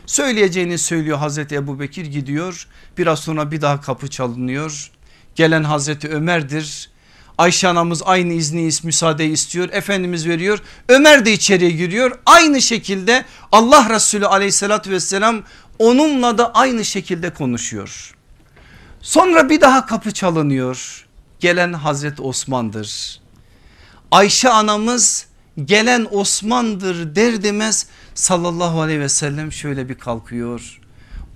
Söyleyeceğini 0.07 0.79
söylüyor 0.79 1.19
Hazreti 1.19 1.55
Ebu 1.55 1.81
Bekir 1.81 2.07
gidiyor. 2.07 2.67
Biraz 2.99 3.19
sonra 3.19 3.51
bir 3.51 3.61
daha 3.61 3.81
kapı 3.81 4.11
çalınıyor. 4.11 4.91
Gelen 5.35 5.65
Hazreti 5.65 6.09
Ömer'dir 6.09 6.91
Ayşe 7.39 7.69
anamız 7.69 8.03
aynı 8.05 8.33
izni 8.33 8.71
müsaade 8.83 9.27
istiyor. 9.27 9.69
Efendimiz 9.73 10.29
veriyor. 10.29 10.59
Ömer 10.89 11.25
de 11.25 11.33
içeriye 11.33 11.71
giriyor. 11.71 12.19
Aynı 12.27 12.63
şekilde 12.63 13.25
Allah 13.53 13.91
Resulü 13.91 14.27
aleyhissalatü 14.27 14.91
vesselam 14.91 15.43
onunla 15.79 16.39
da 16.39 16.55
aynı 16.55 16.85
şekilde 16.85 17.31
konuşuyor. 17.31 18.15
Sonra 19.01 19.51
bir 19.51 19.61
daha 19.61 19.87
kapı 19.87 20.13
çalınıyor. 20.13 21.07
Gelen 21.41 21.73
Hazreti 21.73 22.23
Osman'dır. 22.23 23.21
Ayşe 24.11 24.49
anamız 24.49 25.27
gelen 25.65 26.07
Osman'dır 26.11 27.15
der 27.15 27.43
demez 27.43 27.87
sallallahu 28.15 28.81
aleyhi 28.81 29.01
ve 29.01 29.09
sellem 29.09 29.53
şöyle 29.53 29.89
bir 29.89 29.95
kalkıyor. 29.95 30.81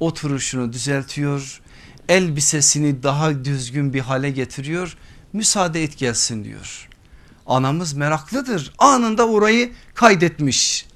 Oturuşunu 0.00 0.72
düzeltiyor. 0.72 1.60
Elbisesini 2.08 3.02
daha 3.02 3.44
düzgün 3.44 3.94
bir 3.94 4.00
hale 4.00 4.30
getiriyor. 4.30 4.96
Müsaade 5.32 5.82
et 5.82 5.98
gelsin 5.98 6.44
diyor. 6.44 6.88
Anamız 7.46 7.92
meraklıdır 7.92 8.72
anında 8.78 9.28
orayı 9.28 9.72
kaydetmiş. 9.94 10.86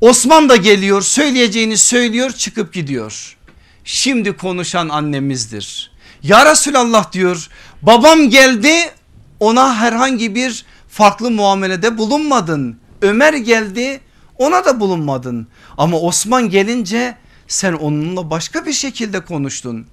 Osman 0.00 0.48
da 0.48 0.56
geliyor 0.56 1.02
söyleyeceğini 1.02 1.76
söylüyor 1.76 2.30
çıkıp 2.30 2.72
gidiyor. 2.72 3.36
Şimdi 3.84 4.36
konuşan 4.36 4.88
annemizdir. 4.88 5.90
Ya 6.22 6.50
Resulallah 6.50 7.12
diyor 7.12 7.48
babam 7.82 8.30
geldi 8.30 8.74
ona 9.40 9.76
herhangi 9.76 10.34
bir 10.34 10.64
farklı 10.88 11.30
muamelede 11.30 11.98
bulunmadın. 11.98 12.78
Ömer 13.02 13.34
geldi 13.34 14.00
ona 14.38 14.64
da 14.64 14.80
bulunmadın. 14.80 15.48
Ama 15.78 16.00
Osman 16.00 16.50
gelince 16.50 17.16
sen 17.48 17.72
onunla 17.72 18.30
başka 18.30 18.66
bir 18.66 18.72
şekilde 18.72 19.24
konuştun. 19.24 19.86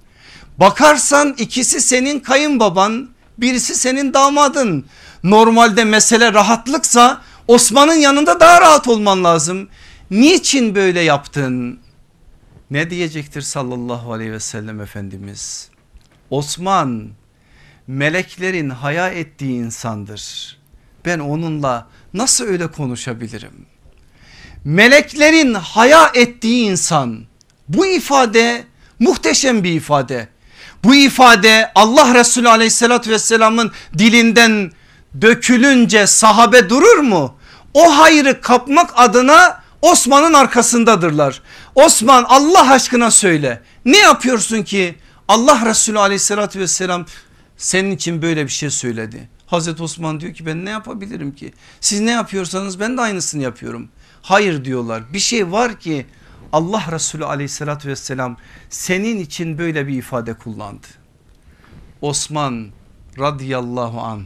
Bakarsan 0.60 1.34
ikisi 1.38 1.80
senin 1.80 2.20
kayınbaban 2.20 3.08
birisi 3.38 3.74
senin 3.74 4.14
damadın. 4.14 4.86
Normalde 5.22 5.84
mesele 5.84 6.32
rahatlıksa 6.32 7.22
Osman'ın 7.48 7.94
yanında 7.94 8.40
daha 8.40 8.60
rahat 8.60 8.88
olman 8.88 9.24
lazım. 9.24 9.68
Niçin 10.10 10.74
böyle 10.74 11.00
yaptın? 11.00 11.80
Ne 12.70 12.90
diyecektir 12.90 13.42
sallallahu 13.42 14.12
aleyhi 14.12 14.32
ve 14.32 14.40
sellem 14.40 14.80
Efendimiz? 14.80 15.68
Osman 16.30 17.08
meleklerin 17.86 18.70
haya 18.70 19.08
ettiği 19.08 19.54
insandır. 19.58 20.58
Ben 21.04 21.18
onunla 21.18 21.86
nasıl 22.14 22.44
öyle 22.44 22.66
konuşabilirim? 22.70 23.66
Meleklerin 24.64 25.54
haya 25.54 26.10
ettiği 26.14 26.64
insan 26.70 27.24
bu 27.68 27.86
ifade 27.86 28.64
muhteşem 28.98 29.64
bir 29.64 29.72
ifade. 29.72 30.28
Bu 30.84 30.94
ifade 30.94 31.72
Allah 31.74 32.14
Resulü 32.14 32.48
aleyhissalatü 32.48 33.10
vesselamın 33.10 33.72
dilinden 33.98 34.72
dökülünce 35.20 36.06
sahabe 36.06 36.70
durur 36.70 36.98
mu? 36.98 37.34
O 37.74 37.98
hayrı 37.98 38.40
kapmak 38.40 38.90
adına 38.96 39.62
Osman'ın 39.82 40.32
arkasındadırlar. 40.32 41.42
Osman 41.74 42.24
Allah 42.28 42.70
aşkına 42.70 43.10
söyle 43.10 43.62
ne 43.84 43.98
yapıyorsun 43.98 44.62
ki 44.62 44.94
Allah 45.28 45.66
Resulü 45.66 45.98
aleyhissalatü 45.98 46.60
vesselam 46.60 47.06
senin 47.56 47.90
için 47.90 48.22
böyle 48.22 48.44
bir 48.44 48.50
şey 48.50 48.70
söyledi. 48.70 49.28
Hazreti 49.46 49.82
Osman 49.82 50.20
diyor 50.20 50.34
ki 50.34 50.46
ben 50.46 50.64
ne 50.64 50.70
yapabilirim 50.70 51.34
ki? 51.34 51.52
Siz 51.80 52.00
ne 52.00 52.10
yapıyorsanız 52.10 52.80
ben 52.80 52.96
de 52.96 53.00
aynısını 53.00 53.42
yapıyorum. 53.42 53.88
Hayır 54.22 54.64
diyorlar 54.64 55.12
bir 55.12 55.18
şey 55.18 55.52
var 55.52 55.80
ki 55.80 56.06
Allah 56.52 56.86
Resulü 56.92 57.24
aleyhissalatü 57.24 57.88
vesselam 57.88 58.36
senin 58.70 59.18
için 59.18 59.58
böyle 59.58 59.86
bir 59.86 59.98
ifade 59.98 60.34
kullandı. 60.34 60.86
Osman 62.00 62.68
radıyallahu 63.18 64.00
an 64.00 64.24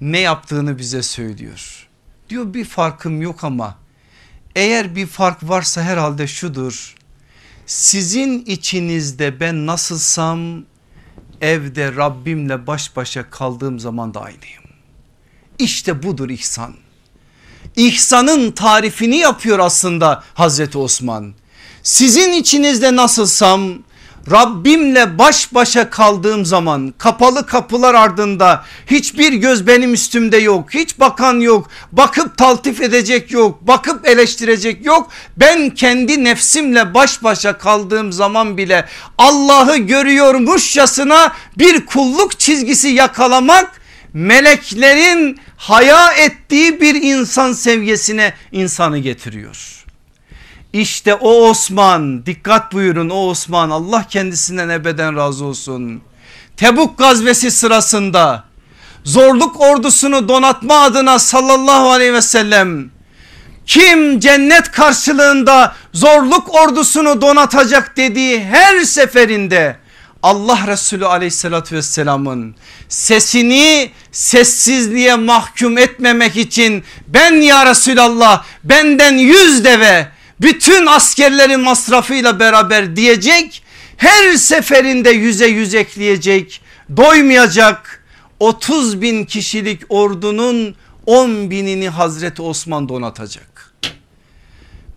ne 0.00 0.18
yaptığını 0.18 0.78
bize 0.78 1.02
söylüyor. 1.02 1.88
Diyor 2.28 2.54
bir 2.54 2.64
farkım 2.64 3.22
yok 3.22 3.44
ama 3.44 3.78
eğer 4.56 4.96
bir 4.96 5.06
fark 5.06 5.48
varsa 5.48 5.82
herhalde 5.82 6.26
şudur. 6.26 6.94
Sizin 7.66 8.44
içinizde 8.44 9.40
ben 9.40 9.66
nasılsam 9.66 10.64
evde 11.40 11.96
Rabbimle 11.96 12.66
baş 12.66 12.96
başa 12.96 13.30
kaldığım 13.30 13.78
zaman 13.78 14.14
da 14.14 14.20
aynıyım. 14.20 14.64
İşte 15.58 16.02
budur 16.02 16.30
ihsan. 16.30 16.74
İhsanın 17.76 18.50
tarifini 18.50 19.16
yapıyor 19.16 19.58
aslında 19.58 20.22
Hazreti 20.34 20.78
Osman. 20.78 21.34
Sizin 21.82 22.32
içinizde 22.32 22.96
nasılsam 22.96 23.60
Rabbimle 24.30 25.18
baş 25.18 25.54
başa 25.54 25.90
kaldığım 25.90 26.44
zaman 26.44 26.94
kapalı 26.98 27.46
kapılar 27.46 27.94
ardında 27.94 28.64
hiçbir 28.86 29.32
göz 29.32 29.66
benim 29.66 29.94
üstümde 29.94 30.36
yok. 30.36 30.74
Hiç 30.74 31.00
bakan 31.00 31.40
yok. 31.40 31.68
Bakıp 31.92 32.36
taltif 32.36 32.80
edecek 32.80 33.30
yok. 33.32 33.68
Bakıp 33.68 34.08
eleştirecek 34.08 34.86
yok. 34.86 35.08
Ben 35.36 35.70
kendi 35.70 36.24
nefsimle 36.24 36.94
baş 36.94 37.22
başa 37.22 37.58
kaldığım 37.58 38.12
zaman 38.12 38.56
bile 38.56 38.88
Allah'ı 39.18 39.76
görüyormuşçasına 39.76 41.32
bir 41.58 41.86
kulluk 41.86 42.40
çizgisi 42.40 42.88
yakalamak 42.88 43.83
meleklerin 44.14 45.40
haya 45.56 46.12
ettiği 46.12 46.80
bir 46.80 46.94
insan 47.02 47.52
seviyesine 47.52 48.34
insanı 48.52 48.98
getiriyor. 48.98 49.84
İşte 50.72 51.14
o 51.14 51.48
Osman 51.48 52.26
dikkat 52.26 52.72
buyurun 52.72 53.10
o 53.10 53.28
Osman 53.28 53.70
Allah 53.70 54.06
kendisinden 54.08 54.68
ebeden 54.68 55.16
razı 55.16 55.44
olsun. 55.44 56.02
Tebuk 56.56 56.98
gazvesi 56.98 57.50
sırasında 57.50 58.44
zorluk 59.04 59.60
ordusunu 59.60 60.28
donatma 60.28 60.78
adına 60.78 61.18
sallallahu 61.18 61.90
aleyhi 61.90 62.12
ve 62.12 62.22
sellem 62.22 62.90
kim 63.66 64.20
cennet 64.20 64.70
karşılığında 64.70 65.74
zorluk 65.92 66.54
ordusunu 66.54 67.20
donatacak 67.20 67.96
dediği 67.96 68.44
her 68.44 68.80
seferinde 68.80 69.76
Allah 70.24 70.66
Resulü 70.66 71.06
aleyhissalatü 71.06 71.76
vesselamın 71.76 72.54
sesini 72.88 73.90
sessizliğe 74.12 75.14
mahkum 75.14 75.78
etmemek 75.78 76.36
için 76.36 76.84
ben 77.08 77.32
ya 77.32 77.66
Resulallah 77.66 78.44
benden 78.64 79.18
yüz 79.18 79.64
deve 79.64 80.08
bütün 80.40 80.86
askerlerin 80.86 81.60
masrafıyla 81.60 82.40
beraber 82.40 82.96
diyecek 82.96 83.62
her 83.96 84.32
seferinde 84.34 85.10
yüze 85.10 85.46
yüz 85.46 85.74
ekleyecek 85.74 86.60
doymayacak 86.96 88.04
30 88.40 89.00
bin 89.00 89.24
kişilik 89.24 89.82
ordunun 89.88 90.74
10 91.06 91.50
binini 91.50 91.88
Hazreti 91.88 92.42
Osman 92.42 92.88
donatacak. 92.88 93.74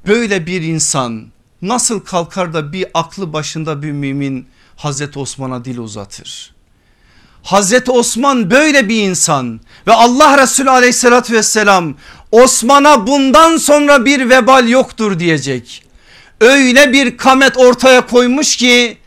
Böyle 0.08 0.46
bir 0.46 0.62
insan 0.62 1.28
nasıl 1.62 2.00
kalkar 2.00 2.54
da 2.54 2.74
bir 2.74 2.86
aklı 2.94 3.34
başında 3.34 3.84
bir 3.84 3.92
mümin 3.92 4.48
Hazreti 4.78 5.20
Osman'a 5.20 5.66
dil 5.66 5.78
uzatır. 5.78 6.54
Hazreti 7.44 7.92
Osman 7.92 8.52
böyle 8.52 8.90
bir 8.90 9.02
insan 9.02 9.62
ve 9.88 9.94
Allah 9.94 10.38
Resulü 10.38 10.70
aleyhissalatü 10.70 11.34
vesselam 11.34 11.96
Osman'a 12.32 13.08
bundan 13.08 13.58
sonra 13.58 14.06
bir 14.06 14.30
vebal 14.30 14.70
yoktur 14.70 15.20
diyecek. 15.20 15.84
Öyle 16.42 16.94
bir 16.94 17.18
kamet 17.18 17.58
ortaya 17.58 18.08
koymuş 18.08 18.56
ki 18.56 18.98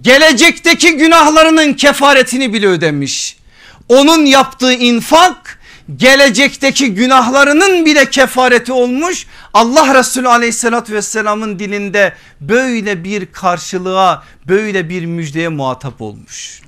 gelecekteki 0.00 0.96
günahlarının 0.96 1.72
kefaretini 1.74 2.52
bile 2.52 2.66
ödemiş. 2.66 3.36
Onun 3.88 4.24
yaptığı 4.24 4.72
infak 4.72 5.55
gelecekteki 5.96 6.94
günahlarının 6.94 7.86
bile 7.86 8.10
kefareti 8.10 8.72
olmuş. 8.72 9.26
Allah 9.54 9.94
Resulü 9.98 10.28
aleyhissalatü 10.28 10.94
vesselamın 10.94 11.58
dilinde 11.58 12.14
böyle 12.40 13.04
bir 13.04 13.26
karşılığa 13.26 14.24
böyle 14.48 14.88
bir 14.88 15.06
müjdeye 15.06 15.48
muhatap 15.48 16.02
olmuş. 16.02 16.62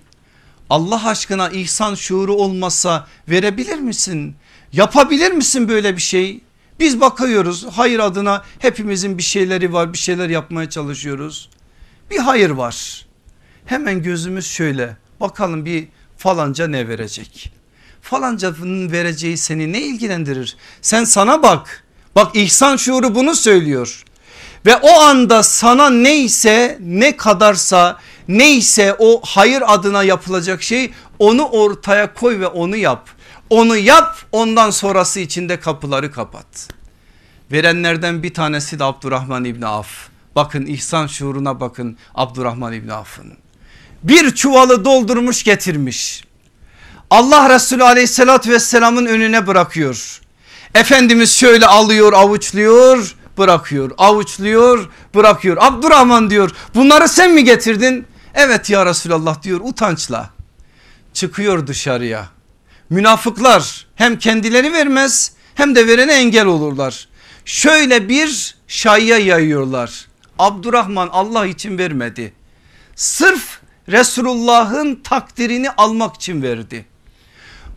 Allah 0.70 1.08
aşkına 1.08 1.48
ihsan 1.48 1.94
şuuru 1.94 2.34
olmasa 2.34 3.06
verebilir 3.28 3.78
misin? 3.78 4.36
Yapabilir 4.72 5.32
misin 5.32 5.68
böyle 5.68 5.96
bir 5.96 6.02
şey? 6.02 6.40
Biz 6.80 7.00
bakıyoruz 7.00 7.66
hayır 7.72 7.98
adına 7.98 8.44
hepimizin 8.58 9.18
bir 9.18 9.22
şeyleri 9.22 9.72
var 9.72 9.92
bir 9.92 9.98
şeyler 9.98 10.28
yapmaya 10.28 10.70
çalışıyoruz. 10.70 11.50
Bir 12.10 12.18
hayır 12.18 12.50
var. 12.50 13.06
Hemen 13.66 14.02
gözümüz 14.02 14.46
şöyle 14.46 14.96
bakalım 15.20 15.64
bir 15.64 15.88
falanca 16.16 16.68
ne 16.68 16.88
verecek? 16.88 17.57
Falancanın 18.02 18.92
vereceği 18.92 19.36
seni 19.36 19.72
ne 19.72 19.80
ilgilendirir? 19.80 20.56
Sen 20.82 21.04
sana 21.04 21.42
bak. 21.42 21.84
Bak 22.16 22.36
ihsan 22.36 22.76
şuuru 22.76 23.14
bunu 23.14 23.34
söylüyor. 23.34 24.04
Ve 24.66 24.76
o 24.76 25.00
anda 25.00 25.42
sana 25.42 25.90
neyse 25.90 26.78
ne 26.80 27.16
kadarsa 27.16 27.98
neyse 28.28 28.96
o 28.98 29.20
hayır 29.24 29.62
adına 29.66 30.02
yapılacak 30.02 30.62
şey 30.62 30.90
onu 31.18 31.44
ortaya 31.44 32.14
koy 32.14 32.40
ve 32.40 32.46
onu 32.46 32.76
yap. 32.76 33.08
Onu 33.50 33.76
yap 33.76 34.18
ondan 34.32 34.70
sonrası 34.70 35.20
içinde 35.20 35.60
kapıları 35.60 36.12
kapat. 36.12 36.68
Verenlerden 37.52 38.22
bir 38.22 38.34
tanesi 38.34 38.78
de 38.78 38.84
Abdurrahman 38.84 39.44
İbni 39.44 39.66
Af. 39.66 39.88
Bakın 40.36 40.66
ihsan 40.66 41.06
şuuruna 41.06 41.60
bakın 41.60 41.98
Abdurrahman 42.14 42.72
İbni 42.72 42.92
Af'ın. 42.92 43.32
Bir 44.02 44.34
çuvalı 44.34 44.84
doldurmuş 44.84 45.44
getirmiş. 45.44 46.24
Allah 47.10 47.54
Resulü 47.54 47.84
aleyhissalatü 47.84 48.50
vesselamın 48.50 49.06
önüne 49.06 49.46
bırakıyor. 49.46 50.20
Efendimiz 50.74 51.36
şöyle 51.36 51.66
alıyor 51.66 52.12
avuçluyor 52.12 53.14
bırakıyor 53.38 53.90
avuçluyor 53.98 54.90
bırakıyor. 55.14 55.56
Abdurrahman 55.60 56.30
diyor 56.30 56.50
bunları 56.74 57.08
sen 57.08 57.32
mi 57.32 57.44
getirdin? 57.44 58.06
Evet 58.34 58.70
ya 58.70 58.86
Resulallah 58.86 59.42
diyor 59.42 59.60
utançla. 59.64 60.30
Çıkıyor 61.12 61.66
dışarıya. 61.66 62.28
Münafıklar 62.90 63.86
hem 63.94 64.18
kendileri 64.18 64.72
vermez 64.72 65.32
hem 65.54 65.74
de 65.74 65.86
verene 65.86 66.14
engel 66.14 66.46
olurlar. 66.46 67.08
Şöyle 67.44 68.08
bir 68.08 68.56
şaya 68.68 69.18
yayıyorlar. 69.18 70.06
Abdurrahman 70.38 71.08
Allah 71.12 71.46
için 71.46 71.78
vermedi. 71.78 72.32
Sırf 72.96 73.58
Resulullah'ın 73.88 75.00
takdirini 75.04 75.70
almak 75.70 76.14
için 76.14 76.42
verdi. 76.42 76.86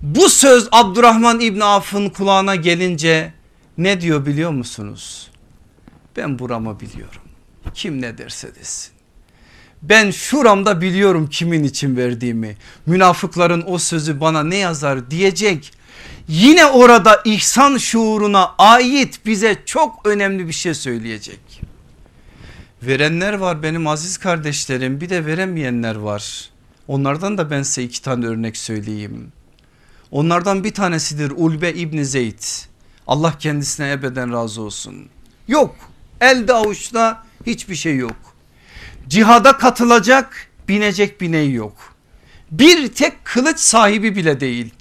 Bu 0.01 0.29
söz 0.29 0.67
Abdurrahman 0.71 1.39
İbni 1.39 1.63
Af'ın 1.63 2.09
kulağına 2.09 2.55
gelince 2.55 3.33
ne 3.77 4.01
diyor 4.01 4.25
biliyor 4.25 4.51
musunuz? 4.51 5.31
Ben 6.17 6.39
buramı 6.39 6.79
biliyorum. 6.79 7.21
Kim 7.73 8.01
ne 8.01 8.17
derse 8.17 8.55
desin. 8.55 8.91
Ben 9.81 10.11
şuramda 10.11 10.81
biliyorum 10.81 11.27
kimin 11.29 11.63
için 11.63 11.97
verdiğimi. 11.97 12.57
Münafıkların 12.85 13.63
o 13.67 13.77
sözü 13.77 14.21
bana 14.21 14.43
ne 14.43 14.55
yazar 14.55 15.11
diyecek. 15.11 15.73
Yine 16.27 16.65
orada 16.65 17.21
ihsan 17.25 17.77
şuuruna 17.77 18.55
ait 18.57 19.25
bize 19.25 19.57
çok 19.65 20.07
önemli 20.07 20.47
bir 20.47 20.53
şey 20.53 20.73
söyleyecek. 20.73 21.61
Verenler 22.83 23.33
var 23.33 23.63
benim 23.63 23.87
aziz 23.87 24.17
kardeşlerim 24.17 25.01
bir 25.01 25.09
de 25.09 25.25
veremeyenler 25.25 25.95
var. 25.95 26.49
Onlardan 26.87 27.37
da 27.37 27.51
ben 27.51 27.63
size 27.63 27.83
iki 27.83 28.01
tane 28.01 28.25
örnek 28.25 28.57
söyleyeyim. 28.57 29.31
Onlardan 30.11 30.63
bir 30.63 30.73
tanesidir 30.73 31.33
Ulbe 31.35 31.73
İbni 31.73 32.05
Zeyd. 32.05 32.43
Allah 33.07 33.37
kendisine 33.39 33.91
ebeden 33.91 34.33
razı 34.33 34.61
olsun. 34.61 35.09
Yok 35.47 35.75
elde 36.21 36.53
avuçta 36.53 37.23
hiçbir 37.45 37.75
şey 37.75 37.97
yok. 37.97 38.15
Cihada 39.07 39.57
katılacak 39.57 40.47
binecek 40.67 41.21
bineği 41.21 41.53
yok. 41.53 41.73
Bir 42.51 42.87
tek 42.87 43.25
kılıç 43.25 43.59
sahibi 43.59 44.15
bile 44.15 44.39
değil. 44.39 44.73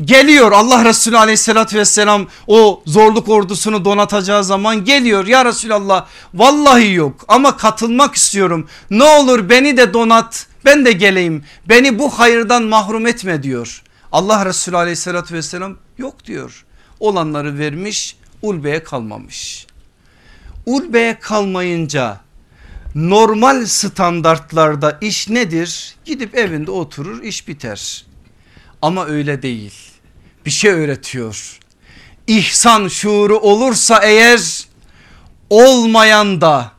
Geliyor 0.00 0.52
Allah 0.52 0.84
Resulü 0.84 1.18
aleyhissalatü 1.18 1.78
vesselam 1.78 2.26
o 2.46 2.82
zorluk 2.86 3.28
ordusunu 3.28 3.84
donatacağı 3.84 4.44
zaman 4.44 4.84
geliyor 4.84 5.26
ya 5.26 5.44
Resulallah 5.44 6.06
vallahi 6.34 6.92
yok 6.92 7.24
ama 7.28 7.56
katılmak 7.56 8.14
istiyorum 8.14 8.68
ne 8.90 9.04
olur 9.04 9.48
beni 9.48 9.76
de 9.76 9.94
donat 9.94 10.46
ben 10.64 10.84
de 10.84 10.92
geleyim 10.92 11.44
beni 11.68 11.98
bu 11.98 12.18
hayırdan 12.18 12.62
mahrum 12.62 13.06
etme 13.06 13.42
diyor. 13.42 13.82
Allah 14.14 14.46
Resulü 14.46 14.76
aleyhissalatü 14.76 15.34
vesselam 15.34 15.76
yok 15.98 16.24
diyor 16.24 16.64
olanları 17.00 17.58
vermiş 17.58 18.16
ulbeye 18.42 18.84
kalmamış. 18.84 19.66
Ulbeye 20.66 21.18
kalmayınca 21.20 22.20
normal 22.94 23.66
standartlarda 23.66 24.98
iş 25.00 25.28
nedir? 25.28 25.94
Gidip 26.04 26.34
evinde 26.34 26.70
oturur 26.70 27.22
iş 27.22 27.48
biter. 27.48 28.04
Ama 28.82 29.06
öyle 29.06 29.42
değil. 29.42 29.74
Bir 30.46 30.50
şey 30.50 30.70
öğretiyor. 30.70 31.58
İhsan 32.26 32.88
şuuru 32.88 33.38
olursa 33.38 34.00
eğer 34.04 34.66
olmayan 35.50 36.40
da 36.40 36.72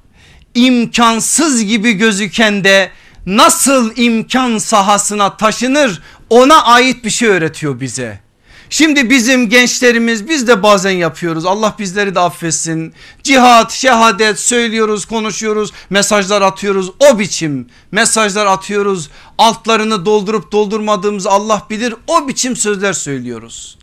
imkansız 0.53 1.63
gibi 1.65 1.93
gözüken 1.93 2.63
de 2.63 2.91
nasıl 3.25 3.91
imkan 3.95 4.57
sahasına 4.57 5.37
taşınır 5.37 6.01
ona 6.29 6.63
ait 6.63 7.05
bir 7.05 7.09
şey 7.09 7.29
öğretiyor 7.29 7.79
bize. 7.79 8.25
Şimdi 8.69 9.09
bizim 9.09 9.49
gençlerimiz 9.49 10.29
biz 10.29 10.47
de 10.47 10.63
bazen 10.63 10.91
yapıyoruz 10.91 11.45
Allah 11.45 11.75
bizleri 11.79 12.15
de 12.15 12.19
affetsin. 12.19 12.93
Cihat, 13.23 13.71
şehadet 13.71 14.39
söylüyoruz 14.39 15.05
konuşuyoruz 15.05 15.71
mesajlar 15.89 16.41
atıyoruz 16.41 16.91
o 16.99 17.19
biçim 17.19 17.67
mesajlar 17.91 18.45
atıyoruz. 18.45 19.09
Altlarını 19.37 20.05
doldurup 20.05 20.51
doldurmadığımızı 20.51 21.29
Allah 21.29 21.67
bilir 21.69 21.95
o 22.07 22.27
biçim 22.27 22.55
sözler 22.55 22.93
söylüyoruz. 22.93 23.77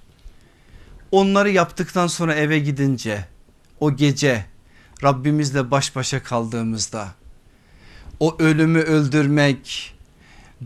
Onları 1.13 1.51
yaptıktan 1.51 2.07
sonra 2.07 2.35
eve 2.35 2.59
gidince 2.59 3.25
o 3.81 3.97
gece 3.97 4.45
Rabbimizle 5.03 5.71
baş 5.71 5.97
başa 5.97 6.23
kaldığımızda 6.23 7.09
o 8.21 8.37
ölümü 8.39 8.81
öldürmek 8.81 9.95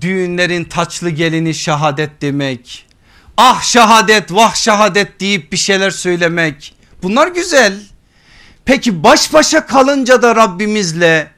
düğünlerin 0.01 0.65
taçlı 0.65 1.11
gelini 1.11 1.55
şehadet 1.55 2.23
demek 2.23 2.87
ah 3.37 3.63
şehadet 3.63 4.33
vah 4.33 4.55
şehadet 4.55 5.21
deyip 5.21 5.53
bir 5.53 5.57
şeyler 5.57 5.91
söylemek 5.91 6.75
bunlar 7.03 7.29
güzel. 7.29 7.75
Peki 8.65 9.03
baş 9.03 9.33
başa 9.33 9.67
kalınca 9.67 10.23
da 10.23 10.37
Rabbimizle 10.37 11.31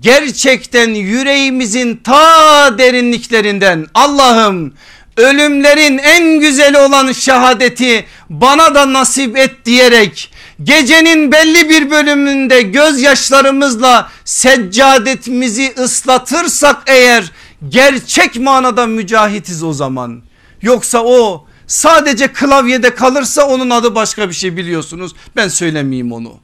gerçekten 0.00 0.88
yüreğimizin 0.90 1.96
ta 1.96 2.78
derinliklerinden 2.78 3.86
Allah'ım 3.94 4.74
ölümlerin 5.16 5.98
en 5.98 6.40
güzeli 6.40 6.78
olan 6.78 7.12
şehadeti 7.12 8.06
bana 8.30 8.74
da 8.74 8.92
nasip 8.92 9.38
et 9.38 9.50
diyerek 9.64 10.32
gecenin 10.62 11.32
belli 11.32 11.68
bir 11.68 11.90
bölümünde 11.90 12.62
gözyaşlarımızla 12.62 14.10
seccadetimizi 14.24 15.74
ıslatırsak 15.78 16.82
eğer 16.86 17.32
gerçek 17.68 18.40
manada 18.40 18.86
mücahitiz 18.86 19.62
o 19.62 19.72
zaman. 19.72 20.22
Yoksa 20.62 21.04
o 21.04 21.46
sadece 21.66 22.32
klavyede 22.32 22.94
kalırsa 22.94 23.48
onun 23.48 23.70
adı 23.70 23.94
başka 23.94 24.28
bir 24.28 24.34
şey 24.34 24.56
biliyorsunuz. 24.56 25.14
Ben 25.36 25.48
söylemeyeyim 25.48 26.12
onu. 26.12 26.40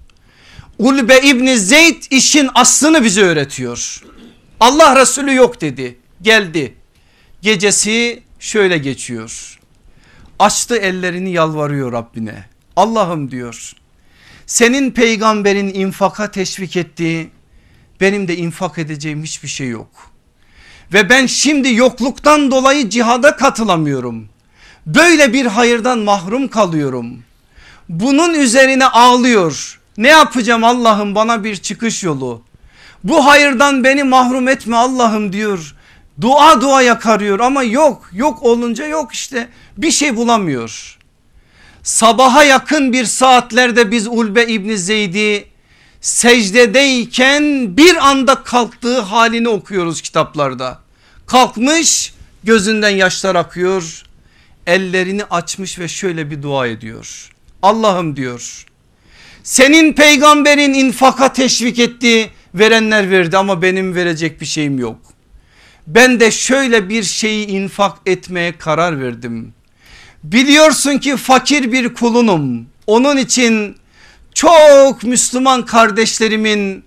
Ulbe 0.78 1.20
İbni 1.20 1.58
Zeyd 1.58 2.02
işin 2.10 2.50
aslını 2.54 3.04
bize 3.04 3.22
öğretiyor. 3.22 4.02
Allah 4.60 5.00
Resulü 5.00 5.34
yok 5.34 5.60
dedi 5.60 5.98
geldi. 6.22 6.74
Gecesi 7.42 8.22
şöyle 8.38 8.78
geçiyor. 8.78 9.58
Açtı 10.38 10.76
ellerini 10.76 11.32
yalvarıyor 11.32 11.92
Rabbine. 11.92 12.44
Allah'ım 12.76 13.30
diyor. 13.30 13.72
Senin 14.46 14.90
peygamberin 14.90 15.74
infaka 15.74 16.30
teşvik 16.30 16.76
ettiği 16.76 17.30
benim 18.00 18.28
de 18.28 18.36
infak 18.36 18.78
edeceğim 18.78 19.22
hiçbir 19.22 19.48
şey 19.48 19.68
yok 19.68 20.13
ve 20.95 21.09
ben 21.09 21.26
şimdi 21.26 21.74
yokluktan 21.74 22.51
dolayı 22.51 22.90
cihada 22.90 23.36
katılamıyorum. 23.36 24.28
Böyle 24.86 25.32
bir 25.32 25.47
hayırdan 25.47 25.99
mahrum 25.99 26.49
kalıyorum. 26.49 27.22
Bunun 27.88 28.34
üzerine 28.34 28.86
ağlıyor. 28.86 29.80
Ne 29.97 30.09
yapacağım 30.09 30.64
Allah'ım 30.64 31.14
bana 31.14 31.45
bir 31.45 31.57
çıkış 31.57 32.05
yolu. 32.05 32.42
Bu 33.05 33.26
hayırdan 33.26 33.84
beni 33.84 34.05
mahrum 34.05 34.49
etme 34.49 34.76
Allah'ım 34.76 35.32
diyor. 35.32 35.74
Dua 36.20 36.61
dua 36.61 36.82
yakarıyor 36.82 37.40
ama 37.40 37.62
yok 37.62 38.11
yok 38.12 38.42
olunca 38.42 38.86
yok 38.86 39.14
işte 39.14 39.49
bir 39.76 39.90
şey 39.90 40.16
bulamıyor. 40.16 40.99
Sabaha 41.82 42.45
yakın 42.45 42.92
bir 42.92 43.05
saatlerde 43.05 43.90
biz 43.90 44.07
Ulbe 44.09 44.47
İbni 44.47 44.78
Zeyd'i 44.78 45.47
secdedeyken 46.01 47.76
bir 47.76 48.09
anda 48.09 48.34
kalktığı 48.34 49.01
halini 49.01 49.49
okuyoruz 49.49 50.03
kitaplarda. 50.03 50.84
Kalkmış 51.26 52.14
gözünden 52.44 52.88
yaşlar 52.88 53.34
akıyor 53.34 54.02
ellerini 54.66 55.24
açmış 55.24 55.78
ve 55.78 55.88
şöyle 55.88 56.30
bir 56.30 56.42
dua 56.42 56.66
ediyor. 56.66 57.30
Allah'ım 57.62 58.16
diyor 58.16 58.66
senin 59.44 59.92
peygamberin 59.92 60.74
infaka 60.74 61.32
teşvik 61.32 61.78
etti 61.78 62.30
verenler 62.54 63.10
verdi 63.10 63.36
ama 63.36 63.62
benim 63.62 63.94
verecek 63.94 64.40
bir 64.40 64.46
şeyim 64.46 64.78
yok. 64.78 64.98
Ben 65.86 66.20
de 66.20 66.30
şöyle 66.30 66.88
bir 66.88 67.02
şeyi 67.02 67.46
infak 67.46 67.96
etmeye 68.06 68.58
karar 68.58 69.00
verdim. 69.00 69.54
Biliyorsun 70.24 70.98
ki 70.98 71.16
fakir 71.16 71.72
bir 71.72 71.94
kulunum. 71.94 72.66
Onun 72.86 73.16
için 73.16 73.76
çok 74.34 75.02
Müslüman 75.02 75.64
kardeşlerimin 75.64 76.84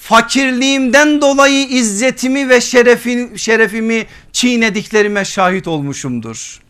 fakirliğimden 0.00 1.20
dolayı 1.20 1.68
izzetimi 1.68 2.48
ve 2.48 2.60
şerefin, 2.60 3.36
şerefimi 3.36 4.06
çiğnediklerime 4.32 5.24
şahit 5.24 5.68
olmuşumdur. 5.68 6.60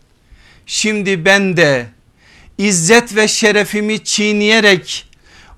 Şimdi 0.66 1.24
ben 1.24 1.56
de 1.56 1.86
izzet 2.58 3.16
ve 3.16 3.28
şerefimi 3.28 4.04
çiğneyerek 4.04 5.06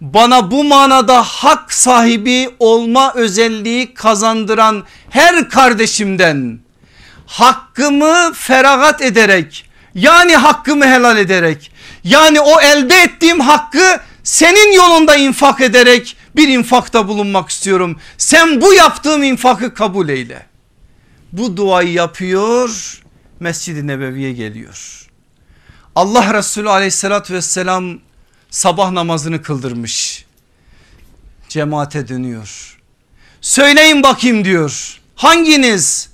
bana 0.00 0.50
bu 0.50 0.64
manada 0.64 1.22
hak 1.22 1.72
sahibi 1.72 2.50
olma 2.58 3.12
özelliği 3.14 3.94
kazandıran 3.94 4.84
her 5.10 5.48
kardeşimden 5.48 6.58
hakkımı 7.26 8.32
feragat 8.34 9.02
ederek 9.02 9.64
yani 9.94 10.36
hakkımı 10.36 10.86
helal 10.86 11.16
ederek 11.16 11.72
yani 12.04 12.40
o 12.40 12.60
elde 12.60 12.94
ettiğim 13.02 13.40
hakkı 13.40 14.00
senin 14.22 14.72
yolunda 14.72 15.16
infak 15.16 15.60
ederek 15.60 16.16
bir 16.36 16.48
infakta 16.48 17.08
bulunmak 17.08 17.50
istiyorum. 17.50 17.96
Sen 18.18 18.60
bu 18.60 18.74
yaptığım 18.74 19.22
infakı 19.22 19.74
kabul 19.74 20.08
eyle. 20.08 20.46
Bu 21.32 21.56
duayı 21.56 21.92
yapıyor 21.92 23.00
Mescid-i 23.40 23.86
Nebevi'ye 23.86 24.32
geliyor. 24.32 25.08
Allah 25.94 26.34
Resulü 26.34 26.68
aleyhissalatü 26.68 27.34
vesselam 27.34 27.98
sabah 28.50 28.90
namazını 28.90 29.42
kıldırmış. 29.42 30.24
Cemaate 31.48 32.08
dönüyor. 32.08 32.78
Söyleyin 33.40 34.02
bakayım 34.02 34.44
diyor. 34.44 35.00
Hanginiz 35.16 36.08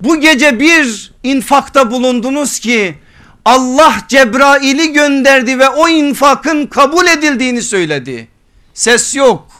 bu 0.00 0.20
gece 0.20 0.60
bir 0.60 1.12
infakta 1.22 1.90
bulundunuz 1.90 2.58
ki 2.58 2.94
Allah 3.44 3.94
Cebrail'i 4.08 4.92
gönderdi 4.92 5.58
ve 5.58 5.68
o 5.68 5.88
infakın 5.88 6.66
kabul 6.66 7.06
edildiğini 7.06 7.62
söyledi. 7.62 8.28
Ses 8.74 9.14
yok. 9.14 9.51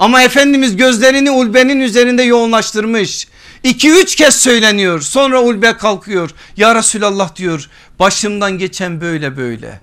Ama 0.00 0.22
Efendimiz 0.22 0.76
gözlerini 0.76 1.30
ulbenin 1.30 1.80
üzerinde 1.80 2.22
yoğunlaştırmış. 2.22 3.28
2-3 3.64 4.16
kez 4.16 4.34
söyleniyor 4.34 5.00
sonra 5.00 5.42
ulbe 5.42 5.76
kalkıyor. 5.76 6.30
Ya 6.56 6.74
Resulallah 6.74 7.36
diyor 7.36 7.68
başımdan 7.98 8.58
geçen 8.58 9.00
böyle 9.00 9.36
böyle. 9.36 9.80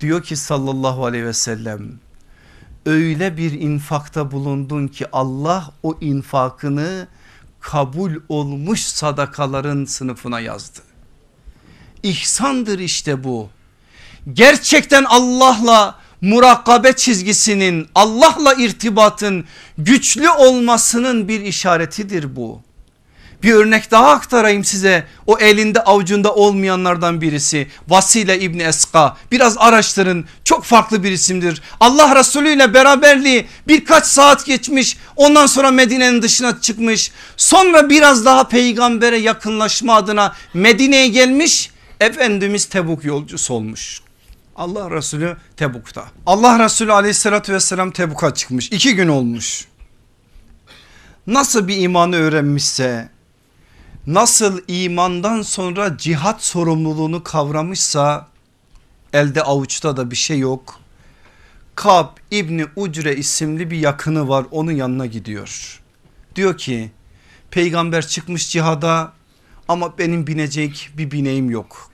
Diyor 0.00 0.22
ki 0.22 0.36
sallallahu 0.36 1.06
aleyhi 1.06 1.24
ve 1.24 1.32
sellem 1.32 1.80
öyle 2.86 3.36
bir 3.36 3.52
infakta 3.52 4.30
bulundun 4.30 4.88
ki 4.88 5.06
Allah 5.12 5.70
o 5.82 5.98
infakını 6.00 7.08
kabul 7.60 8.12
olmuş 8.28 8.80
sadakaların 8.80 9.84
sınıfına 9.84 10.40
yazdı. 10.40 10.80
İhsandır 12.02 12.78
işte 12.78 13.24
bu. 13.24 13.48
Gerçekten 14.32 15.04
Allah'la 15.04 16.05
murakabe 16.26 16.92
çizgisinin 16.92 17.88
Allah'la 17.94 18.54
irtibatın 18.54 19.44
güçlü 19.78 20.30
olmasının 20.30 21.28
bir 21.28 21.40
işaretidir 21.40 22.36
bu. 22.36 22.60
Bir 23.42 23.52
örnek 23.52 23.90
daha 23.90 24.10
aktarayım 24.10 24.64
size. 24.64 25.06
O 25.26 25.38
elinde 25.38 25.80
avucunda 25.80 26.34
olmayanlardan 26.34 27.20
birisi. 27.20 27.68
Vasile 27.88 28.40
İbni 28.40 28.62
Eska. 28.62 29.16
Biraz 29.32 29.58
araştırın. 29.58 30.24
Çok 30.44 30.64
farklı 30.64 31.04
bir 31.04 31.12
isimdir. 31.12 31.62
Allah 31.80 32.16
Resulü 32.16 32.48
ile 32.48 32.74
beraberliği 32.74 33.46
birkaç 33.68 34.06
saat 34.06 34.46
geçmiş. 34.46 34.96
Ondan 35.16 35.46
sonra 35.46 35.70
Medine'nin 35.70 36.22
dışına 36.22 36.60
çıkmış. 36.60 37.10
Sonra 37.36 37.90
biraz 37.90 38.24
daha 38.24 38.48
peygambere 38.48 39.16
yakınlaşma 39.16 39.94
adına 39.94 40.34
Medine'ye 40.54 41.08
gelmiş. 41.08 41.70
Efendimiz 42.00 42.64
Tebuk 42.64 43.04
yolcusu 43.04 43.54
olmuş. 43.54 44.05
Allah 44.56 44.90
Resulü 44.90 45.36
Tebuk'ta. 45.56 46.04
Allah 46.26 46.64
Resulü 46.64 46.92
aleyhissalatü 46.92 47.52
vesselam 47.52 47.90
Tebuk'a 47.90 48.34
çıkmış. 48.34 48.72
iki 48.72 48.94
gün 48.94 49.08
olmuş. 49.08 49.68
Nasıl 51.26 51.68
bir 51.68 51.76
imanı 51.76 52.16
öğrenmişse 52.16 53.08
nasıl 54.06 54.60
imandan 54.68 55.42
sonra 55.42 55.98
cihat 55.98 56.44
sorumluluğunu 56.44 57.22
kavramışsa 57.22 58.28
elde 59.12 59.42
avuçta 59.42 59.96
da 59.96 60.10
bir 60.10 60.16
şey 60.16 60.38
yok. 60.38 60.80
Kab 61.74 62.08
İbni 62.30 62.66
Ucre 62.76 63.16
isimli 63.16 63.70
bir 63.70 63.78
yakını 63.78 64.28
var 64.28 64.46
onun 64.50 64.72
yanına 64.72 65.06
gidiyor. 65.06 65.80
Diyor 66.36 66.58
ki 66.58 66.90
peygamber 67.50 68.06
çıkmış 68.06 68.50
cihada 68.50 69.12
ama 69.68 69.98
benim 69.98 70.26
binecek 70.26 70.90
bir 70.98 71.10
bineğim 71.10 71.50
yok. 71.50 71.90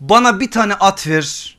Bana 0.00 0.40
bir 0.40 0.50
tane 0.50 0.74
at 0.74 1.06
ver 1.06 1.58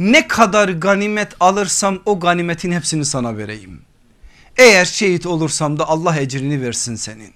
ne 0.00 0.28
kadar 0.28 0.68
ganimet 0.68 1.32
alırsam 1.40 1.98
o 2.06 2.20
ganimetin 2.20 2.72
hepsini 2.72 3.04
sana 3.04 3.36
vereyim. 3.36 3.82
Eğer 4.56 4.84
şehit 4.84 5.26
olursam 5.26 5.78
da 5.78 5.88
Allah 5.88 6.16
ecrini 6.16 6.62
versin 6.62 6.94
senin. 6.94 7.32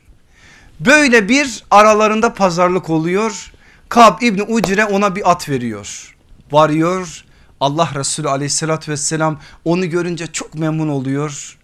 Böyle 0.81 1.29
bir 1.29 1.65
aralarında 1.71 2.35
pazarlık 2.35 2.91
oluyor. 2.91 3.53
Kab 3.89 4.23
İbni 4.23 4.43
Ucre 4.43 4.85
ona 4.85 5.17
bir 5.17 5.31
at 5.31 5.49
veriyor. 5.49 6.17
Varıyor 6.53 7.25
Allah 7.61 7.91
Resulü 7.95 8.29
aleyhissalatü 8.29 8.93
vesselam 8.93 9.41
onu 9.65 9.91
görünce 9.91 10.27
çok 10.27 10.55
memnun 10.55 10.89
oluyor. 10.89 11.59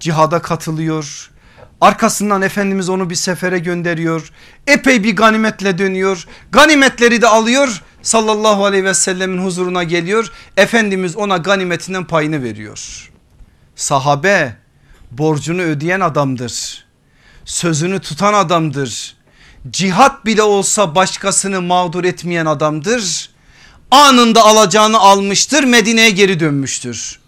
Cihada 0.00 0.42
katılıyor. 0.42 1.30
Arkasından 1.80 2.42
Efendimiz 2.42 2.88
onu 2.88 3.10
bir 3.10 3.14
sefere 3.14 3.58
gönderiyor. 3.58 4.30
Epey 4.66 5.04
bir 5.04 5.16
ganimetle 5.16 5.78
dönüyor. 5.78 6.26
Ganimetleri 6.52 7.22
de 7.22 7.26
alıyor 7.28 7.82
sallallahu 8.02 8.64
aleyhi 8.64 8.84
ve 8.84 8.94
sellemin 8.94 9.44
huzuruna 9.44 9.82
geliyor. 9.82 10.32
Efendimiz 10.56 11.16
ona 11.16 11.36
ganimetinden 11.36 12.04
payını 12.04 12.42
veriyor. 12.42 13.10
Sahabe 13.76 14.56
borcunu 15.10 15.62
ödeyen 15.62 16.00
adamdır. 16.00 16.84
Sözünü 17.44 18.00
tutan 18.00 18.34
adamdır. 18.34 19.16
Cihat 19.70 20.26
bile 20.26 20.42
olsa 20.42 20.94
başkasını 20.94 21.62
mağdur 21.62 22.04
etmeyen 22.04 22.46
adamdır. 22.46 23.30
Anında 23.90 24.42
alacağını 24.42 24.98
almıştır 24.98 25.64
Medine'ye 25.64 26.10
geri 26.10 26.40
dönmüştür. 26.40 27.20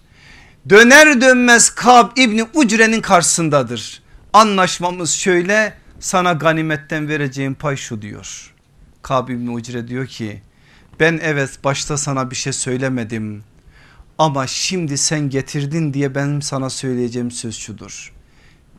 Döner 0.69 1.21
dönmez 1.21 1.71
Kab 1.71 2.17
İbni 2.17 2.47
Ucre'nin 2.55 3.01
karşısındadır. 3.01 4.03
Anlaşmamız 4.33 5.11
şöyle 5.11 5.75
sana 6.01 6.33
ganimetten 6.33 7.09
vereceğim 7.09 7.55
pay 7.55 7.77
şu 7.77 8.03
diyor. 8.03 8.55
Kab 9.03 9.29
İbni 9.29 9.51
Ucre 9.51 9.89
diyor 9.89 10.07
ki 10.07 10.43
ben 11.01 11.21
evet 11.23 11.59
başta 11.65 11.97
sana 11.97 12.31
bir 12.31 12.37
şey 12.37 12.53
söylemedim 12.53 13.45
ama 14.19 14.47
şimdi 14.47 14.99
sen 14.99 15.31
getirdin 15.31 15.95
diye 15.95 16.15
ben 16.15 16.41
sana 16.41 16.71
söyleyeceğim 16.71 17.31
söz 17.31 17.59
şudur. 17.59 18.13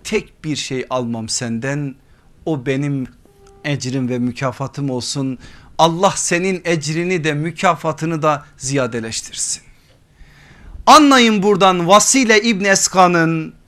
Tek 0.04 0.44
bir 0.44 0.56
şey 0.56 0.86
almam 0.90 1.30
senden 1.30 1.96
o 2.46 2.66
benim 2.66 3.08
ecrim 3.64 4.10
ve 4.10 4.20
mükafatım 4.20 4.90
olsun. 4.90 5.38
Allah 5.78 6.14
senin 6.16 6.62
ecrini 6.66 7.24
de 7.24 7.34
mükafatını 7.34 8.22
da 8.22 8.46
ziyadeleştirsin. 8.58 9.64
Anlayın 10.86 11.44
buradan 11.44 11.88
Vasile 11.88 12.42
İbn 12.42 12.66
Eska'nın 12.66 13.61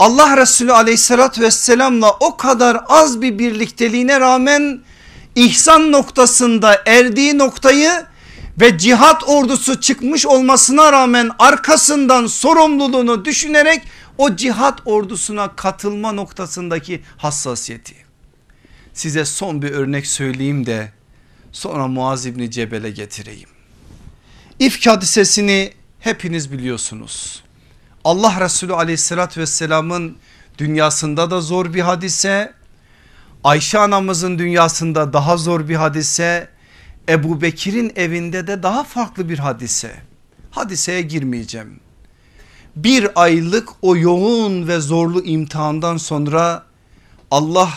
Allah 0.00 0.36
Resulü 0.36 0.72
aleyhissalatü 0.72 1.42
vesselamla 1.42 2.10
o 2.20 2.36
kadar 2.36 2.78
az 2.88 3.22
bir 3.22 3.38
birlikteliğine 3.38 4.20
rağmen 4.20 4.80
ihsan 5.34 5.92
noktasında 5.92 6.82
erdiği 6.86 7.38
noktayı 7.38 8.06
ve 8.60 8.78
cihat 8.78 9.28
ordusu 9.28 9.80
çıkmış 9.80 10.26
olmasına 10.26 10.92
rağmen 10.92 11.30
arkasından 11.38 12.26
sorumluluğunu 12.26 13.24
düşünerek 13.24 13.82
o 14.18 14.36
cihat 14.36 14.80
ordusuna 14.84 15.56
katılma 15.56 16.12
noktasındaki 16.12 17.02
hassasiyeti. 17.16 17.94
Size 18.94 19.24
son 19.24 19.62
bir 19.62 19.70
örnek 19.70 20.06
söyleyeyim 20.06 20.66
de 20.66 20.92
sonra 21.52 21.88
Muaz 21.88 22.26
İbni 22.26 22.50
Cebel'e 22.50 22.90
getireyim. 22.90 23.48
İfk 24.58 24.86
hadisesini 24.86 25.72
hepiniz 25.98 26.52
biliyorsunuz. 26.52 27.42
Allah 28.04 28.40
Resulü 28.40 28.74
aleyhissalatü 28.74 29.40
vesselamın 29.40 30.16
dünyasında 30.58 31.30
da 31.30 31.40
zor 31.40 31.74
bir 31.74 31.80
hadise 31.80 32.60
Ayşe 33.44 33.78
anamızın 33.78 34.38
dünyasında 34.38 35.12
daha 35.12 35.36
zor 35.36 35.68
bir 35.68 35.74
hadise. 35.74 36.48
Ebu 37.08 37.42
Bekir'in 37.42 37.92
evinde 37.96 38.46
de 38.46 38.62
daha 38.62 38.84
farklı 38.84 39.28
bir 39.28 39.38
hadise. 39.38 39.94
Hadiseye 40.50 41.02
girmeyeceğim. 41.02 41.80
Bir 42.76 43.22
aylık 43.22 43.68
o 43.82 43.96
yoğun 43.96 44.68
ve 44.68 44.80
zorlu 44.80 45.24
imtihandan 45.24 45.96
sonra 45.96 46.64
Allah 47.30 47.70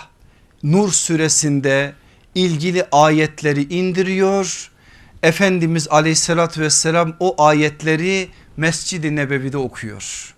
Nur 0.64 0.92
suresinde 0.92 1.94
ilgili 2.36 2.86
ayetleri 2.92 3.74
indiriyor. 3.74 4.72
Efendimiz 5.24 5.88
aleyhissalatü 5.88 6.62
vesselam 6.62 7.14
o 7.20 7.44
ayetleri 7.44 8.30
Mescid-i 8.58 9.16
Nebevi'de 9.16 9.58
okuyor. 9.58 10.36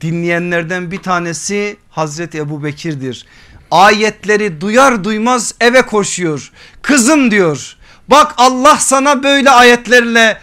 Dinleyenlerden 0.00 0.90
bir 0.90 1.02
tanesi 1.02 1.76
Hazreti 1.90 2.38
Ebu 2.38 2.64
Bekir'dir 2.64 3.26
ayetleri 3.70 4.60
duyar 4.60 5.04
duymaz 5.04 5.54
eve 5.60 5.82
koşuyor. 5.82 6.52
Kızım 6.82 7.30
diyor 7.30 7.76
bak 8.08 8.34
Allah 8.36 8.76
sana 8.76 9.22
böyle 9.22 9.50
ayetlerle 9.50 10.38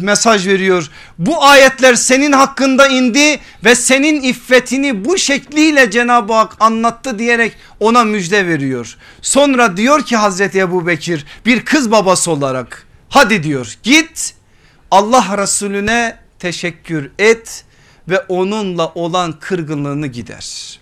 mesaj 0.00 0.46
veriyor. 0.46 0.90
Bu 1.18 1.44
ayetler 1.44 1.94
senin 1.94 2.32
hakkında 2.32 2.88
indi 2.88 3.40
ve 3.64 3.74
senin 3.74 4.22
iffetini 4.22 5.04
bu 5.04 5.18
şekliyle 5.18 5.90
Cenab-ı 5.90 6.32
Hak 6.32 6.56
anlattı 6.60 7.18
diyerek 7.18 7.56
ona 7.80 8.04
müjde 8.04 8.46
veriyor. 8.46 8.96
Sonra 9.22 9.76
diyor 9.76 10.02
ki 10.02 10.16
Hazreti 10.16 10.58
Ebu 10.58 10.86
Bekir 10.86 11.26
bir 11.46 11.64
kız 11.64 11.90
babası 11.90 12.30
olarak 12.30 12.86
hadi 13.08 13.42
diyor 13.42 13.76
git 13.82 14.34
Allah 14.90 15.38
Resulüne 15.38 16.18
teşekkür 16.38 17.12
et 17.18 17.64
ve 18.08 18.20
onunla 18.20 18.92
olan 18.94 19.32
kırgınlığını 19.32 20.06
gider. 20.06 20.80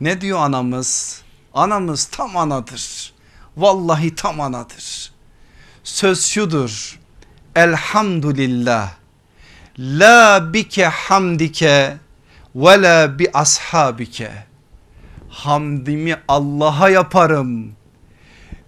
Ne 0.00 0.20
diyor 0.20 0.38
anamız? 0.38 1.22
Anamız 1.54 2.04
tam 2.04 2.36
anadır. 2.36 3.12
Vallahi 3.56 4.14
tam 4.14 4.40
anadır. 4.40 5.12
Söz 5.84 6.26
şudur. 6.26 7.00
Elhamdülillah. 7.56 8.92
La 9.78 10.52
bike 10.52 10.84
hamdike 10.84 11.96
ve 12.54 12.82
la 12.82 13.18
bi 13.18 13.30
ashabike. 13.34 14.32
Hamdimi 15.28 16.16
Allah'a 16.28 16.88
yaparım. 16.88 17.72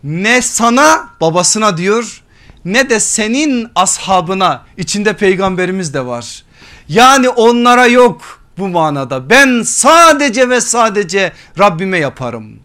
ne 0.05 0.43
sana 0.43 1.11
babasına 1.21 1.77
diyor 1.77 2.23
ne 2.67 2.91
de 2.91 3.01
senin 3.01 3.69
ashabına 3.75 4.65
içinde 4.77 5.17
peygamberimiz 5.17 5.95
de 5.95 6.07
var. 6.07 6.45
Yani 6.89 7.29
onlara 7.29 7.87
yok 7.87 8.41
bu 8.59 8.69
manada 8.69 9.31
ben 9.31 9.63
sadece 9.63 10.49
ve 10.49 10.61
sadece 10.61 11.33
Rabbime 11.59 11.99
yaparım. 11.99 12.59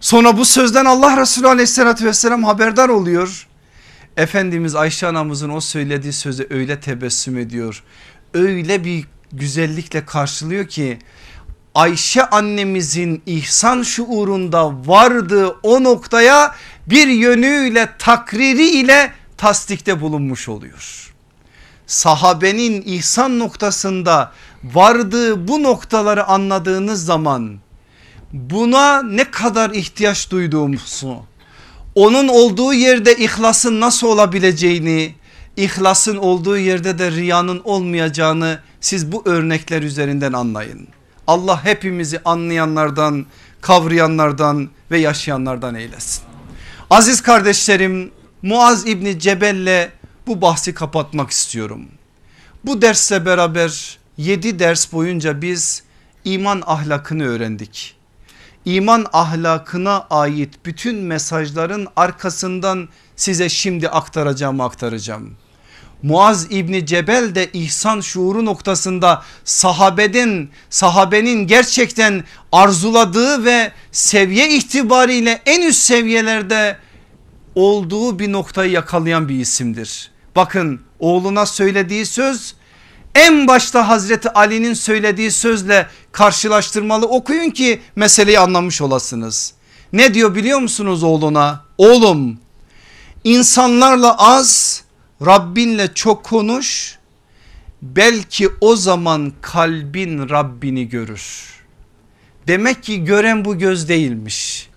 Sonra 0.00 0.36
bu 0.36 0.44
sözden 0.44 0.84
Allah 0.84 1.16
Resulü 1.16 1.48
aleyhissalatü 1.48 2.06
vesselam 2.06 2.44
haberdar 2.44 2.88
oluyor. 2.88 3.46
Efendimiz 4.16 4.74
Ayşe 4.74 5.06
anamızın 5.06 5.50
o 5.50 5.60
söylediği 5.60 6.12
söze 6.12 6.46
öyle 6.50 6.80
tebessüm 6.80 7.38
ediyor. 7.38 7.82
Öyle 8.34 8.84
bir 8.84 9.04
güzellikle 9.32 10.04
karşılıyor 10.06 10.66
ki 10.66 10.98
Ayşe 11.74 12.30
annemizin 12.30 13.22
ihsan 13.26 13.82
şuurunda 13.82 14.72
vardığı 14.86 15.48
o 15.48 15.84
noktaya 15.84 16.54
bir 16.86 17.08
yönüyle 17.08 17.88
takriri 17.98 18.66
ile 18.66 19.12
tasdikte 19.40 20.00
bulunmuş 20.00 20.48
oluyor. 20.48 21.14
Sahabenin 21.86 22.82
ihsan 22.86 23.38
noktasında 23.38 24.32
vardığı 24.64 25.48
bu 25.48 25.62
noktaları 25.62 26.24
anladığınız 26.24 27.04
zaman 27.04 27.58
buna 28.32 29.02
ne 29.02 29.30
kadar 29.30 29.70
ihtiyaç 29.70 30.30
duyduğumuzu 30.30 31.22
onun 31.94 32.28
olduğu 32.28 32.74
yerde 32.74 33.16
ihlasın 33.16 33.80
nasıl 33.80 34.06
olabileceğini 34.06 35.14
ihlasın 35.56 36.16
olduğu 36.16 36.58
yerde 36.58 36.98
de 36.98 37.10
riyanın 37.10 37.60
olmayacağını 37.64 38.58
siz 38.80 39.12
bu 39.12 39.22
örnekler 39.24 39.82
üzerinden 39.82 40.32
anlayın. 40.32 40.88
Allah 41.26 41.64
hepimizi 41.64 42.20
anlayanlardan 42.24 43.26
kavrayanlardan 43.60 44.68
ve 44.90 44.98
yaşayanlardan 44.98 45.74
eylesin. 45.74 46.22
Aziz 46.90 47.20
kardeşlerim 47.20 48.10
Muaz 48.42 48.86
İbni 48.86 49.18
Cebel'le 49.18 49.90
bu 50.26 50.40
bahsi 50.40 50.74
kapatmak 50.74 51.30
istiyorum. 51.30 51.88
Bu 52.64 52.82
dersle 52.82 53.26
beraber 53.26 53.98
7 54.16 54.58
ders 54.58 54.92
boyunca 54.92 55.42
biz 55.42 55.82
iman 56.24 56.62
ahlakını 56.66 57.24
öğrendik. 57.24 57.96
İman 58.64 59.06
ahlakına 59.12 60.06
ait 60.10 60.54
bütün 60.64 60.96
mesajların 60.96 61.88
arkasından 61.96 62.88
size 63.16 63.48
şimdi 63.48 63.88
aktaracağım 63.88 64.60
aktaracağım. 64.60 65.36
Muaz 66.02 66.46
İbni 66.50 66.86
Cebel 66.86 67.34
de 67.34 67.50
ihsan 67.52 68.00
şuuru 68.00 68.44
noktasında 68.44 69.22
sahabeden 69.44 70.48
sahabenin 70.70 71.46
gerçekten 71.46 72.24
arzuladığı 72.52 73.44
ve 73.44 73.72
seviye 73.92 74.50
itibariyle 74.50 75.42
en 75.46 75.62
üst 75.62 75.82
seviyelerde 75.82 76.76
olduğu 77.54 78.18
bir 78.18 78.32
noktayı 78.32 78.70
yakalayan 78.70 79.28
bir 79.28 79.40
isimdir. 79.40 80.10
Bakın 80.36 80.80
oğluna 80.98 81.46
söylediği 81.46 82.06
söz 82.06 82.54
en 83.14 83.46
başta 83.46 83.88
Hazreti 83.88 84.30
Ali'nin 84.30 84.74
söylediği 84.74 85.30
sözle 85.30 85.86
karşılaştırmalı 86.12 87.06
okuyun 87.06 87.50
ki 87.50 87.80
meseleyi 87.96 88.38
anlamış 88.38 88.80
olasınız. 88.80 89.54
Ne 89.92 90.14
diyor 90.14 90.34
biliyor 90.34 90.58
musunuz 90.58 91.02
oğluna? 91.02 91.64
Oğlum 91.78 92.38
insanlarla 93.24 94.18
az 94.18 94.82
Rabbinle 95.26 95.94
çok 95.94 96.24
konuş 96.24 96.98
belki 97.82 98.48
o 98.60 98.76
zaman 98.76 99.32
kalbin 99.40 100.28
Rabbini 100.28 100.88
görür. 100.88 101.44
Demek 102.46 102.82
ki 102.82 103.04
gören 103.04 103.44
bu 103.44 103.58
göz 103.58 103.88
değilmiş. 103.88 104.68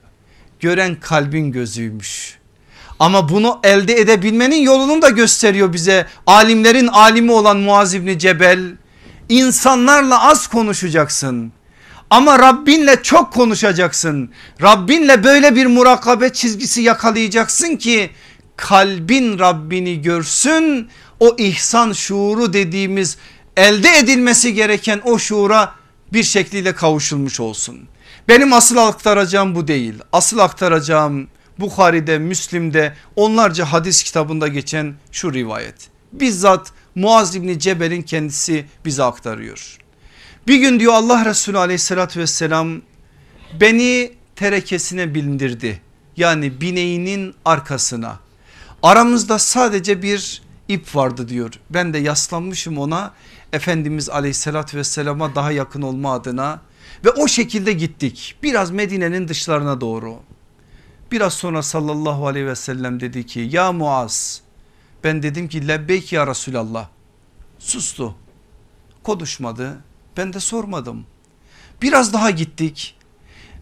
Gören 0.60 1.00
kalbin 1.00 1.52
gözüymüş. 1.52 2.38
Ama 3.00 3.30
bunu 3.30 3.60
elde 3.64 3.94
edebilmenin 3.94 4.62
yolunu 4.62 5.02
da 5.02 5.10
gösteriyor 5.10 5.74
bize. 5.74 6.08
Alimlerin 6.28 6.88
alimi 6.88 7.32
olan 7.32 7.58
Muaz 7.58 7.94
İbni 7.94 8.20
Cebel. 8.20 8.76
İnsanlarla 9.30 10.30
az 10.30 10.48
konuşacaksın. 10.48 11.52
Ama 12.10 12.40
Rabbinle 12.40 13.04
çok 13.04 13.34
konuşacaksın. 13.34 14.32
Rabbinle 14.62 15.24
böyle 15.24 15.56
bir 15.56 15.66
murakabe 15.66 16.34
çizgisi 16.34 16.82
yakalayacaksın 16.82 17.76
ki 17.76 18.10
kalbin 18.58 19.40
Rabbini 19.40 20.02
görsün. 20.02 20.90
O 21.20 21.36
ihsan 21.38 21.92
şuuru 21.92 22.54
dediğimiz 22.54 23.18
elde 23.58 23.98
edilmesi 23.98 24.54
gereken 24.54 25.02
o 25.06 25.20
şuura 25.20 25.72
bir 26.14 26.24
şekliyle 26.24 26.76
kavuşulmuş 26.76 27.40
olsun. 27.40 27.80
Benim 28.28 28.54
asıl 28.54 28.78
aktaracağım 28.78 29.56
bu 29.56 29.68
değil. 29.68 29.94
Asıl 30.12 30.38
aktaracağım 30.40 31.28
Bukhari'de, 31.60 32.20
Müslim'de 32.20 32.94
onlarca 33.16 33.66
hadis 33.66 34.04
kitabında 34.04 34.48
geçen 34.48 34.94
şu 35.12 35.34
rivayet. 35.34 35.90
Bizzat 36.14 36.72
Muaz 36.96 37.36
İbni 37.36 37.60
Cebel'in 37.60 38.02
kendisi 38.02 38.66
bize 38.86 39.04
aktarıyor. 39.04 39.78
Bir 40.48 40.58
gün 40.58 40.80
diyor 40.80 40.94
Allah 40.94 41.26
Resulü 41.26 41.58
aleyhissalatü 41.58 42.20
vesselam 42.20 42.82
beni 43.60 44.12
terekesine 44.36 45.16
bindirdi. 45.16 45.82
Yani 46.18 46.62
bineğinin 46.62 47.36
arkasına. 47.46 48.20
Aramızda 48.84 49.40
sadece 49.40 50.02
bir 50.02 50.42
ip 50.68 50.96
vardı 50.96 51.28
diyor. 51.30 51.54
Ben 51.70 51.94
de 51.94 51.98
yaslanmışım 51.98 52.78
ona 52.78 53.14
Efendimiz 53.54 54.10
aleyhissalatü 54.10 54.78
vesselama 54.78 55.36
daha 55.36 55.52
yakın 55.52 55.82
olma 55.82 56.14
adına 56.14 56.62
ve 57.06 57.10
o 57.10 57.28
şekilde 57.28 57.74
gittik. 57.74 58.36
Biraz 58.44 58.72
Medine'nin 58.72 59.28
dışlarına 59.28 59.82
doğru. 59.82 60.20
Biraz 61.14 61.34
sonra 61.34 61.64
sallallahu 61.64 62.28
aleyhi 62.28 62.48
ve 62.48 62.56
sellem 62.56 63.00
dedi 63.00 63.26
ki 63.26 63.50
ya 63.52 63.72
Muaz 63.72 64.42
ben 65.04 65.24
dedim 65.24 65.48
ki 65.48 65.68
lebbeyk 65.68 66.14
ya 66.14 66.28
Resulallah. 66.28 66.88
Sustu. 67.60 68.16
Konuşmadı. 69.04 69.78
Ben 70.18 70.34
de 70.34 70.40
sormadım. 70.40 71.06
Biraz 71.82 72.14
daha 72.14 72.30
gittik. 72.30 72.96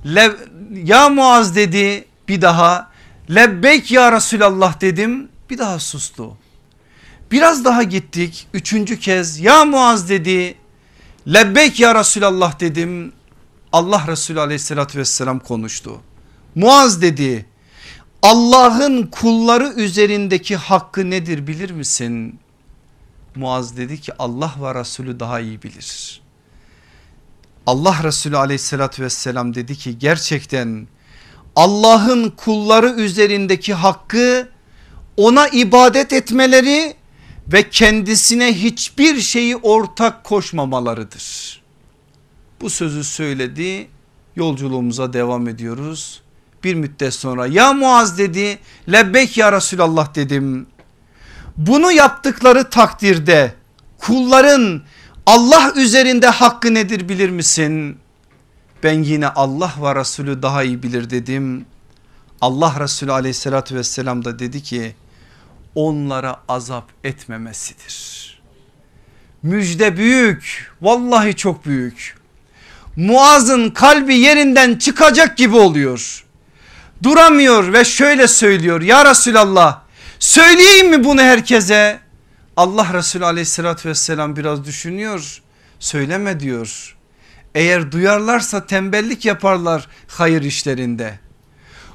Le, 0.06 0.32
ya 0.84 1.10
Muaz 1.10 1.56
dedi 1.56 2.06
bir 2.28 2.42
daha. 2.42 2.92
Lebbeyk 3.30 3.92
ya 3.92 4.12
Resulallah 4.12 4.82
dedim. 4.82 5.30
Bir 5.50 5.58
daha 5.58 5.80
sustu. 5.80 6.38
Biraz 7.32 7.66
daha 7.66 7.84
gittik. 7.84 8.48
Üçüncü 8.54 9.00
kez 9.00 9.40
ya 9.40 9.66
Muaz 9.66 10.10
dedi. 10.10 10.56
Lebbeyk 11.28 11.80
ya 11.80 11.96
Resulallah 11.96 12.60
dedim. 12.60 13.14
Allah 13.72 14.04
Resulü 14.08 14.40
aleyhissalatü 14.40 15.00
vesselam 15.00 15.40
konuştu 15.40 16.02
Muaz 16.56 17.02
dedi 17.02 17.46
Allah'ın 18.22 19.08
kulları 19.08 19.74
üzerindeki 19.76 20.56
hakkı 20.56 21.10
nedir 21.10 21.48
bilir 21.48 21.72
misin? 21.72 22.40
Muaz 23.36 23.78
dedi 23.78 24.02
ki 24.02 24.14
Allah 24.20 24.54
ve 24.62 24.76
Resulü 24.76 25.20
daha 25.20 25.40
iyi 25.40 25.64
bilir. 25.64 26.22
Allah 27.68 28.04
Resulü 28.04 28.38
aleyhissalatü 28.38 29.04
vesselam 29.04 29.54
dedi 29.56 29.76
ki 29.76 30.00
gerçekten 30.00 30.88
Allah'ın 31.56 32.30
kulları 32.30 32.90
üzerindeki 32.90 33.74
hakkı 33.74 34.50
ona 35.18 35.48
ibadet 35.48 36.14
etmeleri 36.14 36.96
ve 37.48 37.70
kendisine 37.70 38.54
hiçbir 38.54 39.20
şeyi 39.20 39.56
ortak 39.56 40.24
koşmamalarıdır. 40.24 41.62
Bu 42.62 42.70
sözü 42.70 43.04
söyledi 43.04 43.88
yolculuğumuza 44.36 45.14
devam 45.14 45.48
ediyoruz 45.48 46.22
bir 46.64 46.76
müddet 46.76 47.14
sonra 47.14 47.48
ya 47.48 47.74
Muaz 47.74 48.18
dedi 48.18 48.60
lebbek 48.92 49.38
ya 49.38 49.52
Resulallah 49.52 50.16
dedim. 50.16 50.68
Bunu 51.58 51.92
yaptıkları 51.92 52.70
takdirde 52.70 53.54
kulların 53.98 54.84
Allah 55.26 55.74
üzerinde 55.76 56.28
hakkı 56.28 56.74
nedir 56.74 57.10
bilir 57.10 57.30
misin? 57.30 57.98
Ben 58.84 59.04
yine 59.04 59.28
Allah 59.28 59.74
ve 59.82 59.96
Resulü 59.96 60.42
daha 60.42 60.64
iyi 60.64 60.84
bilir 60.84 61.10
dedim. 61.10 61.66
Allah 62.42 62.76
Resulü 62.80 63.12
aleyhissalatü 63.12 63.76
vesselam 63.76 64.26
da 64.26 64.40
dedi 64.40 64.64
ki 64.64 64.96
onlara 65.76 66.36
azap 66.48 66.90
etmemesidir. 67.04 68.22
Müjde 69.44 69.98
büyük 69.98 70.72
vallahi 70.82 71.36
çok 71.36 71.66
büyük. 71.66 72.18
Muaz'ın 72.96 73.70
kalbi 73.70 74.16
yerinden 74.16 74.76
çıkacak 74.76 75.38
gibi 75.38 75.56
oluyor 75.56 76.26
duramıyor 77.04 77.74
ve 77.74 77.86
şöyle 77.86 78.28
söylüyor 78.28 78.82
ya 78.82 79.06
Resulallah 79.06 79.82
söyleyeyim 80.20 80.90
mi 80.90 81.04
bunu 81.04 81.22
herkese? 81.22 82.00
Allah 82.58 82.94
Resulü 82.94 83.26
aleyhissalatü 83.26 83.90
vesselam 83.90 84.36
biraz 84.36 84.66
düşünüyor 84.66 85.42
söyleme 85.80 86.40
diyor. 86.40 86.98
Eğer 87.56 87.92
duyarlarsa 87.92 88.66
tembellik 88.66 89.26
yaparlar 89.26 89.88
hayır 90.08 90.42
işlerinde. 90.42 91.20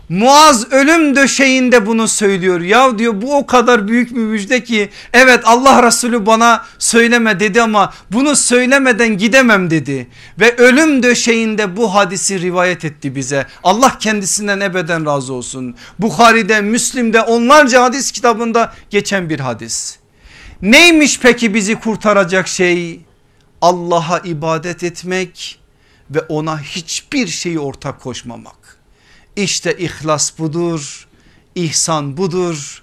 Muaz 0.08 0.72
ölüm 0.72 1.16
döşeğinde 1.16 1.86
bunu 1.86 2.08
söylüyor. 2.08 2.60
Ya 2.60 2.98
diyor 2.98 3.22
bu 3.22 3.36
o 3.36 3.46
kadar 3.46 3.88
büyük 3.88 4.10
bir 4.10 4.20
müjde 4.20 4.64
ki 4.64 4.88
evet 5.12 5.40
Allah 5.44 5.82
Resulü 5.82 6.26
bana 6.26 6.64
söyleme 6.78 7.40
dedi 7.40 7.62
ama 7.62 7.92
bunu 8.12 8.36
söylemeden 8.36 9.18
gidemem 9.18 9.70
dedi. 9.70 10.06
Ve 10.40 10.56
ölüm 10.56 11.02
döşeğinde 11.02 11.76
bu 11.76 11.94
hadisi 11.94 12.40
rivayet 12.40 12.84
etti 12.84 13.14
bize. 13.14 13.46
Allah 13.62 13.98
kendisinden 13.98 14.60
ebeden 14.60 15.06
razı 15.06 15.32
olsun. 15.32 15.74
Bukhari'de 15.98 16.60
Müslim'de 16.60 17.20
onlarca 17.20 17.82
hadis 17.82 18.12
kitabında 18.12 18.72
geçen 18.90 19.30
bir 19.30 19.40
hadis. 19.40 19.96
Neymiş 20.62 21.20
peki 21.20 21.54
bizi 21.54 21.74
kurtaracak 21.74 22.48
şey? 22.48 23.00
Allah'a 23.60 24.18
ibadet 24.18 24.82
etmek 24.82 25.60
ve 26.10 26.20
ona 26.20 26.60
hiçbir 26.60 27.26
şeyi 27.26 27.58
ortak 27.58 28.00
koşmamak. 28.00 28.65
İşte 29.36 29.76
ihlas 29.78 30.38
budur, 30.38 31.08
ihsan 31.54 32.16
budur. 32.16 32.82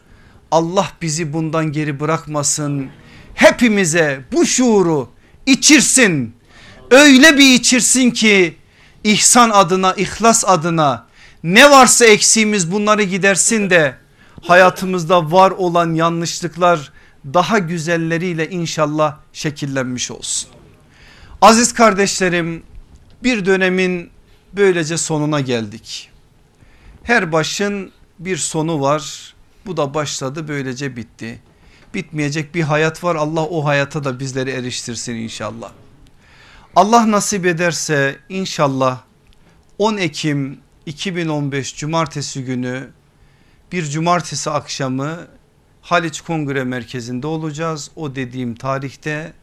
Allah 0.52 0.88
bizi 1.02 1.34
bundan 1.34 1.72
geri 1.72 2.00
bırakmasın. 2.00 2.90
Hepimize 3.34 4.26
bu 4.32 4.46
şuuru 4.46 5.10
içirsin. 5.46 6.36
Öyle 6.92 7.38
bir 7.38 7.54
içirsin 7.54 8.12
ki 8.12 8.58
ihsan 9.04 9.50
adına, 9.50 9.94
ihlas 9.94 10.46
adına 10.46 11.08
ne 11.44 11.72
varsa 11.72 12.06
eksiğimiz 12.06 12.72
bunları 12.72 13.04
gidersin 13.04 13.70
de 13.70 13.96
hayatımızda 14.42 15.32
var 15.32 15.52
olan 15.52 15.94
yanlışlıklar 15.94 16.92
daha 17.34 17.60
güzelleriyle 17.60 18.50
inşallah 18.50 19.18
şekillenmiş 19.34 20.12
olsun. 20.12 20.50
Aziz 21.42 21.74
kardeşlerim 21.74 22.64
bir 23.24 23.46
dönemin 23.46 24.10
böylece 24.54 24.98
sonuna 24.98 25.40
geldik. 25.40 26.13
Her 27.04 27.32
başın 27.32 27.92
bir 28.20 28.38
sonu 28.38 28.82
var. 28.82 29.34
Bu 29.66 29.78
da 29.78 29.94
başladı 29.94 30.48
böylece 30.48 30.96
bitti. 30.96 31.40
Bitmeyecek 31.94 32.56
bir 32.56 32.62
hayat 32.62 33.04
var. 33.04 33.16
Allah 33.16 33.46
o 33.46 33.66
hayata 33.66 34.04
da 34.04 34.20
bizleri 34.20 34.50
eriştirsin 34.50 35.16
inşallah. 35.16 35.72
Allah 36.76 37.12
nasip 37.12 37.46
ederse 37.46 38.18
inşallah 38.30 39.02
10 39.78 39.98
Ekim 39.98 40.60
2015 40.86 41.76
Cumartesi 41.76 42.44
günü 42.44 42.90
bir 43.72 43.86
cumartesi 43.86 44.50
akşamı 44.50 45.28
Haliç 45.82 46.22
Kongre 46.22 46.64
Merkezi'nde 46.64 47.28
olacağız. 47.28 47.92
O 47.96 48.16
dediğim 48.16 48.56
tarihte 48.56 49.34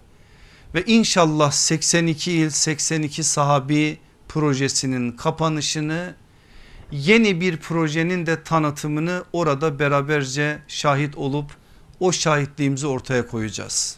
ve 0.74 0.84
inşallah 0.84 1.50
82 1.50 2.32
il 2.32 2.50
82 2.50 3.24
sahabi 3.24 3.98
projesinin 4.28 5.12
kapanışını 5.12 6.14
yeni 6.92 7.40
bir 7.40 7.56
projenin 7.56 8.26
de 8.26 8.42
tanıtımını 8.42 9.24
orada 9.32 9.78
beraberce 9.78 10.58
şahit 10.68 11.16
olup 11.16 11.50
o 12.00 12.12
şahitliğimizi 12.12 12.86
ortaya 12.86 13.26
koyacağız. 13.26 13.96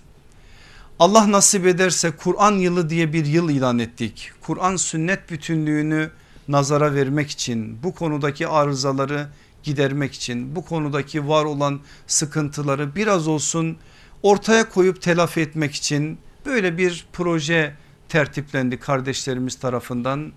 Allah 0.99 1.33
nasip 1.33 1.67
ederse 1.67 2.11
Kur'an 2.11 2.53
yılı 2.53 2.91
diye 2.91 3.13
bir 3.13 3.27
yıl 3.27 3.51
ilan 3.51 3.79
ettik. 3.79 4.31
Kur'an 4.41 4.77
sünnet 4.77 5.31
bütünlüğünü 5.31 6.11
nazara 6.49 6.95
vermek 6.95 7.31
için 7.31 7.83
bu 7.83 7.95
konudaki 7.95 8.49
arızaları 8.49 9.29
gidermek 9.63 10.13
için 10.13 10.57
bu 10.57 10.65
konudaki 10.65 11.29
var 11.29 11.45
olan 11.45 11.81
sıkıntıları 12.07 12.95
biraz 12.95 13.29
olsun 13.29 13.77
ortaya 14.23 14.69
koyup 14.69 15.03
telafi 15.03 15.41
etmek 15.41 15.75
için 15.75 16.19
böyle 16.47 16.79
bir 16.79 17.07
proje 17.13 17.75
tertiplendi 18.09 18.81
kardeşlerimiz 18.81 19.55
tarafından. 19.55 20.33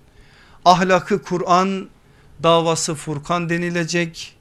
Ahlakı 0.64 1.22
Kur'an 1.22 1.88
davası 2.42 2.94
Furkan 2.94 3.48
denilecek. 3.48 4.36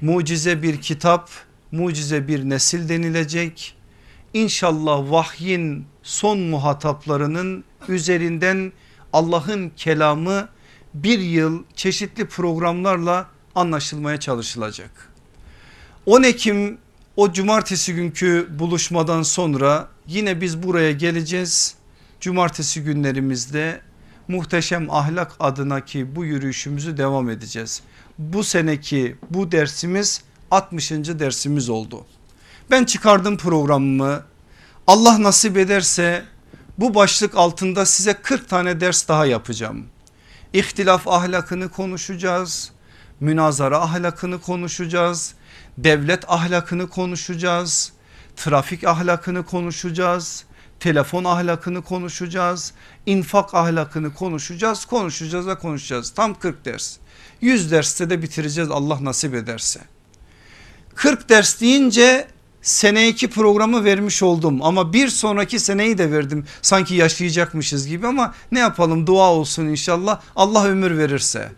Mucize 0.00 0.62
bir 0.62 0.80
kitap, 0.80 1.30
mucize 1.72 2.28
bir 2.28 2.48
nesil 2.48 2.88
denilecek. 2.88 3.74
İnşallah 4.34 5.10
vahyin 5.10 5.86
son 6.02 6.38
muhataplarının 6.38 7.64
üzerinden 7.88 8.72
Allah'ın 9.12 9.72
kelamı 9.76 10.48
bir 10.94 11.18
yıl 11.18 11.64
çeşitli 11.74 12.26
programlarla 12.26 13.26
anlaşılmaya 13.54 14.20
çalışılacak. 14.20 15.12
10 16.06 16.22
Ekim 16.22 16.78
o 17.16 17.32
cumartesi 17.32 17.94
günkü 17.94 18.48
buluşmadan 18.58 19.22
sonra 19.22 19.88
yine 20.06 20.40
biz 20.40 20.62
buraya 20.62 20.92
geleceğiz. 20.92 21.74
Cumartesi 22.20 22.84
günlerimizde 22.84 23.80
muhteşem 24.28 24.90
ahlak 24.90 25.32
adına 25.40 25.84
ki 25.84 26.16
bu 26.16 26.24
yürüyüşümüzü 26.24 26.96
devam 26.96 27.30
edeceğiz. 27.30 27.82
Bu 28.18 28.44
seneki 28.44 29.16
bu 29.30 29.52
dersimiz 29.52 30.22
60. 30.50 30.90
dersimiz 30.90 31.68
oldu. 31.68 32.06
Ben 32.70 32.84
çıkardım 32.84 33.36
programımı. 33.36 34.22
Allah 34.86 35.22
nasip 35.22 35.56
ederse 35.56 36.24
bu 36.78 36.94
başlık 36.94 37.36
altında 37.36 37.86
size 37.86 38.14
40 38.14 38.48
tane 38.48 38.80
ders 38.80 39.08
daha 39.08 39.26
yapacağım. 39.26 39.86
İhtilaf 40.52 41.08
ahlakını 41.08 41.68
konuşacağız. 41.68 42.70
Münazara 43.20 43.80
ahlakını 43.80 44.40
konuşacağız. 44.40 45.34
Devlet 45.78 46.24
ahlakını 46.30 46.88
konuşacağız. 46.88 47.92
Trafik 48.36 48.84
ahlakını 48.84 49.44
konuşacağız 49.46 50.44
telefon 50.80 51.24
ahlakını 51.24 51.82
konuşacağız. 51.82 52.72
infak 53.06 53.54
ahlakını 53.54 54.14
konuşacağız. 54.14 54.84
Konuşacağız 54.84 55.46
ve 55.46 55.58
konuşacağız. 55.58 56.10
Tam 56.10 56.34
40 56.34 56.64
ders. 56.64 56.96
100 57.40 57.70
derste 57.70 58.10
de 58.10 58.22
bitireceğiz 58.22 58.70
Allah 58.70 59.04
nasip 59.04 59.34
ederse. 59.34 59.80
40 60.94 61.28
ders 61.28 61.60
deyince 61.60 62.28
sene 62.62 63.08
2 63.08 63.30
programı 63.30 63.84
vermiş 63.84 64.22
oldum 64.22 64.62
ama 64.62 64.92
bir 64.92 65.08
sonraki 65.08 65.60
seneyi 65.60 65.98
de 65.98 66.12
verdim. 66.12 66.46
Sanki 66.62 66.94
yaşayacakmışız 66.94 67.86
gibi 67.86 68.06
ama 68.06 68.34
ne 68.52 68.58
yapalım 68.58 69.06
dua 69.06 69.32
olsun 69.32 69.66
inşallah 69.66 70.20
Allah 70.36 70.64
ömür 70.64 70.98
verirse. 70.98 71.52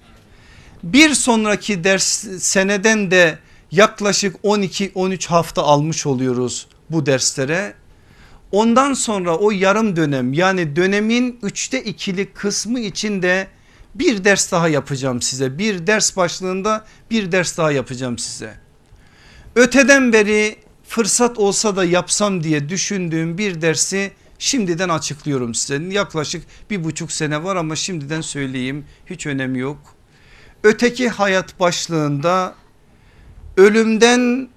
Bir 0.83 1.15
sonraki 1.15 1.85
ders 1.85 2.05
seneden 2.39 3.11
de 3.11 3.39
yaklaşık 3.71 4.37
12-13 4.45 5.29
hafta 5.29 5.63
almış 5.63 6.07
oluyoruz 6.07 6.67
bu 6.91 7.07
derslere. 7.07 7.80
Ondan 8.53 8.93
sonra 8.93 9.37
o 9.37 9.51
yarım 9.51 9.97
dönem 9.97 10.33
yani 10.33 10.77
dönemin 10.77 11.39
üçte 11.43 11.83
ikili 11.85 12.33
kısmı 12.33 12.81
içinde 12.81 13.49
bir 13.95 14.25
ders 14.25 14.53
daha 14.53 14.69
yapacağım 14.69 15.23
size. 15.23 15.59
Bir 15.59 15.87
ders 15.87 16.17
başlığında 16.17 16.85
bir 17.11 17.33
ders 17.33 17.59
daha 17.59 17.73
yapacağım 17.73 18.19
size. 18.19 18.55
Öteden 19.57 20.13
beri 20.13 20.57
fırsat 20.85 21.39
olsa 21.39 21.77
da 21.77 21.85
yapsam 21.85 22.43
diye 22.43 22.69
düşündüğüm 22.69 23.39
bir 23.39 23.61
dersi 23.61 24.13
şimdiden 24.39 24.89
açıklıyorum 24.89 25.55
size. 25.55 25.95
Yaklaşık 25.95 26.43
bir 26.71 26.85
buçuk 26.85 27.13
sene 27.13 27.45
var 27.45 27.57
ama 27.57 27.77
şimdiden 27.77 28.21
söyleyeyim 28.21 28.85
hiç 29.07 29.27
önemi 29.27 29.59
yok. 29.59 29.79
Öteki 30.65 31.09
hayat 31.09 31.61
başlığında 31.61 32.55
ölümden 33.57 34.49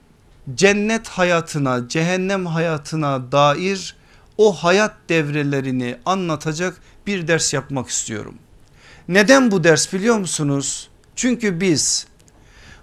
cennet 0.56 1.07
hayatına 1.07 1.88
cehennem 1.88 2.45
hayatına 2.45 3.32
dair 3.32 3.95
o 4.38 4.53
hayat 4.53 4.94
devrelerini 5.10 5.98
anlatacak 6.06 6.78
bir 7.07 7.28
ders 7.28 7.53
yapmak 7.53 7.90
istiyorum. 7.90 8.36
Neden 9.07 9.52
bu 9.52 9.64
ders 9.64 9.94
biliyor 9.94 10.18
musunuz? 10.18 10.90
Çünkü 11.15 11.61
biz 11.61 12.07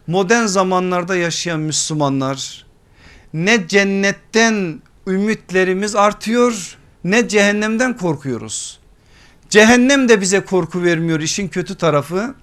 modern 0.06 0.46
zamanlarda 0.46 1.16
yaşayan 1.16 1.60
Müslümanlar 1.60 2.66
ne 3.34 3.68
cennetten 3.68 4.82
ümitlerimiz 5.06 5.96
artıyor 5.96 6.76
ne 7.04 7.28
cehennemden 7.28 7.96
korkuyoruz. 7.96 8.80
Cehennem 9.50 10.08
de 10.08 10.20
bize 10.20 10.40
korku 10.40 10.82
vermiyor 10.82 11.20
işin 11.20 11.48
kötü 11.48 11.76
tarafı. 11.76 12.34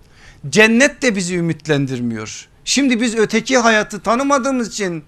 Cennet 0.49 1.01
de 1.01 1.15
bizi 1.15 1.35
ümitlendirmiyor. 1.35 2.47
Şimdi 2.67 3.01
biz 3.01 3.15
öteki 3.15 3.57
hayatı 3.57 3.99
tanımadığımız 3.99 4.67
için 4.67 5.03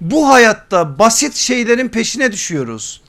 bu 0.00 0.28
hayatta 0.28 0.98
basit 0.98 1.34
şeylerin 1.34 1.88
peşine 1.88 2.32
düşüyoruz. 2.32 3.00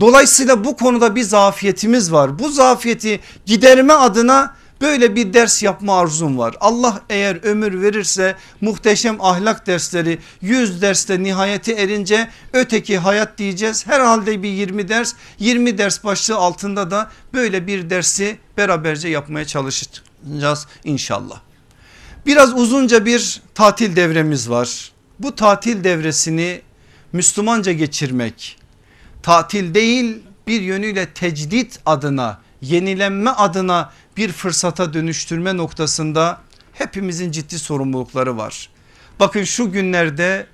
Dolayısıyla 0.00 0.64
bu 0.64 0.76
konuda 0.76 1.16
bir 1.16 1.22
zafiyetimiz 1.22 2.12
var. 2.12 2.38
Bu 2.38 2.48
zafiyeti 2.48 3.20
giderme 3.46 3.92
adına 3.92 4.54
böyle 4.80 5.16
bir 5.16 5.32
ders 5.32 5.62
yapma 5.62 5.98
arzum 5.98 6.38
var. 6.38 6.54
Allah 6.60 7.00
eğer 7.10 7.44
ömür 7.44 7.82
verirse 7.82 8.36
muhteşem 8.60 9.20
ahlak 9.20 9.66
dersleri 9.66 10.18
100 10.40 10.82
derste 10.82 11.22
nihayeti 11.22 11.72
erince 11.72 12.28
öteki 12.52 12.98
hayat 12.98 13.38
diyeceğiz. 13.38 13.86
Herhalde 13.86 14.42
bir 14.42 14.50
20 14.50 14.88
ders 14.88 15.14
20 15.38 15.78
ders 15.78 16.04
başlığı 16.04 16.36
altında 16.36 16.90
da 16.90 17.10
böyle 17.34 17.66
bir 17.66 17.90
dersi 17.90 18.38
beraberce 18.56 19.08
yapmaya 19.08 19.44
çalışacağız 19.44 20.66
inşallah. 20.84 21.45
Biraz 22.26 22.54
uzunca 22.54 23.04
bir 23.04 23.42
tatil 23.54 23.96
devremiz 23.96 24.50
var. 24.50 24.92
Bu 25.18 25.34
tatil 25.34 25.84
devresini 25.84 26.60
Müslümanca 27.12 27.72
geçirmek 27.72 28.58
tatil 29.22 29.74
değil 29.74 30.22
bir 30.46 30.60
yönüyle 30.60 31.06
tecdit 31.06 31.80
adına 31.86 32.40
yenilenme 32.60 33.30
adına 33.30 33.92
bir 34.16 34.32
fırsata 34.32 34.94
dönüştürme 34.94 35.56
noktasında 35.56 36.40
hepimizin 36.72 37.30
ciddi 37.30 37.58
sorumlulukları 37.58 38.36
var. 38.36 38.68
Bakın 39.20 39.44
şu 39.44 39.72
günlerde 39.72 40.46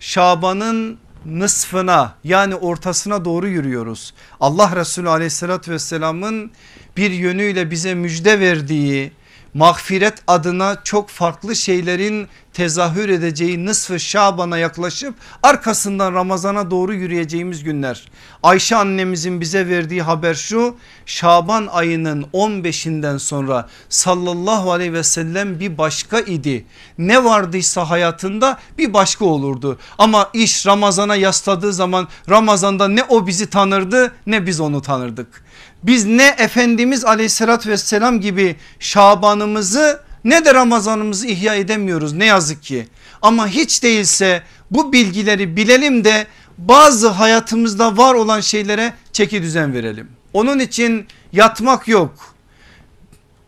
Şaban'ın 0.00 0.98
nısfına 1.26 2.14
yani 2.24 2.54
ortasına 2.54 3.24
doğru 3.24 3.48
yürüyoruz. 3.48 4.14
Allah 4.40 4.76
Resulü 4.76 5.08
aleyhissalatü 5.08 5.72
vesselamın 5.72 6.50
bir 6.96 7.10
yönüyle 7.10 7.70
bize 7.70 7.94
müjde 7.94 8.40
verdiği 8.40 9.12
mağfiret 9.56 10.22
adına 10.26 10.76
çok 10.84 11.08
farklı 11.08 11.56
şeylerin 11.56 12.28
tezahür 12.52 13.08
edeceği 13.08 13.64
nısfı 13.64 14.00
Şaban'a 14.00 14.58
yaklaşıp 14.58 15.14
arkasından 15.42 16.14
Ramazan'a 16.14 16.70
doğru 16.70 16.94
yürüyeceğimiz 16.94 17.64
günler. 17.64 18.08
Ayşe 18.42 18.76
annemizin 18.76 19.40
bize 19.40 19.68
verdiği 19.68 20.02
haber 20.02 20.34
şu 20.34 20.76
Şaban 21.06 21.66
ayının 21.66 22.26
15'inden 22.34 23.18
sonra 23.18 23.68
sallallahu 23.88 24.72
aleyhi 24.72 24.92
ve 24.92 25.02
sellem 25.02 25.60
bir 25.60 25.78
başka 25.78 26.20
idi. 26.20 26.66
Ne 26.98 27.24
vardıysa 27.24 27.90
hayatında 27.90 28.58
bir 28.78 28.94
başka 28.94 29.24
olurdu 29.24 29.78
ama 29.98 30.30
iş 30.32 30.66
Ramazan'a 30.66 31.16
yasladığı 31.16 31.72
zaman 31.72 32.08
Ramazan'da 32.30 32.88
ne 32.88 33.04
o 33.04 33.26
bizi 33.26 33.50
tanırdı 33.50 34.14
ne 34.26 34.46
biz 34.46 34.60
onu 34.60 34.82
tanırdık. 34.82 35.45
Biz 35.82 36.04
ne 36.04 36.34
Efendimiz 36.38 37.04
aleyhissalatü 37.04 37.70
vesselam 37.70 38.20
gibi 38.20 38.56
Şaban'ımızı 38.80 40.00
ne 40.24 40.44
de 40.44 40.54
Ramazan'ımızı 40.54 41.26
ihya 41.26 41.54
edemiyoruz 41.54 42.12
ne 42.12 42.24
yazık 42.24 42.62
ki. 42.62 42.88
Ama 43.22 43.48
hiç 43.48 43.82
değilse 43.82 44.42
bu 44.70 44.92
bilgileri 44.92 45.56
bilelim 45.56 46.04
de 46.04 46.26
bazı 46.58 47.08
hayatımızda 47.08 47.96
var 47.96 48.14
olan 48.14 48.40
şeylere 48.40 48.94
çeki 49.12 49.42
düzen 49.42 49.74
verelim. 49.74 50.08
Onun 50.32 50.58
için 50.58 51.06
yatmak 51.32 51.88
yok, 51.88 52.34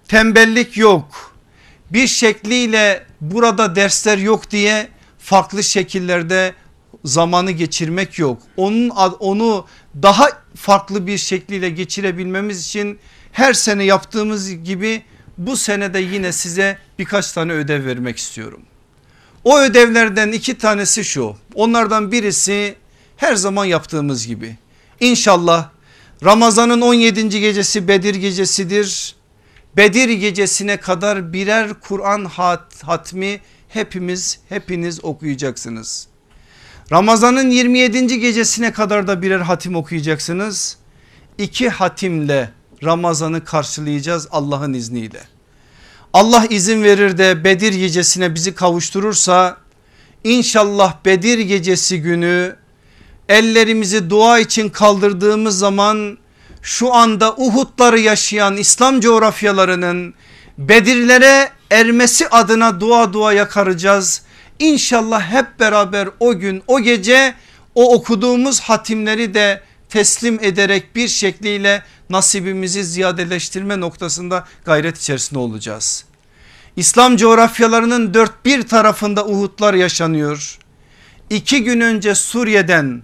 tembellik 0.09 0.77
yok, 0.77 1.35
bir 1.91 2.07
şekliyle 2.07 3.07
burada 3.21 3.77
dersler 3.77 4.19
yok 4.19 4.51
diye 4.51 4.89
farklı 5.19 5.65
şekillerde 5.65 6.55
zamanı 7.05 7.51
geçirmek 7.51 8.19
yok. 8.19 8.43
Onun 8.57 8.89
onu 9.21 9.67
daha 10.03 10.29
farklı 10.55 11.07
bir 11.07 11.19
şekliyle 11.19 11.71
geçirebilmemiz 11.71 12.67
için 12.67 12.99
her 13.33 13.53
sene 13.53 13.85
yaptığımız 13.85 14.65
gibi 14.65 15.03
bu 15.39 15.57
senede 15.57 15.99
yine 15.99 16.33
size 16.33 16.79
birkaç 16.99 17.33
tane 17.33 17.53
ödev 17.53 17.87
vermek 17.87 18.19
istiyorum. 18.19 18.63
O 19.45 19.59
ödevlerden 19.59 20.33
iki 20.33 20.59
tanesi 20.59 21.05
şu. 21.05 21.37
Onlardan 21.55 22.13
birisi 22.13 22.75
her 23.17 23.35
zaman 23.35 23.65
yaptığımız 23.65 24.27
gibi. 24.27 24.57
İnşallah 25.01 25.71
Ramazan'ın 26.25 26.81
17. 26.81 27.41
gecesi 27.41 27.89
Bedir 27.89 28.15
gecesidir. 28.15 29.17
Bedir 29.77 30.09
gecesine 30.09 30.77
kadar 30.77 31.33
birer 31.33 31.75
Kur'an 31.75 32.25
hat, 32.25 32.83
hatmi 32.85 33.41
hepimiz 33.69 34.41
hepiniz 34.49 35.05
okuyacaksınız. 35.05 36.09
Ramazan'ın 36.93 37.51
27. 37.51 38.21
gecesine 38.21 38.73
kadar 38.73 39.07
da 39.07 39.23
birer 39.23 39.41
hatim 39.41 39.77
okuyacaksınız. 39.77 40.77
İki 41.39 41.69
hatimle 41.69 42.51
Ramazan'ı 42.85 43.45
karşılayacağız 43.45 44.29
Allah'ın 44.31 44.73
izniyle. 44.73 45.21
Allah 46.13 46.47
izin 46.51 46.83
verir 46.83 47.19
de 47.19 47.45
Bedir 47.45 47.73
gecesine 47.73 48.35
bizi 48.35 48.55
kavuşturursa 48.55 49.57
inşallah 50.25 50.97
Bedir 51.05 51.39
gecesi 51.39 52.03
günü 52.03 52.57
ellerimizi 53.29 54.11
dua 54.11 54.39
için 54.39 54.69
kaldırdığımız 54.69 55.59
zaman 55.59 56.19
şu 56.63 56.95
anda 56.95 57.35
Uhud'ları 57.37 58.01
yaşayan 58.01 58.57
İslam 58.57 59.01
coğrafyalarının 59.01 60.15
Bedirlere 60.59 61.51
ermesi 61.71 62.29
adına 62.29 62.81
dua 62.81 63.13
dua 63.13 63.33
yakaracağız. 63.33 64.23
İnşallah 64.59 65.23
hep 65.23 65.61
beraber 65.61 66.09
o 66.21 66.39
gün 66.39 66.63
o 66.67 66.81
gece 66.81 67.35
o 67.75 67.95
okuduğumuz 67.95 68.61
hatimleri 68.61 69.35
de 69.35 69.63
teslim 69.89 70.39
ederek 70.43 70.97
bir 70.97 71.09
şekliyle 71.09 71.83
nasibimizi 72.11 72.85
ziyadeleştirme 72.85 73.81
noktasında 73.81 74.45
gayret 74.65 74.99
içerisinde 74.99 75.39
olacağız. 75.39 76.05
İslam 76.77 77.17
coğrafyalarının 77.17 78.15
dört 78.15 78.45
bir 78.45 78.63
tarafında 78.63 79.27
Uhud'lar 79.27 79.75
yaşanıyor. 79.75 80.59
İki 81.31 81.65
gün 81.65 81.81
önce 81.81 82.15
Suriye'den 82.15 83.03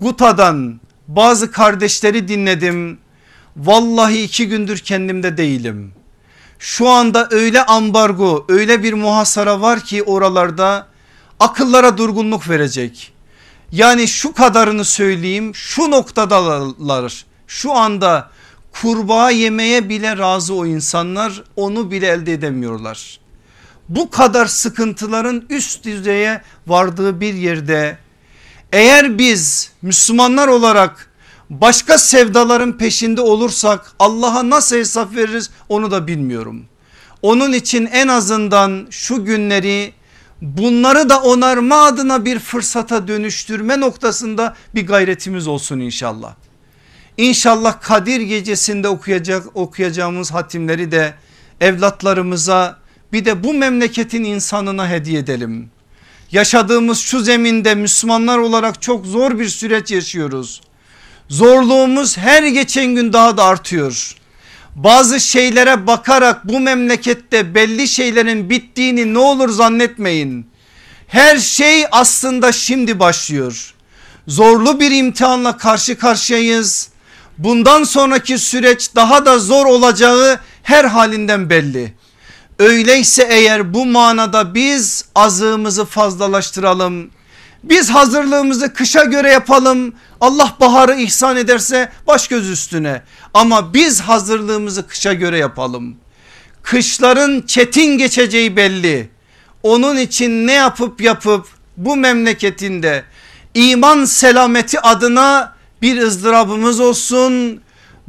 Guta'dan 0.00 0.80
bazı 1.08 1.52
kardeşleri 1.52 2.28
dinledim. 2.28 2.98
Vallahi 3.56 4.22
iki 4.22 4.48
gündür 4.48 4.78
kendimde 4.78 5.36
değilim. 5.36 5.92
Şu 6.58 6.88
anda 6.88 7.28
öyle 7.30 7.66
ambargo 7.66 8.44
öyle 8.48 8.82
bir 8.82 8.92
muhasara 8.92 9.60
var 9.60 9.80
ki 9.80 10.02
oralarda 10.02 10.89
akıllara 11.40 11.98
durgunluk 11.98 12.48
verecek. 12.48 13.12
Yani 13.72 14.08
şu 14.08 14.32
kadarını 14.32 14.84
söyleyeyim 14.84 15.54
şu 15.54 15.90
noktadalar 15.90 17.24
şu 17.46 17.72
anda 17.72 18.30
kurbağa 18.72 19.30
yemeye 19.30 19.88
bile 19.88 20.18
razı 20.18 20.54
o 20.54 20.66
insanlar 20.66 21.44
onu 21.56 21.90
bile 21.90 22.06
elde 22.06 22.32
edemiyorlar. 22.32 23.20
Bu 23.88 24.10
kadar 24.10 24.46
sıkıntıların 24.46 25.44
üst 25.50 25.84
düzeye 25.84 26.42
vardığı 26.66 27.20
bir 27.20 27.34
yerde 27.34 27.98
eğer 28.72 29.18
biz 29.18 29.72
Müslümanlar 29.82 30.48
olarak 30.48 31.10
başka 31.50 31.98
sevdaların 31.98 32.78
peşinde 32.78 33.20
olursak 33.20 33.92
Allah'a 33.98 34.50
nasıl 34.50 34.76
hesap 34.76 35.16
veririz 35.16 35.50
onu 35.68 35.90
da 35.90 36.06
bilmiyorum. 36.06 36.64
Onun 37.22 37.52
için 37.52 37.86
en 37.86 38.08
azından 38.08 38.86
şu 38.90 39.24
günleri 39.24 39.92
bunları 40.42 41.08
da 41.08 41.22
onarma 41.22 41.82
adına 41.82 42.24
bir 42.24 42.38
fırsata 42.38 43.08
dönüştürme 43.08 43.80
noktasında 43.80 44.56
bir 44.74 44.86
gayretimiz 44.86 45.46
olsun 45.46 45.80
inşallah. 45.80 46.34
İnşallah 47.16 47.80
Kadir 47.80 48.20
gecesinde 48.20 48.88
okuyacak 48.88 49.56
okuyacağımız 49.56 50.30
hatimleri 50.32 50.92
de 50.92 51.14
evlatlarımıza 51.60 52.78
bir 53.12 53.24
de 53.24 53.44
bu 53.44 53.54
memleketin 53.54 54.24
insanına 54.24 54.90
hediye 54.90 55.20
edelim. 55.20 55.70
Yaşadığımız 56.32 56.98
şu 56.98 57.20
zeminde 57.20 57.74
Müslümanlar 57.74 58.38
olarak 58.38 58.82
çok 58.82 59.06
zor 59.06 59.38
bir 59.38 59.48
süreç 59.48 59.90
yaşıyoruz. 59.90 60.60
Zorluğumuz 61.28 62.18
her 62.18 62.42
geçen 62.42 62.86
gün 62.86 63.12
daha 63.12 63.36
da 63.36 63.44
artıyor. 63.44 64.14
Bazı 64.74 65.20
şeylere 65.20 65.86
bakarak 65.86 66.48
bu 66.48 66.60
memlekette 66.60 67.54
belli 67.54 67.88
şeylerin 67.88 68.50
bittiğini 68.50 69.14
ne 69.14 69.18
olur 69.18 69.48
zannetmeyin. 69.48 70.46
Her 71.08 71.38
şey 71.38 71.84
aslında 71.92 72.52
şimdi 72.52 72.98
başlıyor. 72.98 73.74
Zorlu 74.26 74.80
bir 74.80 74.90
imtihanla 74.90 75.56
karşı 75.56 75.98
karşıyayız. 75.98 76.88
Bundan 77.38 77.84
sonraki 77.84 78.38
süreç 78.38 78.94
daha 78.94 79.26
da 79.26 79.38
zor 79.38 79.66
olacağı 79.66 80.40
her 80.62 80.84
halinden 80.84 81.50
belli. 81.50 81.94
Öyleyse 82.58 83.26
eğer 83.30 83.74
bu 83.74 83.86
manada 83.86 84.54
biz 84.54 85.04
azığımızı 85.14 85.84
fazlalaştıralım. 85.84 87.10
Biz 87.62 87.90
hazırlığımızı 87.90 88.72
kışa 88.72 89.04
göre 89.04 89.30
yapalım. 89.30 89.94
Allah 90.20 90.56
baharı 90.60 90.94
ihsan 90.94 91.36
ederse 91.36 91.92
baş 92.06 92.28
göz 92.28 92.48
üstüne. 92.48 93.02
Ama 93.34 93.74
biz 93.74 94.00
hazırlığımızı 94.00 94.86
kışa 94.86 95.12
göre 95.12 95.38
yapalım. 95.38 95.96
Kışların 96.62 97.42
çetin 97.46 97.98
geçeceği 97.98 98.56
belli. 98.56 99.10
Onun 99.62 99.96
için 99.96 100.46
ne 100.46 100.52
yapıp 100.52 101.00
yapıp 101.00 101.46
bu 101.76 101.96
memleketinde 101.96 103.04
iman 103.54 104.04
selameti 104.04 104.80
adına 104.80 105.54
bir 105.82 106.02
ızdırabımız 106.02 106.80
olsun. 106.80 107.60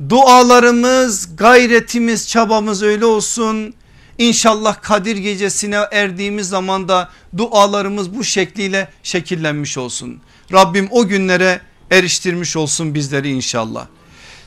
Dualarımız, 0.09 1.35
gayretimiz, 1.35 2.29
çabamız 2.29 2.83
öyle 2.83 3.05
olsun. 3.05 3.73
İnşallah 4.17 4.81
Kadir 4.81 5.15
gecesine 5.15 5.79
erdiğimiz 5.91 6.49
zaman 6.49 6.87
da 6.87 7.09
dualarımız 7.37 8.15
bu 8.15 8.23
şekliyle 8.23 8.89
şekillenmiş 9.03 9.77
olsun. 9.77 10.21
Rabbim 10.51 10.87
o 10.91 11.07
günlere 11.07 11.61
eriştirmiş 11.91 12.55
olsun 12.55 12.93
bizleri 12.93 13.29
inşallah. 13.29 13.87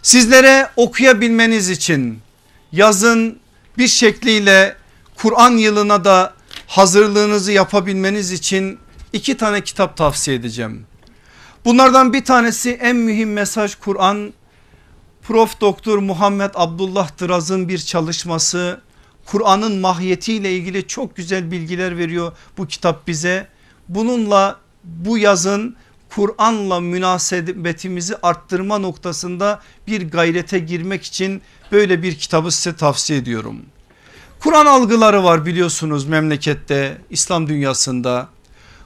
Sizlere 0.03 0.69
okuyabilmeniz 0.77 1.71
için 1.71 2.19
yazın 2.73 3.39
bir 3.79 3.89
şekliyle 3.89 4.77
Kur'an 5.17 5.51
yılına 5.51 6.05
da 6.05 6.35
hazırlığınızı 6.67 7.53
yapabilmeniz 7.53 8.33
için 8.33 8.79
iki 9.13 9.37
tane 9.37 9.61
kitap 9.61 9.97
tavsiye 9.97 10.37
edeceğim. 10.37 10.87
Bunlardan 11.65 12.13
bir 12.13 12.25
tanesi 12.25 12.71
en 12.71 12.97
mühim 12.97 13.33
mesaj 13.33 13.75
Kur'an. 13.75 14.33
Prof 15.23 15.61
Doktor 15.61 15.99
Muhammed 15.99 16.51
Abdullah 16.55 17.19
Dıraz'ın 17.21 17.69
bir 17.69 17.79
çalışması 17.79 18.81
Kur'an'ın 19.27 19.79
mahiyetiyle 19.79 20.57
ilgili 20.57 20.87
çok 20.87 21.17
güzel 21.17 21.51
bilgiler 21.51 21.99
veriyor 21.99 22.33
bu 22.59 22.67
kitap 22.67 23.07
bize. 23.07 23.49
Bununla 23.89 24.61
bu 24.85 25.19
yazın 25.19 25.77
Kur'an'la 26.15 26.81
münasebetimizi 26.81 28.17
arttırma 28.23 28.79
noktasında 28.79 29.61
bir 29.87 30.11
gayrete 30.11 30.59
girmek 30.59 31.05
için 31.05 31.43
böyle 31.73 32.03
bir 32.03 32.19
kitabı 32.19 32.51
size 32.51 32.77
tavsiye 32.77 33.19
ediyorum. 33.19 33.63
Kur'an 34.41 34.67
algıları 34.67 35.25
var 35.25 35.47
biliyorsunuz 35.47 36.07
memlekette 36.07 36.99
İslam 37.11 37.49
dünyasında. 37.49 38.29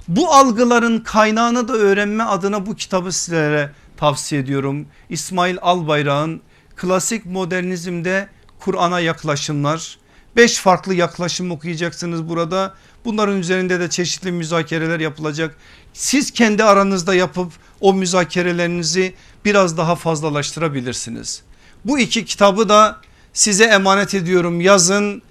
Bu 0.08 0.32
algıların 0.32 1.00
kaynağını 1.00 1.68
da 1.68 1.72
öğrenme 1.72 2.24
adına 2.24 2.66
bu 2.66 2.74
kitabı 2.74 3.12
sizlere 3.12 3.72
tavsiye 3.96 4.40
ediyorum. 4.40 4.86
İsmail 5.08 5.56
Albayrak'ın 5.62 6.40
klasik 6.76 7.26
modernizmde 7.26 8.28
Kur'an'a 8.60 9.00
yaklaşımlar. 9.00 9.98
Beş 10.38 10.58
farklı 10.58 10.94
yaklaşım 10.94 11.50
okuyacaksınız 11.50 12.28
burada. 12.28 12.74
Bunların 13.04 13.38
üzerinde 13.38 13.80
de 13.80 13.90
çeşitli 13.90 14.32
müzakereler 14.32 15.00
yapılacak. 15.00 15.56
Siz 15.92 16.30
kendi 16.30 16.64
aranızda 16.64 17.14
yapıp 17.14 17.52
o 17.80 17.94
müzakerelerinizi 17.94 19.14
biraz 19.44 19.76
daha 19.76 19.96
fazlalaştırabilirsiniz. 19.96 21.42
Bu 21.84 21.98
iki 21.98 22.24
kitabı 22.24 22.68
da 22.68 22.96
size 23.32 23.64
emanet 23.64 24.14
ediyorum 24.14 24.60
yazın 24.60 25.22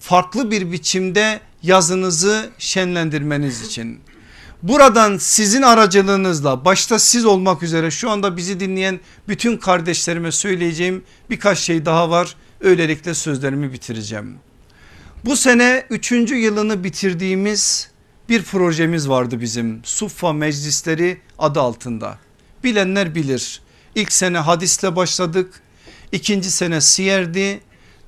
farklı 0.00 0.50
bir 0.50 0.72
biçimde 0.72 1.40
yazınızı 1.62 2.50
şenlendirmeniz 2.58 3.62
için. 3.62 4.00
Buradan 4.62 5.18
sizin 5.18 5.62
aracılığınızla 5.62 6.64
başta 6.64 6.98
siz 6.98 7.24
olmak 7.24 7.62
üzere 7.62 7.90
şu 7.90 8.10
anda 8.10 8.36
bizi 8.36 8.60
dinleyen 8.60 9.00
bütün 9.28 9.56
kardeşlerime 9.56 10.32
söyleyeceğim 10.32 11.04
birkaç 11.30 11.58
şey 11.58 11.84
daha 11.84 12.10
var. 12.10 12.36
Öylelikle 12.60 13.14
sözlerimi 13.14 13.72
bitireceğim. 13.72 14.45
Bu 15.26 15.36
sene 15.36 15.86
üçüncü 15.90 16.36
yılını 16.36 16.84
bitirdiğimiz 16.84 17.90
bir 18.28 18.42
projemiz 18.42 19.08
vardı 19.08 19.40
bizim 19.40 19.80
Suffa 19.84 20.32
Meclisleri 20.32 21.20
adı 21.38 21.60
altında. 21.60 22.18
Bilenler 22.64 23.14
bilir. 23.14 23.62
İlk 23.94 24.12
sene 24.12 24.38
hadisle 24.38 24.96
başladık. 24.96 25.62
ikinci 26.12 26.50
sene 26.50 26.80
siyerdi. 26.80 27.60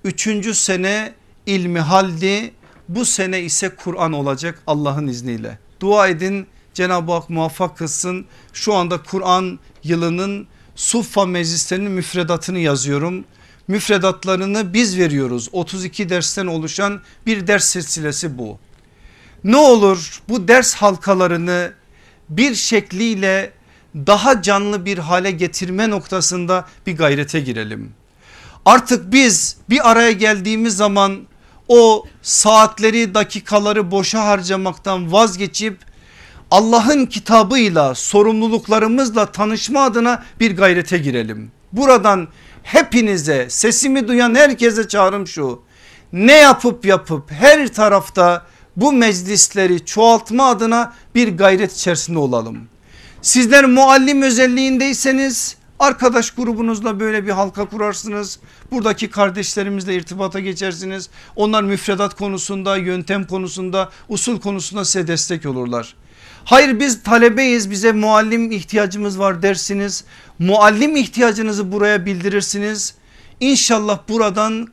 Üçüncü 0.05 0.55
sene 0.55 1.13
ilmihaldi. 1.47 2.53
Bu 2.89 3.05
sene 3.05 3.41
ise 3.41 3.69
Kur'an 3.77 4.13
olacak 4.13 4.63
Allah'ın 4.67 5.07
izniyle. 5.07 5.59
Dua 5.81 6.09
edin 6.09 6.47
Cenab-ı 6.75 7.13
Hak 7.13 7.31
muvaffak 7.31 7.79
kılsın. 7.79 8.27
Şu 8.53 8.75
anda 8.75 9.03
Kur'an 9.03 9.59
yılının 9.85 10.47
Suffa 10.77 11.27
meclislerinin 11.27 11.91
müfredatını 11.91 12.59
yazıyorum. 12.59 13.25
Müfredatlarını 13.69 14.75
biz 14.75 14.99
veriyoruz. 14.99 15.49
32 15.53 16.09
dersten 16.09 16.47
oluşan 16.47 17.01
bir 17.27 17.47
ders 17.47 17.65
silsilesi 17.65 18.39
bu. 18.39 18.59
Ne 19.45 19.57
olur 19.57 20.23
bu 20.29 20.49
ders 20.49 20.75
halkalarını 20.75 21.73
bir 22.29 22.55
şekliyle 22.55 23.53
daha 23.95 24.43
canlı 24.43 24.85
bir 24.85 24.99
hale 24.99 25.31
getirme 25.31 25.91
noktasında 25.91 26.69
bir 26.87 26.97
gayrete 26.97 27.41
girelim. 27.41 27.93
Artık 28.65 29.13
biz 29.13 29.57
bir 29.71 29.91
araya 29.91 30.13
geldiğimiz 30.13 30.77
zaman 30.77 31.19
o 31.69 32.05
saatleri 32.23 33.15
dakikaları 33.15 33.91
boşa 33.91 34.27
harcamaktan 34.27 35.13
vazgeçip 35.13 35.79
Allah'ın 36.51 37.07
kitabıyla 37.07 37.95
sorumluluklarımızla 37.95 39.33
tanışma 39.33 39.81
adına 39.81 40.25
bir 40.41 40.57
gayrete 40.57 40.99
girelim. 40.99 41.53
Buradan 41.73 42.29
hepinize 42.73 43.51
sesimi 43.51 44.09
duyan 44.09 44.35
herkese 44.35 44.89
çağrım 44.89 45.27
şu 45.27 45.63
ne 46.13 46.33
yapıp 46.33 46.85
yapıp 46.85 47.31
her 47.31 47.69
tarafta 47.75 48.47
bu 48.77 48.93
meclisleri 48.93 49.85
çoğaltma 49.85 50.47
adına 50.49 50.95
bir 51.15 51.37
gayret 51.37 51.73
içerisinde 51.73 52.19
olalım. 52.19 52.69
Sizler 53.23 53.65
muallim 53.65 54.23
özelliğindeyseniz 54.23 55.59
Arkadaş 55.79 56.31
grubunuzla 56.31 57.01
böyle 57.01 57.27
bir 57.27 57.31
halka 57.31 57.65
kurarsınız. 57.65 58.39
Buradaki 58.71 59.11
kardeşlerimizle 59.11 59.95
irtibata 59.95 60.41
geçersiniz. 60.41 61.11
Onlar 61.37 61.63
müfredat 61.63 62.15
konusunda, 62.15 62.77
yöntem 62.77 63.27
konusunda, 63.27 63.91
usul 64.09 64.41
konusunda 64.41 64.85
size 64.85 65.07
destek 65.07 65.47
olurlar. 65.47 65.95
Hayır 66.49 66.81
biz 66.81 67.03
talebeyiz 67.03 67.71
bize 67.71 67.93
muallim 67.93 68.53
ihtiyacımız 68.53 69.19
var 69.19 69.43
dersiniz. 69.43 70.05
Muallim 70.39 70.97
ihtiyacınızı 70.97 71.73
buraya 71.73 72.07
bildirirsiniz. 72.07 72.95
İnşallah 73.41 73.99
buradan 74.09 74.69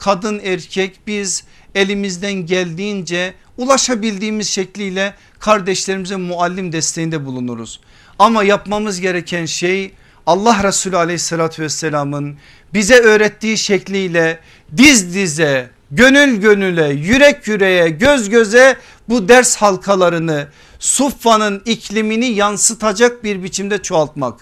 kadın 0.00 0.40
erkek 0.44 1.00
biz 1.06 1.44
elimizden 1.74 2.32
geldiğince 2.32 3.34
ulaşabildiğimiz 3.58 4.48
şekliyle 4.48 5.14
kardeşlerimize 5.38 6.16
muallim 6.16 6.72
desteğinde 6.72 7.26
bulunuruz. 7.26 7.80
Ama 8.18 8.44
yapmamız 8.44 9.00
gereken 9.00 9.46
şey 9.46 9.92
Allah 10.26 10.62
Resulü 10.62 10.96
aleyhissalatü 10.96 11.62
vesselamın 11.62 12.36
bize 12.74 12.98
öğrettiği 13.00 13.58
şekliyle 13.58 14.38
diz 14.76 15.14
dize 15.14 15.70
gönül 15.90 16.40
gönüle 16.40 16.88
yürek 16.88 17.48
yüreğe 17.48 17.88
göz 17.88 18.30
göze 18.30 18.76
bu 19.08 19.28
ders 19.28 19.56
halkalarını 19.56 20.46
Suffa'nın 20.80 21.62
iklimini 21.64 22.26
yansıtacak 22.26 23.24
bir 23.24 23.42
biçimde 23.42 23.82
çoğaltmak. 23.82 24.40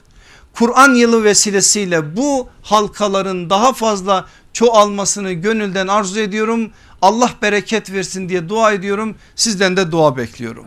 Kur'an 0.54 0.94
yılı 0.94 1.24
vesilesiyle 1.24 2.16
bu 2.16 2.48
halkaların 2.62 3.50
daha 3.50 3.72
fazla 3.72 4.28
çoğalmasını 4.52 5.32
gönülden 5.32 5.86
arzu 5.86 6.20
ediyorum. 6.20 6.70
Allah 7.02 7.30
bereket 7.42 7.92
versin 7.92 8.28
diye 8.28 8.48
dua 8.48 8.72
ediyorum. 8.72 9.16
Sizden 9.36 9.76
de 9.76 9.92
dua 9.92 10.16
bekliyorum. 10.16 10.66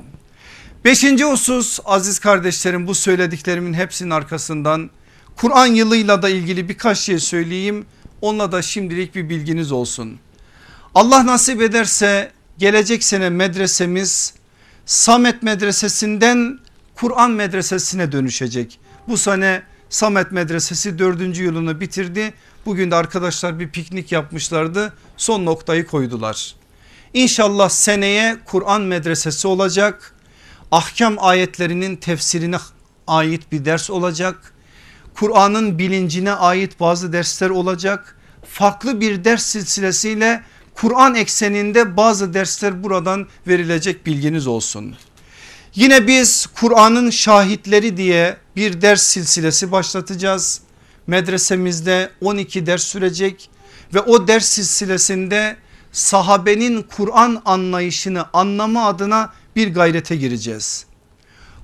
Beşinci 0.85 1.23
husus 1.23 1.79
aziz 1.85 2.19
kardeşlerim 2.19 2.87
bu 2.87 2.95
söylediklerimin 2.95 3.73
hepsinin 3.73 4.09
arkasından 4.09 4.89
Kur'an 5.35 5.67
yılıyla 5.67 6.21
da 6.21 6.29
ilgili 6.29 6.69
birkaç 6.69 6.99
şey 6.99 7.19
söyleyeyim. 7.19 7.85
Onunla 8.21 8.51
da 8.51 8.61
şimdilik 8.61 9.15
bir 9.15 9.29
bilginiz 9.29 9.71
olsun. 9.71 10.19
Allah 10.95 11.25
nasip 11.25 11.61
ederse 11.61 12.31
gelecek 12.57 13.03
sene 13.03 13.29
medresemiz 13.29 14.33
Samet 14.85 15.43
medresesinden 15.43 16.59
Kur'an 16.95 17.31
medresesine 17.31 18.11
dönüşecek. 18.11 18.79
Bu 19.07 19.17
sene 19.17 19.63
Samet 19.89 20.31
medresesi 20.31 20.99
dördüncü 20.99 21.43
yılını 21.43 21.81
bitirdi. 21.81 22.33
Bugün 22.65 22.91
de 22.91 22.95
arkadaşlar 22.95 23.59
bir 23.59 23.69
piknik 23.69 24.11
yapmışlardı. 24.11 24.93
Son 25.17 25.45
noktayı 25.45 25.85
koydular. 25.85 26.55
İnşallah 27.13 27.69
seneye 27.69 28.37
Kur'an 28.45 28.81
medresesi 28.81 29.47
olacak. 29.47 30.15
Ahkam 30.71 31.15
ayetlerinin 31.19 31.95
tefsirine 31.95 32.57
ait 33.07 33.51
bir 33.51 33.65
ders 33.65 33.89
olacak. 33.89 34.53
Kur'an'ın 35.13 35.79
bilincine 35.79 36.31
ait 36.31 36.79
bazı 36.79 37.13
dersler 37.13 37.49
olacak. 37.49 38.17
Farklı 38.45 39.01
bir 39.01 39.23
ders 39.23 39.43
silsilesiyle 39.43 40.43
Kur'an 40.75 41.15
ekseninde 41.15 41.97
bazı 41.97 42.33
dersler 42.33 42.83
buradan 42.83 43.27
verilecek 43.47 44.05
bilginiz 44.05 44.47
olsun. 44.47 44.95
Yine 45.75 46.07
biz 46.07 46.47
Kur'an'ın 46.47 47.09
şahitleri 47.09 47.97
diye 47.97 48.37
bir 48.55 48.81
ders 48.81 49.03
silsilesi 49.03 49.71
başlatacağız. 49.71 50.61
Medresemizde 51.07 52.09
12 52.21 52.65
ders 52.65 52.83
sürecek 52.83 53.49
ve 53.93 53.99
o 53.99 54.27
ders 54.27 54.45
silsilesinde 54.45 55.57
sahabenin 55.91 56.81
Kur'an 56.95 57.41
anlayışını 57.45 58.25
anlama 58.33 58.85
adına 58.85 59.33
bir 59.55 59.73
gayrete 59.73 60.15
gireceğiz. 60.15 60.85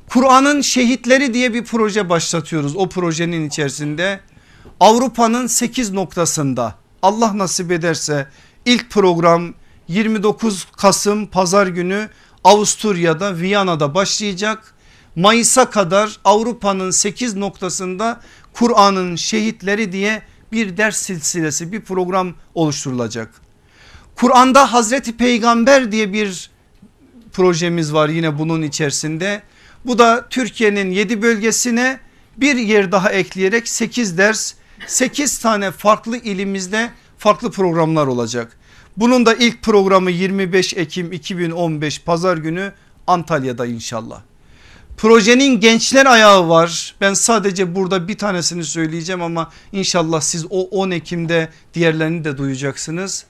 Kur'an'ın 0.10 0.62
şehitleri 0.62 1.34
diye 1.34 1.54
bir 1.54 1.64
proje 1.64 2.10
başlatıyoruz. 2.10 2.76
O 2.76 2.90
projenin 2.90 3.48
içerisinde 3.48 4.20
Avrupa'nın 4.80 5.48
8 5.48 5.92
noktasında 5.92 6.76
Allah 7.02 7.38
nasip 7.38 7.72
ederse 7.72 8.28
ilk 8.68 8.90
program 8.90 9.54
29 9.88 10.68
Kasım 10.78 11.28
pazar 11.28 11.68
günü 11.68 12.10
Avusturya'da 12.44 13.38
Viyana'da 13.38 13.96
başlayacak. 13.96 14.74
Mayıs'a 15.16 15.70
kadar 15.70 16.20
Avrupa'nın 16.24 16.92
8 16.92 17.36
noktasında 17.36 18.22
Kur'an'ın 18.54 19.16
şehitleri 19.16 19.92
diye 19.92 20.22
bir 20.52 20.78
ders 20.78 20.98
silsilesi 20.98 21.72
bir 21.72 21.82
program 21.82 22.34
oluşturulacak. 22.56 23.32
Kur'an'da 24.16 24.74
Hazreti 24.74 25.18
Peygamber 25.18 25.92
diye 25.92 26.14
bir 26.14 26.50
projemiz 27.34 27.94
var 27.94 28.10
yine 28.10 28.40
bunun 28.40 28.62
içerisinde. 28.62 29.42
Bu 29.86 30.00
da 30.00 30.28
Türkiye'nin 30.30 30.92
7 30.92 31.22
bölgesine 31.22 32.00
bir 32.38 32.56
yer 32.56 32.92
daha 32.92 33.10
ekleyerek 33.12 33.68
8 33.68 34.18
ders 34.18 34.54
8 34.88 35.40
tane 35.40 35.72
farklı 35.72 36.18
ilimizde 36.18 36.92
farklı 37.18 37.52
programlar 37.52 38.08
olacak. 38.08 38.57
Bunun 38.98 39.26
da 39.26 39.34
ilk 39.34 39.62
programı 39.62 40.12
25 40.12 40.74
Ekim 40.74 41.12
2015 41.12 42.02
pazar 42.02 42.38
günü 42.38 42.74
Antalya'da 43.08 43.66
inşallah. 43.66 44.22
Projenin 44.98 45.60
gençler 45.60 46.06
ayağı 46.06 46.50
var. 46.50 46.96
Ben 47.02 47.14
sadece 47.14 47.76
burada 47.76 48.08
bir 48.08 48.18
tanesini 48.18 48.64
söyleyeceğim 48.64 49.22
ama 49.22 49.52
inşallah 49.72 50.22
siz 50.22 50.46
o 50.50 50.62
10 50.62 50.92
Ekim'de 50.92 51.50
diğerlerini 51.74 52.24
de 52.24 52.38
duyacaksınız. 52.38 53.26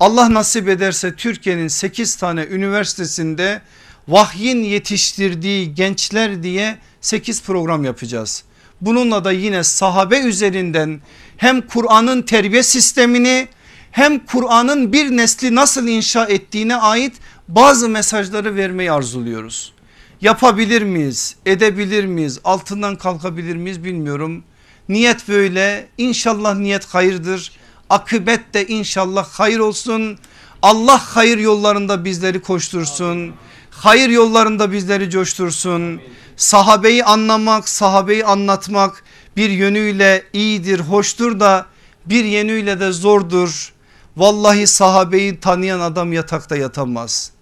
Allah 0.00 0.34
nasip 0.34 0.68
ederse 0.68 1.14
Türkiye'nin 1.14 1.68
8 1.68 2.16
tane 2.16 2.44
üniversitesinde 2.44 3.62
vahyin 4.08 4.62
yetiştirdiği 4.62 5.74
gençler 5.74 6.42
diye 6.42 6.78
8 7.00 7.42
program 7.42 7.84
yapacağız. 7.84 8.44
Bununla 8.80 9.24
da 9.24 9.32
yine 9.32 9.64
sahabe 9.64 10.18
üzerinden 10.18 11.00
hem 11.36 11.60
Kur'an'ın 11.62 12.22
terbiye 12.22 12.62
sistemini 12.62 13.48
hem 13.94 14.26
Kur'an'ın 14.26 14.92
bir 14.92 15.16
nesli 15.16 15.54
nasıl 15.54 15.88
inşa 15.88 16.24
ettiğine 16.24 16.76
ait 16.76 17.12
bazı 17.48 17.88
mesajları 17.88 18.56
vermeyi 18.56 18.92
arzuluyoruz. 18.92 19.72
Yapabilir 20.20 20.82
miyiz? 20.82 21.36
Edebilir 21.46 22.04
miyiz? 22.04 22.40
Altından 22.44 22.96
kalkabilir 22.96 23.56
miyiz 23.56 23.84
bilmiyorum. 23.84 24.44
Niyet 24.88 25.28
böyle. 25.28 25.88
İnşallah 25.98 26.54
niyet 26.54 26.86
hayırdır. 26.86 27.52
Akıbet 27.90 28.54
de 28.54 28.66
inşallah 28.66 29.26
hayır 29.28 29.58
olsun. 29.58 30.18
Allah 30.62 31.00
hayır 31.04 31.38
yollarında 31.38 32.04
bizleri 32.04 32.40
koştursun. 32.40 33.32
Hayır 33.70 34.08
yollarında 34.08 34.72
bizleri 34.72 35.10
coştursun. 35.10 36.00
Sahabeyi 36.36 37.04
anlamak, 37.04 37.68
sahabeyi 37.68 38.24
anlatmak 38.24 39.04
bir 39.36 39.50
yönüyle 39.50 40.24
iyidir, 40.32 40.80
hoştur 40.80 41.40
da 41.40 41.66
bir 42.06 42.24
yönüyle 42.24 42.80
de 42.80 42.92
zordur. 42.92 43.73
Vallahi 44.16 44.66
sahabeyi 44.66 45.40
tanıyan 45.40 45.80
adam 45.80 46.12
yatakta 46.12 46.56
yatamaz. 46.56 47.32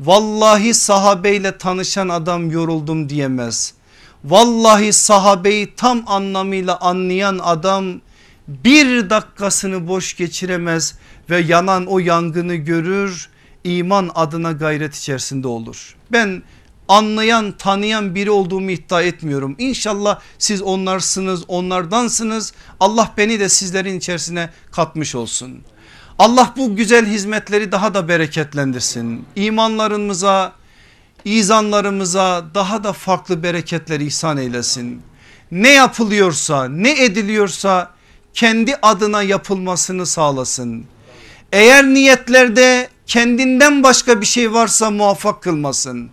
Vallahi 0.00 0.74
sahabeyle 0.74 1.58
tanışan 1.58 2.08
adam 2.08 2.50
yoruldum 2.50 3.08
diyemez. 3.08 3.74
Vallahi 4.24 4.92
sahabeyi 4.92 5.74
tam 5.74 6.02
anlamıyla 6.06 6.80
anlayan 6.80 7.38
adam 7.42 8.00
bir 8.48 9.10
dakikasını 9.10 9.88
boş 9.88 10.16
geçiremez 10.16 10.98
ve 11.30 11.38
yanan 11.38 11.86
o 11.86 11.98
yangını 11.98 12.54
görür 12.54 13.28
iman 13.64 14.10
adına 14.14 14.52
gayret 14.52 14.94
içerisinde 14.94 15.48
olur. 15.48 15.96
Ben 16.12 16.42
anlayan 16.88 17.52
tanıyan 17.52 18.14
biri 18.14 18.30
olduğumu 18.30 18.70
iddia 18.70 19.02
etmiyorum. 19.02 19.54
İnşallah 19.58 20.20
siz 20.38 20.62
onlarsınız 20.62 21.44
onlardansınız 21.48 22.52
Allah 22.80 23.12
beni 23.16 23.40
de 23.40 23.48
sizlerin 23.48 23.98
içerisine 23.98 24.50
katmış 24.72 25.14
olsun. 25.14 25.62
Allah 26.18 26.52
bu 26.56 26.76
güzel 26.76 27.06
hizmetleri 27.06 27.72
daha 27.72 27.94
da 27.94 28.08
bereketlendirsin. 28.08 29.24
İmanlarımıza, 29.36 30.52
izanlarımıza 31.24 32.44
daha 32.54 32.84
da 32.84 32.92
farklı 32.92 33.42
bereketler 33.42 34.00
ihsan 34.00 34.36
eylesin. 34.36 35.02
Ne 35.50 35.72
yapılıyorsa, 35.72 36.68
ne 36.68 37.04
ediliyorsa 37.04 37.90
kendi 38.34 38.76
adına 38.82 39.22
yapılmasını 39.22 40.06
sağlasın. 40.06 40.84
Eğer 41.52 41.84
niyetlerde 41.84 42.88
kendinden 43.06 43.82
başka 43.82 44.20
bir 44.20 44.26
şey 44.26 44.52
varsa 44.52 44.90
muvaffak 44.90 45.42
kılmasın. 45.42 46.10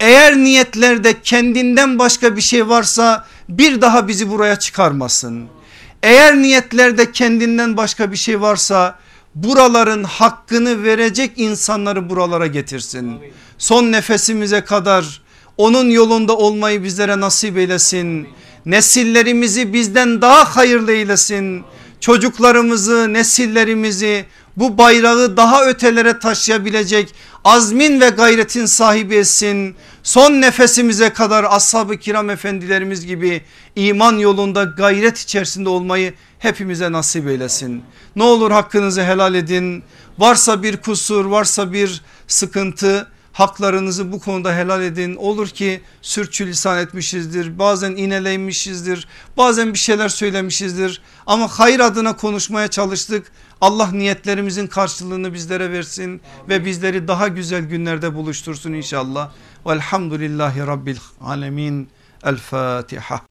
Eğer 0.00 0.36
niyetlerde 0.36 1.22
kendinden 1.22 1.98
başka 1.98 2.36
bir 2.36 2.40
şey 2.40 2.68
varsa 2.68 3.26
bir 3.48 3.80
daha 3.80 4.08
bizi 4.08 4.30
buraya 4.30 4.58
çıkarmasın. 4.58 5.48
Eğer 6.02 6.36
niyetlerde 6.36 7.12
kendinden 7.12 7.76
başka 7.76 8.12
bir 8.12 8.16
şey 8.16 8.40
varsa 8.40 8.98
buraların 9.34 10.04
hakkını 10.04 10.84
verecek 10.84 11.32
insanları 11.36 12.10
buralara 12.10 12.46
getirsin. 12.46 13.18
Son 13.58 13.92
nefesimize 13.92 14.60
kadar 14.60 15.22
onun 15.56 15.90
yolunda 15.90 16.36
olmayı 16.36 16.82
bizlere 16.82 17.20
nasip 17.20 17.56
eylesin. 17.58 18.28
Nesillerimizi 18.66 19.72
bizden 19.72 20.22
daha 20.22 20.56
hayırlı 20.56 20.92
eylesin. 20.92 21.64
Çocuklarımızı, 22.00 23.12
nesillerimizi 23.12 24.24
bu 24.58 24.78
bayrağı 24.78 25.36
daha 25.36 25.64
ötelere 25.64 26.18
taşıyabilecek 26.18 27.14
azmin 27.44 28.00
ve 28.00 28.08
gayretin 28.08 28.66
sahibi 28.66 29.16
etsin. 29.16 29.76
Son 30.02 30.32
nefesimize 30.32 31.10
kadar 31.10 31.46
ashab-ı 31.48 31.96
kiram 31.96 32.30
efendilerimiz 32.30 33.06
gibi 33.06 33.42
iman 33.76 34.18
yolunda 34.18 34.64
gayret 34.64 35.18
içerisinde 35.18 35.68
olmayı 35.68 36.14
hepimize 36.38 36.92
nasip 36.92 37.28
eylesin. 37.28 37.82
Ne 38.16 38.22
olur 38.22 38.50
hakkınızı 38.50 39.02
helal 39.02 39.34
edin. 39.34 39.82
Varsa 40.18 40.62
bir 40.62 40.76
kusur 40.76 41.24
varsa 41.24 41.72
bir 41.72 42.02
sıkıntı 42.26 43.06
haklarınızı 43.32 44.12
bu 44.12 44.20
konuda 44.20 44.56
helal 44.56 44.82
edin. 44.82 45.16
Olur 45.16 45.48
ki 45.48 45.80
sürçülisan 46.02 46.78
etmişizdir 46.78 47.58
bazen 47.58 47.90
ineleymişizdir 47.90 49.08
bazen 49.36 49.74
bir 49.74 49.78
şeyler 49.78 50.08
söylemişizdir 50.08 51.02
ama 51.26 51.48
hayır 51.48 51.80
adına 51.80 52.16
konuşmaya 52.16 52.68
çalıştık. 52.68 53.32
Allah 53.60 53.90
niyetlerimizin 53.92 54.66
karşılığını 54.66 55.34
bizlere 55.34 55.72
versin 55.72 56.20
ve 56.48 56.64
bizleri 56.64 57.08
daha 57.08 57.28
güzel 57.28 57.64
günlerde 57.64 58.14
buluştursun 58.14 58.72
inşallah. 58.72 59.30
Velhamdülillahi 59.66 60.60
Rabbil 60.60 60.96
Alemin. 61.20 61.88
El 62.24 62.36
Fatiha. 62.36 63.20